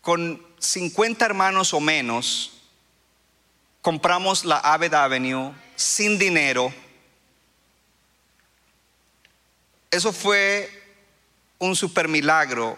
con 0.00 0.44
50 0.58 1.24
hermanos 1.24 1.72
o 1.74 1.80
menos 1.80 2.55
compramos 3.86 4.44
la 4.44 4.58
Abbott 4.58 4.94
Avenue 4.94 5.54
sin 5.76 6.18
dinero, 6.18 6.74
eso 9.92 10.12
fue 10.12 10.68
un 11.60 11.76
super 11.76 12.08
milagro. 12.08 12.76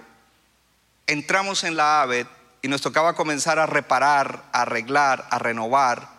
Entramos 1.06 1.64
en 1.64 1.76
la 1.76 2.02
Abbott 2.02 2.28
y 2.60 2.68
nos 2.68 2.82
tocaba 2.82 3.14
comenzar 3.14 3.58
a 3.58 3.64
reparar, 3.64 4.44
a 4.52 4.60
arreglar, 4.60 5.26
a 5.30 5.38
renovar. 5.38 6.10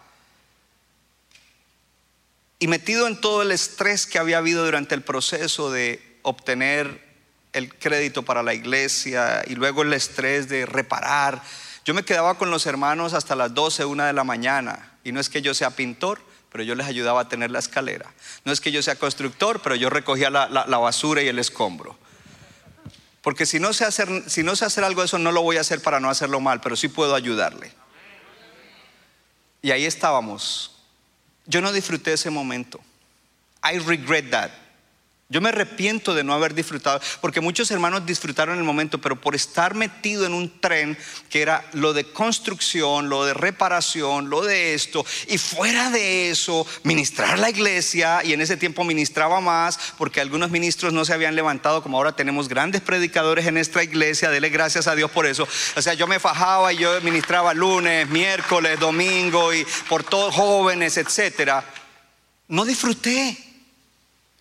Y 2.58 2.68
metido 2.68 3.06
en 3.06 3.22
todo 3.22 3.44
el 3.44 3.52
estrés 3.52 4.08
que 4.08 4.18
había 4.18 4.40
habido 4.40 4.66
durante 4.66 4.96
el 4.96 5.04
proceso 5.04 5.70
de 5.70 6.20
obtener 6.24 7.08
el 7.54 7.78
crédito 7.78 8.24
para 8.24 8.42
la 8.42 8.56
iglesia 8.56 9.44
y 9.46 9.54
luego 9.54 9.84
el 9.84 9.94
estrés 9.94 10.50
de 10.50 10.66
reparar, 10.66 11.44
yo 11.90 11.96
me 11.96 12.06
quedaba 12.06 12.38
con 12.38 12.52
los 12.52 12.68
hermanos 12.68 13.16
hasta 13.16 13.36
las 13.36 13.56
12, 13.56 13.84
una 13.86 14.06
de 14.06 14.14
la 14.14 14.24
mañana. 14.24 14.92
Y 15.04 15.12
no 15.12 15.20
es 15.20 15.28
que 15.28 15.42
yo 15.42 15.56
sea 15.56 15.72
pintor, 15.72 16.22
pero 16.52 16.64
yo 16.64 16.76
les 16.76 16.86
ayudaba 16.86 17.22
a 17.22 17.28
tener 17.28 17.50
la 17.50 17.58
escalera. 17.58 18.14
No 18.46 18.52
es 18.52 18.62
que 18.62 18.72
yo 18.72 18.84
sea 18.84 18.96
constructor, 18.98 19.60
pero 19.64 19.74
yo 19.74 19.90
recogía 19.90 20.30
la 20.30 20.78
basura 20.78 21.24
y 21.24 21.28
el 21.30 21.40
escombro. 21.40 21.98
Porque 23.24 23.48
si 23.48 23.60
no, 23.60 23.74
sé 23.74 23.86
hacer, 23.86 24.08
si 24.30 24.44
no 24.44 24.56
sé 24.56 24.66
hacer 24.66 24.84
algo 24.84 25.02
de 25.02 25.08
eso, 25.08 25.18
no 25.18 25.32
lo 25.32 25.42
voy 25.42 25.58
a 25.58 25.62
hacer 25.62 25.82
para 25.82 26.00
no 26.00 26.12
hacerlo 26.12 26.40
mal, 26.40 26.62
pero 26.62 26.76
sí 26.76 26.90
puedo 26.90 27.16
ayudarle. 27.16 27.74
Y 29.64 29.72
ahí 29.72 29.86
estábamos. 29.86 30.84
Yo 31.48 31.60
no 31.60 31.72
disfruté 31.72 32.14
ese 32.14 32.30
momento. 32.30 32.80
I 33.64 33.80
regret 33.80 34.30
that. 34.30 34.52
Yo 35.32 35.42
me 35.42 35.50
arrepiento 35.50 36.16
de 36.16 36.24
no 36.24 36.34
haber 36.34 36.56
disfrutado, 36.56 37.00
porque 37.22 37.40
muchos 37.40 37.70
hermanos 37.70 38.04
disfrutaron 38.04 38.58
el 38.58 38.64
momento, 38.64 39.00
pero 39.00 39.22
por 39.22 39.36
estar 39.36 39.76
metido 39.76 40.26
en 40.26 40.34
un 40.34 40.60
tren 40.60 40.98
que 41.30 41.44
era 41.44 41.70
lo 41.74 41.94
de 41.94 42.04
construcción, 42.06 43.10
lo 43.10 43.24
de 43.26 43.36
reparación, 43.36 44.32
lo 44.32 44.42
de 44.42 44.74
esto, 44.74 45.06
y 45.28 45.38
fuera 45.38 45.92
de 45.92 46.32
eso, 46.32 46.66
ministrar 46.82 47.38
la 47.38 47.52
iglesia, 47.52 48.24
y 48.24 48.34
en 48.34 48.42
ese 48.42 48.58
tiempo 48.58 48.84
ministraba 48.84 49.40
más, 49.40 49.78
porque 50.00 50.20
algunos 50.20 50.50
ministros 50.50 50.94
no 50.94 51.06
se 51.06 51.14
habían 51.14 51.36
levantado, 51.36 51.84
como 51.84 51.98
ahora 51.98 52.16
tenemos 52.16 52.50
grandes 52.50 52.82
predicadores 52.82 53.46
en 53.46 53.54
nuestra 53.54 53.84
iglesia, 53.84 54.32
dele 54.32 54.50
gracias 54.50 54.88
a 54.88 54.96
Dios 54.96 55.12
por 55.12 55.28
eso. 55.28 55.48
O 55.76 55.82
sea, 55.84 55.94
yo 55.94 56.08
me 56.08 56.20
fajaba 56.20 56.74
y 56.74 56.78
yo 56.78 57.00
ministraba 57.02 57.54
lunes, 57.54 58.10
miércoles, 58.10 58.80
domingo, 58.80 59.54
y 59.54 59.64
por 59.88 60.04
todos 60.04 60.34
jóvenes, 60.34 60.98
etcétera. 60.98 61.64
No 62.48 62.66
disfruté. 62.66 63.49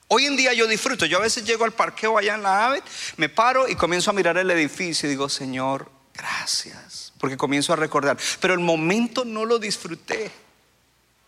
Hoy 0.09 0.25
en 0.25 0.37
día 0.37 0.55
yo 0.55 0.67
disfruto. 0.67 1.05
Yo 1.05 1.19
a 1.19 1.23
veces 1.23 1.45
llego 1.45 1.65
al 1.65 1.73
parqueo 1.73 2.17
allá 2.17 2.35
en 2.35 2.43
la 2.43 2.67
AVE, 2.67 2.83
me 3.19 3.29
paro 3.29 3.69
y 3.69 3.77
comienzo 3.77 4.11
a 4.11 4.15
mirar 4.15 4.39
el 4.39 4.51
edificio 4.51 5.07
y 5.07 5.11
digo, 5.11 5.29
Señor, 5.29 5.91
gracias. 6.15 7.13
Porque 7.19 7.37
comienzo 7.37 7.75
a 7.75 7.77
recordar. 7.77 8.17
Pero 8.41 8.55
el 8.55 8.61
momento 8.61 9.25
no 9.25 9.45
lo 9.45 9.59
disfruté. 9.59 10.31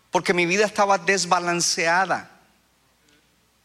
Porque 0.09 0.33
mi 0.33 0.45
vida 0.45 0.65
estaba 0.65 0.97
desbalanceada. 0.97 2.31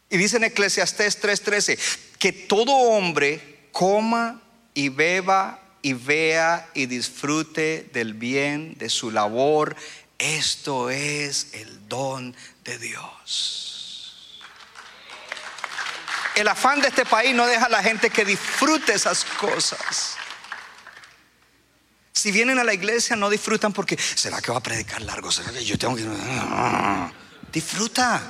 Y 0.09 0.17
dice 0.17 0.37
en 0.37 0.45
Eclesiastés 0.45 1.21
3:13 1.21 1.77
que 2.19 2.31
todo 2.31 2.71
hombre 2.71 3.69
coma 3.71 4.41
y 4.73 4.89
beba 4.89 5.59
y 5.81 5.93
vea 5.93 6.69
y 6.73 6.85
disfrute 6.85 7.89
del 7.91 8.13
bien 8.13 8.75
de 8.77 8.89
su 8.89 9.11
labor. 9.11 9.75
Esto 10.17 10.89
es 10.89 11.49
el 11.53 11.87
don 11.87 12.35
de 12.63 12.77
Dios. 12.79 13.66
El 16.37 16.47
afán 16.47 16.79
de 16.81 16.89
este 16.89 17.03
país 17.03 17.33
no 17.33 17.47
deja 17.47 17.65
a 17.65 17.69
la 17.69 17.81
gente 17.81 18.11
que 18.11 18.23
disfrute 18.23 18.93
esas 18.93 19.25
cosas. 19.25 20.15
Si 22.13 22.31
vienen 22.31 22.59
a 22.59 22.63
la 22.63 22.75
iglesia 22.75 23.15
no 23.15 23.27
disfrutan 23.27 23.73
porque 23.73 23.97
¿será 23.97 24.39
que 24.39 24.51
va 24.51 24.59
a 24.59 24.61
predicar 24.61 25.01
largo? 25.01 25.31
¿Será 25.31 25.51
que 25.51 25.65
yo 25.65 25.79
tengo 25.79 25.95
que 25.95 26.03
disfruta 27.51 28.21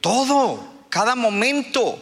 todo, 0.00 0.86
cada 0.88 1.16
momento? 1.16 2.00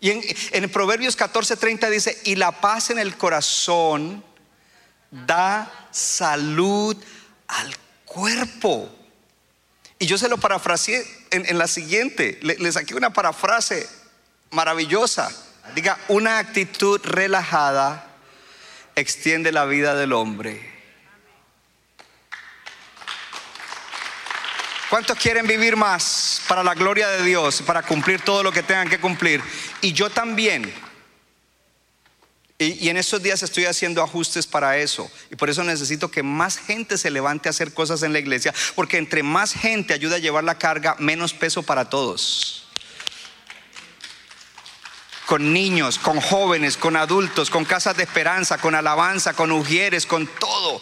Y 0.00 0.10
en, 0.10 0.22
en 0.50 0.68
Proverbios 0.68 1.16
14:30 1.16 1.88
dice, 1.88 2.20
"Y 2.24 2.34
la 2.34 2.60
paz 2.60 2.90
en 2.90 2.98
el 2.98 3.16
corazón 3.16 4.24
da 5.12 5.88
salud 5.92 6.96
al 7.46 7.76
cuerpo." 8.04 9.05
Y 9.98 10.06
yo 10.06 10.18
se 10.18 10.28
lo 10.28 10.36
parafraseé 10.36 11.06
en, 11.30 11.46
en 11.46 11.58
la 11.58 11.66
siguiente. 11.66 12.38
Le, 12.42 12.56
le 12.56 12.72
saqué 12.72 12.94
una 12.94 13.12
parafrase 13.12 13.88
maravillosa. 14.50 15.30
Diga, 15.74 15.98
una 16.08 16.38
actitud 16.38 17.00
relajada 17.02 18.06
extiende 18.94 19.52
la 19.52 19.64
vida 19.64 19.94
del 19.94 20.12
hombre. 20.12 20.74
¿Cuántos 24.88 25.18
quieren 25.18 25.46
vivir 25.46 25.76
más 25.76 26.40
para 26.46 26.62
la 26.62 26.74
gloria 26.74 27.08
de 27.08 27.24
Dios, 27.24 27.60
para 27.62 27.82
cumplir 27.82 28.20
todo 28.20 28.42
lo 28.42 28.52
que 28.52 28.62
tengan 28.62 28.88
que 28.88 29.00
cumplir? 29.00 29.42
Y 29.80 29.92
yo 29.92 30.10
también. 30.10 30.72
Y, 32.66 32.88
en 32.88 32.96
estos 32.96 33.22
días 33.22 33.42
estoy 33.42 33.66
haciendo 33.66 34.02
ajustes 34.02 34.46
para 34.46 34.78
eso. 34.78 35.10
Y 35.30 35.36
por 35.36 35.50
eso 35.50 35.62
necesito 35.62 36.10
que 36.10 36.22
más 36.22 36.58
gente 36.58 36.98
se 36.98 37.10
levante 37.10 37.48
a 37.48 37.50
hacer 37.50 37.72
cosas 37.72 38.02
en 38.02 38.12
la 38.12 38.18
iglesia. 38.18 38.52
Porque 38.74 38.98
entre 38.98 39.22
más 39.22 39.52
gente 39.52 39.94
ayuda 39.94 40.16
a 40.16 40.20
llevar 40.20 40.44
la 40.44 40.58
carga, 40.58 40.96
menos 40.98 41.32
peso 41.32 41.62
para 41.62 41.88
todos. 41.88 42.65
Con 45.26 45.52
niños, 45.52 45.98
con 45.98 46.20
jóvenes, 46.20 46.76
con 46.76 46.96
adultos, 46.96 47.50
con 47.50 47.64
casas 47.64 47.96
de 47.96 48.04
esperanza, 48.04 48.58
con 48.58 48.74
alabanza, 48.74 49.34
con 49.34 49.50
ujieres, 49.50 50.06
con 50.06 50.26
todo. 50.38 50.80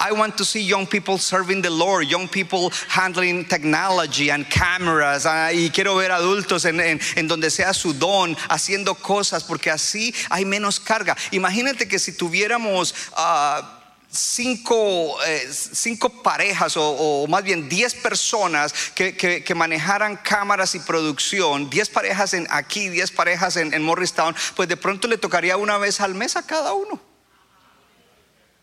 I 0.00 0.12
want 0.12 0.36
to 0.36 0.44
see 0.44 0.66
young 0.66 0.86
people 0.86 1.18
serving 1.18 1.62
the 1.62 1.70
Lord, 1.70 2.08
young 2.08 2.28
people 2.28 2.70
handling 2.88 3.44
technology 3.44 4.30
and 4.30 4.46
cameras. 4.48 5.26
ah, 5.26 5.52
y 5.52 5.70
quiero 5.70 5.94
ver 5.94 6.10
adultos 6.10 6.64
en, 6.64 7.28
donde 7.28 7.50
sea 7.50 7.72
su 7.72 7.94
don, 7.94 8.36
haciendo 8.48 8.94
cosas, 8.96 9.44
porque 9.44 9.70
así 9.70 10.14
hay 10.28 10.44
menos 10.44 10.80
carga. 10.80 11.16
Imagínate 11.30 11.86
que 11.88 11.98
si 11.98 12.12
tuviéramos... 12.12 12.94
ah, 13.16 13.80
cinco, 14.14 15.16
eh, 15.26 15.48
cinco 15.52 16.22
parejas 16.22 16.74
o, 16.76 17.26
más 17.28 17.42
bien 17.42 17.68
diez 17.68 17.94
personas 17.94 18.72
que, 18.94 19.16
que- 19.16 19.54
manejaran 19.54 20.16
cámaras 20.16 20.74
y 20.74 20.80
producción, 20.80 21.70
diez 21.70 21.88
parejas 21.88 22.34
en 22.34 22.46
aquí, 22.50 22.88
diez 22.88 23.10
parejas 23.10 23.56
en, 23.56 23.82
Morristown, 23.82 24.34
pues 24.56 24.68
de 24.68 24.76
pronto 24.76 25.06
le 25.08 25.18
tocaría 25.18 25.56
una 25.56 25.78
vez 25.78 26.00
al 26.00 26.14
mes 26.14 26.36
a 26.36 26.46
cada 26.46 26.72
uno. 26.72 27.00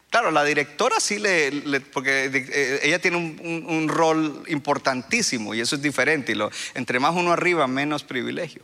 Claro, 0.09 0.31
la 0.31 0.43
directora 0.43 0.99
sí 0.99 1.19
le, 1.19 1.79
porque 1.79 2.25
eh, 2.25 2.79
ella 2.83 2.99
tiene 2.99 3.17
un, 3.17 3.87
rol 3.87 4.43
importantísimo 4.47 5.53
y 5.53 5.61
eso 5.61 5.77
es 5.77 5.81
diferente. 5.81 6.33
Entre 6.73 6.99
más 6.99 7.15
uno 7.15 7.31
arriba, 7.31 7.65
menos 7.67 8.03
privilegio. 8.03 8.63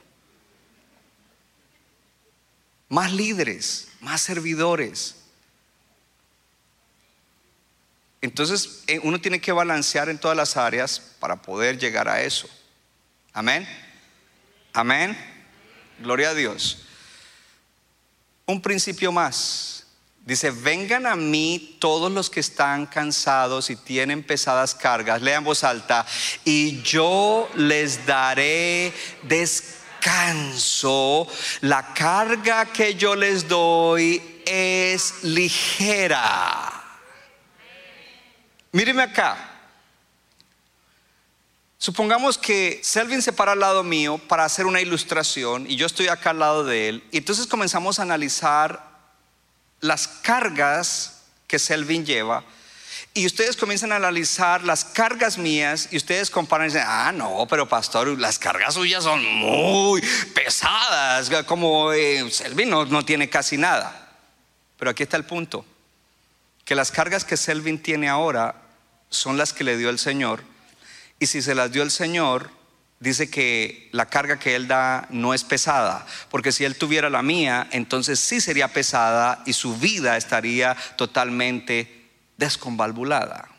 Más 2.90 3.14
líderes, 3.14 3.88
más 4.02 4.20
servidores. 4.20 5.27
Entonces 8.22 8.84
eh, 8.88 9.00
uno 9.04 9.22
tiene 9.22 9.40
que 9.40 9.52
balancear 9.52 10.10
en 10.10 10.18
todas 10.18 10.36
las 10.36 10.58
áreas 10.58 11.00
para 11.20 11.42
poder 11.42 11.78
llegar 11.78 12.08
a 12.08 12.22
eso. 12.22 12.50
Amén. 13.34 13.68
Amén. 14.74 15.18
Gloria 16.00 16.30
a 16.30 16.34
Dios. 16.34 16.80
Un 18.46 18.62
principio 18.62 19.12
más. 19.12 19.86
Dice, 20.26 20.52
vengan 20.52 21.06
a 21.06 21.16
mí 21.16 21.78
todos 21.80 22.12
los 22.12 22.30
que 22.30 22.42
están 22.42 22.86
cansados 22.86 23.70
y 23.70 23.78
tienen 23.78 24.24
pesadas 24.24 24.76
cargas. 24.76 25.22
Lean 25.22 25.44
voz 25.44 25.64
alta. 25.64 26.06
Y 26.44 26.82
yo 26.82 27.50
les 27.56 28.06
daré 28.06 28.94
descanso. 29.24 31.28
La 31.62 31.94
carga 31.94 32.66
que 32.66 32.96
yo 32.96 33.16
les 33.16 33.48
doy 33.48 34.42
es 34.46 35.24
ligera. 35.24 36.77
Míreme 38.78 39.02
acá. 39.02 39.36
Supongamos 41.80 42.38
que 42.38 42.80
Selvin 42.84 43.24
se 43.24 43.34
para 43.34 43.54
al 43.54 43.60
lado 43.60 43.82
mío 43.82 44.20
para 44.20 44.46
hacer 44.46 44.68
una 44.68 44.80
ilustración 44.80 45.66
y 45.68 45.78
yo 45.78 45.88
estoy 45.88 46.10
acá 46.10 46.30
al 46.30 46.38
lado 46.38 46.64
de 46.64 46.88
él. 46.88 47.04
Y 47.10 47.18
entonces 47.18 47.48
comenzamos 47.48 47.98
a 47.98 48.04
analizar 48.04 48.88
las 49.80 50.08
cargas 50.08 51.24
que 51.48 51.58
Selvin 51.58 52.06
lleva. 52.06 52.44
y 53.16 53.26
ustedes 53.26 53.58
comienzan 53.58 53.94
a 53.94 53.96
analizar 53.96 54.64
las 54.64 54.86
cargas 54.86 55.40
mías 55.40 55.90
y 55.90 55.98
ustedes 55.98 56.30
comparan 56.30 56.68
y 56.68 56.70
dicen, 56.70 56.86
ah, 56.86 57.12
no, 57.12 57.48
pero 57.50 57.68
pastor, 57.68 58.08
las 58.20 58.38
cargas 58.38 58.76
suyas 58.76 59.04
son 59.04 59.26
muy 59.26 60.04
pesadas, 60.36 61.32
como 61.48 61.94
eh, 61.94 62.30
Selvin 62.30 62.70
no, 62.70 62.86
no 62.86 63.04
tiene 63.04 63.28
casi 63.28 63.58
nada. 63.58 64.08
Pero 64.78 64.92
aquí 64.92 65.02
está 65.02 65.18
el 65.18 65.26
punto, 65.26 65.66
que 66.64 66.76
las 66.76 66.92
cargas 66.92 67.26
que 67.26 67.38
Selvin 67.38 67.82
tiene 67.82 68.08
ahora 68.08 68.67
son 69.10 69.38
las 69.38 69.54
que 69.54 69.64
le 69.64 69.78
dio 69.78 69.90
el 69.90 70.00
Señor. 70.00 70.44
Y 71.20 71.28
si 71.28 71.42
se 71.42 71.56
las 71.56 71.72
dio 71.72 71.84
el 71.84 71.92
Señor, 71.92 72.50
dice 73.00 73.30
que 73.30 73.90
la 73.92 74.08
carga 74.08 74.40
que 74.40 74.56
Él 74.56 74.68
da 74.68 75.08
no 75.10 75.34
es 75.34 75.44
pesada, 75.44 76.06
porque 76.30 76.52
si 76.52 76.66
Él 76.66 76.78
tuviera 76.78 77.10
la 77.10 77.22
mía, 77.22 77.68
entonces 77.72 78.20
sí 78.20 78.42
sería 78.42 78.68
pesada 78.68 79.44
y 79.46 79.54
su 79.54 79.78
vida 79.78 80.18
estaría 80.18 80.76
totalmente 80.96 82.10
desconvalvulada. 82.38 83.50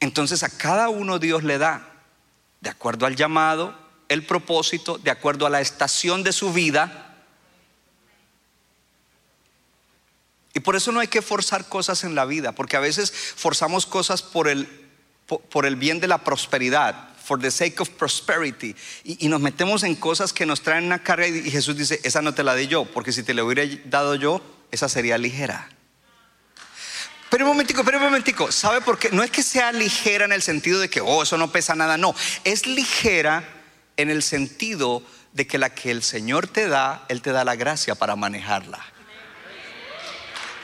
Entonces 0.00 0.42
a 0.42 0.48
cada 0.48 0.88
uno 0.88 1.20
Dios 1.20 1.44
le 1.44 1.58
da, 1.58 1.88
de 2.60 2.70
acuerdo 2.70 3.06
al 3.06 3.14
llamado, 3.14 3.78
el 4.08 4.26
propósito, 4.26 4.98
de 4.98 5.10
acuerdo 5.10 5.46
a 5.46 5.50
la 5.50 5.60
estación 5.60 6.24
de 6.24 6.32
su 6.32 6.52
vida. 6.52 7.11
Y 10.54 10.60
por 10.60 10.76
eso 10.76 10.92
no 10.92 11.00
hay 11.00 11.08
que 11.08 11.22
forzar 11.22 11.68
cosas 11.68 12.04
en 12.04 12.14
la 12.14 12.24
vida, 12.24 12.52
porque 12.52 12.76
a 12.76 12.80
veces 12.80 13.10
forzamos 13.12 13.86
cosas 13.86 14.22
por 14.22 14.48
el, 14.48 14.68
por 15.26 15.64
el 15.64 15.76
bien 15.76 16.00
de 16.00 16.08
la 16.08 16.18
prosperidad, 16.18 17.08
for 17.24 17.40
the 17.40 17.50
sake 17.50 17.80
of 17.80 17.88
prosperity, 17.90 18.74
y, 19.04 19.28
nos 19.28 19.40
metemos 19.40 19.82
en 19.82 19.94
cosas 19.94 20.32
que 20.32 20.44
nos 20.44 20.62
traen 20.62 20.84
una 20.84 21.02
carga 21.02 21.26
y, 21.26 21.50
Jesús 21.50 21.76
dice, 21.76 22.00
esa 22.04 22.20
no 22.20 22.34
te 22.34 22.42
la 22.42 22.54
di 22.54 22.66
yo, 22.66 22.84
porque 22.84 23.12
si 23.12 23.22
te 23.22 23.32
la 23.32 23.44
hubiera 23.44 23.64
dado 23.86 24.14
yo, 24.14 24.42
esa 24.70 24.88
sería 24.88 25.16
ligera. 25.16 25.68
Pero 27.30 27.46
un 27.46 27.52
momentico, 27.52 27.82
pero 27.82 27.96
un 27.96 28.04
momentico, 28.04 28.52
¿sabe 28.52 28.82
por 28.82 28.98
qué? 28.98 29.08
No 29.10 29.22
es 29.22 29.30
que 29.30 29.42
sea 29.42 29.72
ligera 29.72 30.26
en 30.26 30.32
el 30.32 30.42
sentido 30.42 30.80
de 30.80 30.90
que, 30.90 31.00
oh, 31.00 31.22
eso 31.22 31.38
no 31.38 31.50
pesa 31.50 31.74
nada, 31.74 31.96
no, 31.96 32.14
es 32.44 32.66
ligera 32.66 33.48
en 33.96 34.10
el 34.10 34.22
sentido 34.22 35.02
de 35.32 35.46
que 35.46 35.56
la 35.56 35.70
que 35.70 35.90
el 35.90 36.02
Señor 36.02 36.46
te 36.46 36.68
da, 36.68 37.06
Él 37.08 37.22
te 37.22 37.32
da 37.32 37.42
la 37.42 37.56
gracia 37.56 37.94
para 37.94 38.16
manejarla 38.16 38.91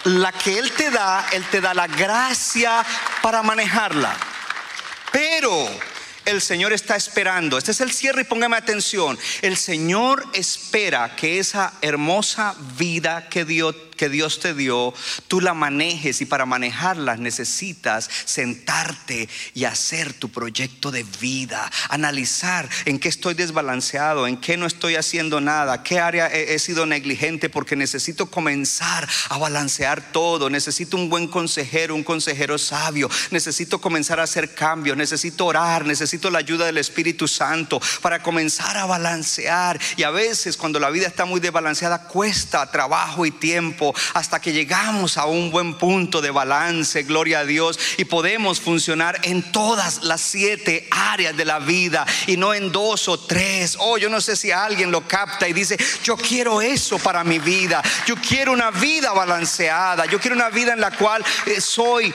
la 0.04 0.32
que 0.32 0.58
Él 0.58 0.72
te 0.72 0.90
da, 0.90 1.26
Él 1.32 1.44
te 1.50 1.60
da 1.60 1.74
la 1.74 1.86
gracia 1.86 2.84
para 3.22 3.42
manejarla. 3.42 4.16
Pero 5.12 5.68
el 6.24 6.42
Señor 6.42 6.72
está 6.72 6.96
esperando. 6.96 7.56
Este 7.56 7.70
es 7.70 7.80
el 7.80 7.90
cierre 7.90 8.22
y 8.22 8.24
póngame 8.24 8.56
atención. 8.56 9.18
El 9.40 9.56
Señor 9.56 10.26
espera 10.34 11.16
que 11.16 11.38
esa 11.38 11.72
hermosa 11.80 12.54
vida 12.76 13.28
que 13.28 13.44
Dios 13.44 13.74
que 13.98 14.08
Dios 14.08 14.40
te 14.40 14.54
dio, 14.54 14.94
tú 15.26 15.42
la 15.42 15.52
manejes 15.52 16.22
y 16.22 16.24
para 16.24 16.46
manejarla 16.46 17.16
necesitas 17.16 18.08
sentarte 18.24 19.28
y 19.52 19.64
hacer 19.64 20.14
tu 20.14 20.30
proyecto 20.30 20.90
de 20.90 21.04
vida, 21.20 21.70
analizar 21.90 22.66
en 22.86 22.98
qué 22.98 23.10
estoy 23.10 23.34
desbalanceado, 23.34 24.26
en 24.26 24.38
qué 24.38 24.56
no 24.56 24.64
estoy 24.64 24.96
haciendo 24.96 25.42
nada, 25.42 25.82
qué 25.82 26.00
área 26.00 26.28
he, 26.28 26.54
he 26.54 26.58
sido 26.58 26.86
negligente 26.86 27.50
porque 27.50 27.76
necesito 27.76 28.30
comenzar 28.30 29.06
a 29.28 29.36
balancear 29.36 30.12
todo, 30.12 30.48
necesito 30.48 30.96
un 30.96 31.10
buen 31.10 31.28
consejero, 31.28 31.94
un 31.94 32.04
consejero 32.04 32.56
sabio, 32.56 33.10
necesito 33.30 33.80
comenzar 33.80 34.20
a 34.20 34.22
hacer 34.22 34.54
cambios, 34.54 34.96
necesito 34.96 35.46
orar, 35.46 35.84
necesito 35.84 36.30
la 36.30 36.38
ayuda 36.38 36.66
del 36.66 36.78
Espíritu 36.78 37.26
Santo 37.26 37.80
para 38.00 38.22
comenzar 38.22 38.76
a 38.76 38.86
balancear. 38.86 39.78
Y 39.96 40.04
a 40.04 40.10
veces 40.10 40.56
cuando 40.56 40.78
la 40.78 40.90
vida 40.90 41.08
está 41.08 41.24
muy 41.24 41.40
desbalanceada 41.40 42.04
cuesta 42.04 42.70
trabajo 42.70 43.26
y 43.26 43.32
tiempo 43.32 43.87
hasta 44.14 44.40
que 44.40 44.52
llegamos 44.52 45.16
a 45.16 45.26
un 45.26 45.50
buen 45.50 45.74
punto 45.74 46.20
de 46.20 46.30
balance, 46.30 47.02
gloria 47.02 47.40
a 47.40 47.44
Dios, 47.44 47.78
y 47.96 48.04
podemos 48.04 48.60
funcionar 48.60 49.18
en 49.22 49.52
todas 49.52 50.02
las 50.02 50.20
siete 50.20 50.88
áreas 50.90 51.36
de 51.36 51.44
la 51.44 51.58
vida 51.58 52.06
y 52.26 52.36
no 52.36 52.54
en 52.54 52.72
dos 52.72 53.08
o 53.08 53.18
tres. 53.18 53.76
Oh, 53.80 53.98
yo 53.98 54.08
no 54.08 54.20
sé 54.20 54.36
si 54.36 54.50
alguien 54.50 54.90
lo 54.90 55.06
capta 55.06 55.48
y 55.48 55.52
dice, 55.52 55.78
yo 56.02 56.16
quiero 56.16 56.60
eso 56.60 56.98
para 56.98 57.24
mi 57.24 57.38
vida, 57.38 57.82
yo 58.06 58.16
quiero 58.16 58.52
una 58.52 58.70
vida 58.70 59.12
balanceada, 59.12 60.06
yo 60.06 60.18
quiero 60.18 60.36
una 60.36 60.50
vida 60.50 60.72
en 60.72 60.80
la 60.80 60.90
cual 60.90 61.24
eh, 61.46 61.60
soy 61.60 62.12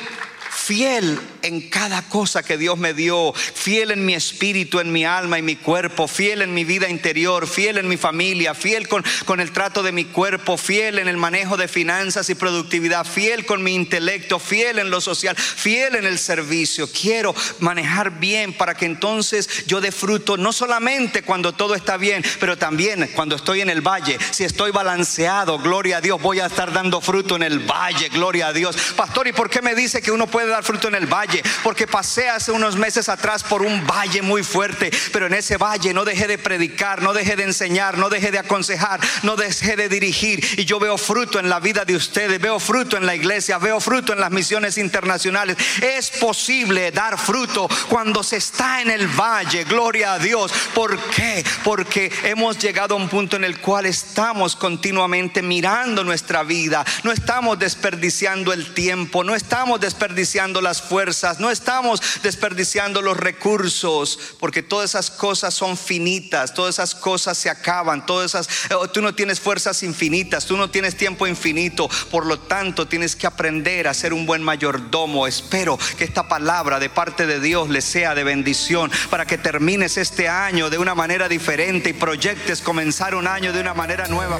fiel 0.63 1.19
en 1.41 1.69
cada 1.69 2.07
cosa 2.07 2.41
que 2.41 2.57
Dios 2.57 2.77
me 2.77 2.93
dio, 2.93 3.33
fiel 3.33 3.91
en 3.91 4.05
mi 4.05 4.13
espíritu, 4.13 4.79
en 4.79 4.93
mi 4.93 5.03
alma 5.03 5.37
y 5.37 5.41
mi 5.41 5.57
cuerpo, 5.57 6.07
fiel 6.07 6.41
en 6.41 6.53
mi 6.53 6.63
vida 6.63 6.87
interior, 6.87 7.47
fiel 7.47 7.79
en 7.79 7.89
mi 7.89 7.97
familia, 7.97 8.53
fiel 8.53 8.87
con, 8.87 9.03
con 9.25 9.41
el 9.41 9.51
trato 9.51 9.83
de 9.83 9.91
mi 9.91 10.05
cuerpo, 10.05 10.55
fiel 10.57 10.99
en 10.99 11.09
el 11.09 11.17
manejo 11.17 11.57
de 11.57 11.67
finanzas 11.67 12.29
y 12.29 12.35
productividad, 12.35 13.05
fiel 13.05 13.45
con 13.45 13.61
mi 13.61 13.75
intelecto, 13.75 14.39
fiel 14.39 14.79
en 14.79 14.89
lo 14.89 15.01
social, 15.01 15.35
fiel 15.35 15.95
en 15.95 16.05
el 16.05 16.17
servicio. 16.17 16.89
Quiero 16.89 17.35
manejar 17.59 18.19
bien 18.21 18.53
para 18.53 18.73
que 18.73 18.85
entonces 18.85 19.65
yo 19.67 19.81
dé 19.81 19.91
fruto, 19.91 20.37
no 20.37 20.53
solamente 20.53 21.23
cuando 21.23 21.51
todo 21.51 21.75
está 21.75 21.97
bien, 21.97 22.23
pero 22.39 22.57
también 22.57 23.09
cuando 23.15 23.35
estoy 23.35 23.59
en 23.59 23.69
el 23.69 23.81
valle. 23.81 24.17
Si 24.31 24.45
estoy 24.45 24.71
balanceado, 24.71 25.59
gloria 25.59 25.97
a 25.97 26.01
Dios, 26.01 26.21
voy 26.21 26.39
a 26.39 26.45
estar 26.45 26.71
dando 26.71 27.01
fruto 27.01 27.35
en 27.35 27.43
el 27.43 27.59
valle, 27.59 28.07
gloria 28.07 28.47
a 28.47 28.53
Dios. 28.53 28.77
Pastor, 28.95 29.27
¿y 29.27 29.33
por 29.33 29.49
qué 29.49 29.61
me 29.61 29.75
dice 29.75 30.01
que 30.01 30.11
uno 30.11 30.27
puede 30.27 30.52
dar 30.53 30.63
fruto 30.63 30.87
en 30.87 30.95
el 30.95 31.07
valle? 31.07 31.41
Porque 31.63 31.87
pasé 31.87 32.29
hace 32.29 32.51
unos 32.51 32.75
meses 32.75 33.09
atrás 33.09 33.43
por 33.43 33.61
un 33.61 33.85
valle 33.85 34.21
muy 34.21 34.43
fuerte, 34.43 34.91
pero 35.11 35.27
en 35.27 35.33
ese 35.33 35.57
valle 35.57 35.93
no 35.93 36.05
dejé 36.05 36.27
de 36.27 36.37
predicar, 36.37 37.01
no 37.01 37.13
dejé 37.13 37.35
de 37.35 37.43
enseñar, 37.43 37.97
no 37.97 38.09
dejé 38.09 38.31
de 38.31 38.39
aconsejar, 38.39 38.99
no 39.23 39.35
dejé 39.35 39.75
de 39.75 39.89
dirigir. 39.89 40.43
Y 40.57 40.65
yo 40.65 40.79
veo 40.79 40.97
fruto 40.97 41.39
en 41.39 41.49
la 41.49 41.59
vida 41.59 41.85
de 41.85 41.95
ustedes, 41.95 42.39
veo 42.39 42.59
fruto 42.59 42.97
en 42.97 43.05
la 43.05 43.15
iglesia, 43.15 43.57
veo 43.57 43.79
fruto 43.79 44.13
en 44.13 44.19
las 44.19 44.31
misiones 44.31 44.77
internacionales. 44.77 45.57
Es 45.81 46.11
posible 46.11 46.91
dar 46.91 47.17
fruto 47.17 47.67
cuando 47.89 48.23
se 48.23 48.37
está 48.37 48.81
en 48.81 48.91
el 48.91 49.07
valle, 49.07 49.63
gloria 49.63 50.13
a 50.13 50.19
Dios. 50.19 50.51
¿Por 50.73 50.99
qué? 51.09 51.43
Porque 51.63 52.11
hemos 52.23 52.59
llegado 52.59 52.95
a 52.95 52.97
un 52.97 53.09
punto 53.09 53.35
en 53.35 53.43
el 53.43 53.59
cual 53.59 53.85
estamos 53.85 54.55
continuamente 54.55 55.41
mirando 55.41 56.03
nuestra 56.03 56.43
vida, 56.43 56.85
no 57.03 57.11
estamos 57.11 57.57
desperdiciando 57.57 58.53
el 58.53 58.73
tiempo, 58.73 59.23
no 59.23 59.35
estamos 59.35 59.79
desperdiciando 59.79 60.42
las 60.61 60.81
fuerzas, 60.81 61.39
no 61.39 61.49
estamos 61.49 62.01
desperdiciando 62.21 63.01
los 63.01 63.17
recursos, 63.17 64.19
porque 64.39 64.61
todas 64.61 64.91
esas 64.91 65.09
cosas 65.09 65.53
son 65.53 65.77
finitas, 65.77 66.53
todas 66.53 66.75
esas 66.75 66.95
cosas 66.95 67.37
se 67.37 67.49
acaban, 67.49 68.05
todas 68.05 68.31
esas, 68.31 68.47
eh, 68.69 68.75
tú 68.93 69.01
no 69.01 69.15
tienes 69.15 69.39
fuerzas 69.39 69.83
infinitas, 69.83 70.45
tú 70.45 70.57
no 70.57 70.69
tienes 70.69 70.97
tiempo 70.97 71.27
infinito, 71.27 71.89
por 72.11 72.25
lo 72.25 72.39
tanto 72.39 72.87
tienes 72.87 73.15
que 73.15 73.27
aprender 73.27 73.87
a 73.87 73.93
ser 73.93 74.13
un 74.13 74.25
buen 74.25 74.43
mayordomo. 74.43 75.27
Espero 75.27 75.79
que 75.97 76.03
esta 76.03 76.27
palabra 76.27 76.79
de 76.79 76.89
parte 76.89 77.25
de 77.25 77.39
Dios 77.39 77.69
le 77.69 77.81
sea 77.81 78.15
de 78.15 78.23
bendición 78.23 78.91
para 79.09 79.25
que 79.25 79.37
termines 79.37 79.97
este 79.97 80.27
año 80.27 80.69
de 80.69 80.77
una 80.77 80.95
manera 80.95 81.29
diferente 81.29 81.89
y 81.89 81.93
proyectes 81.93 82.61
comenzar 82.61 83.15
un 83.15 83.27
año 83.27 83.53
de 83.53 83.61
una 83.61 83.73
manera 83.73 84.07
nueva. 84.07 84.39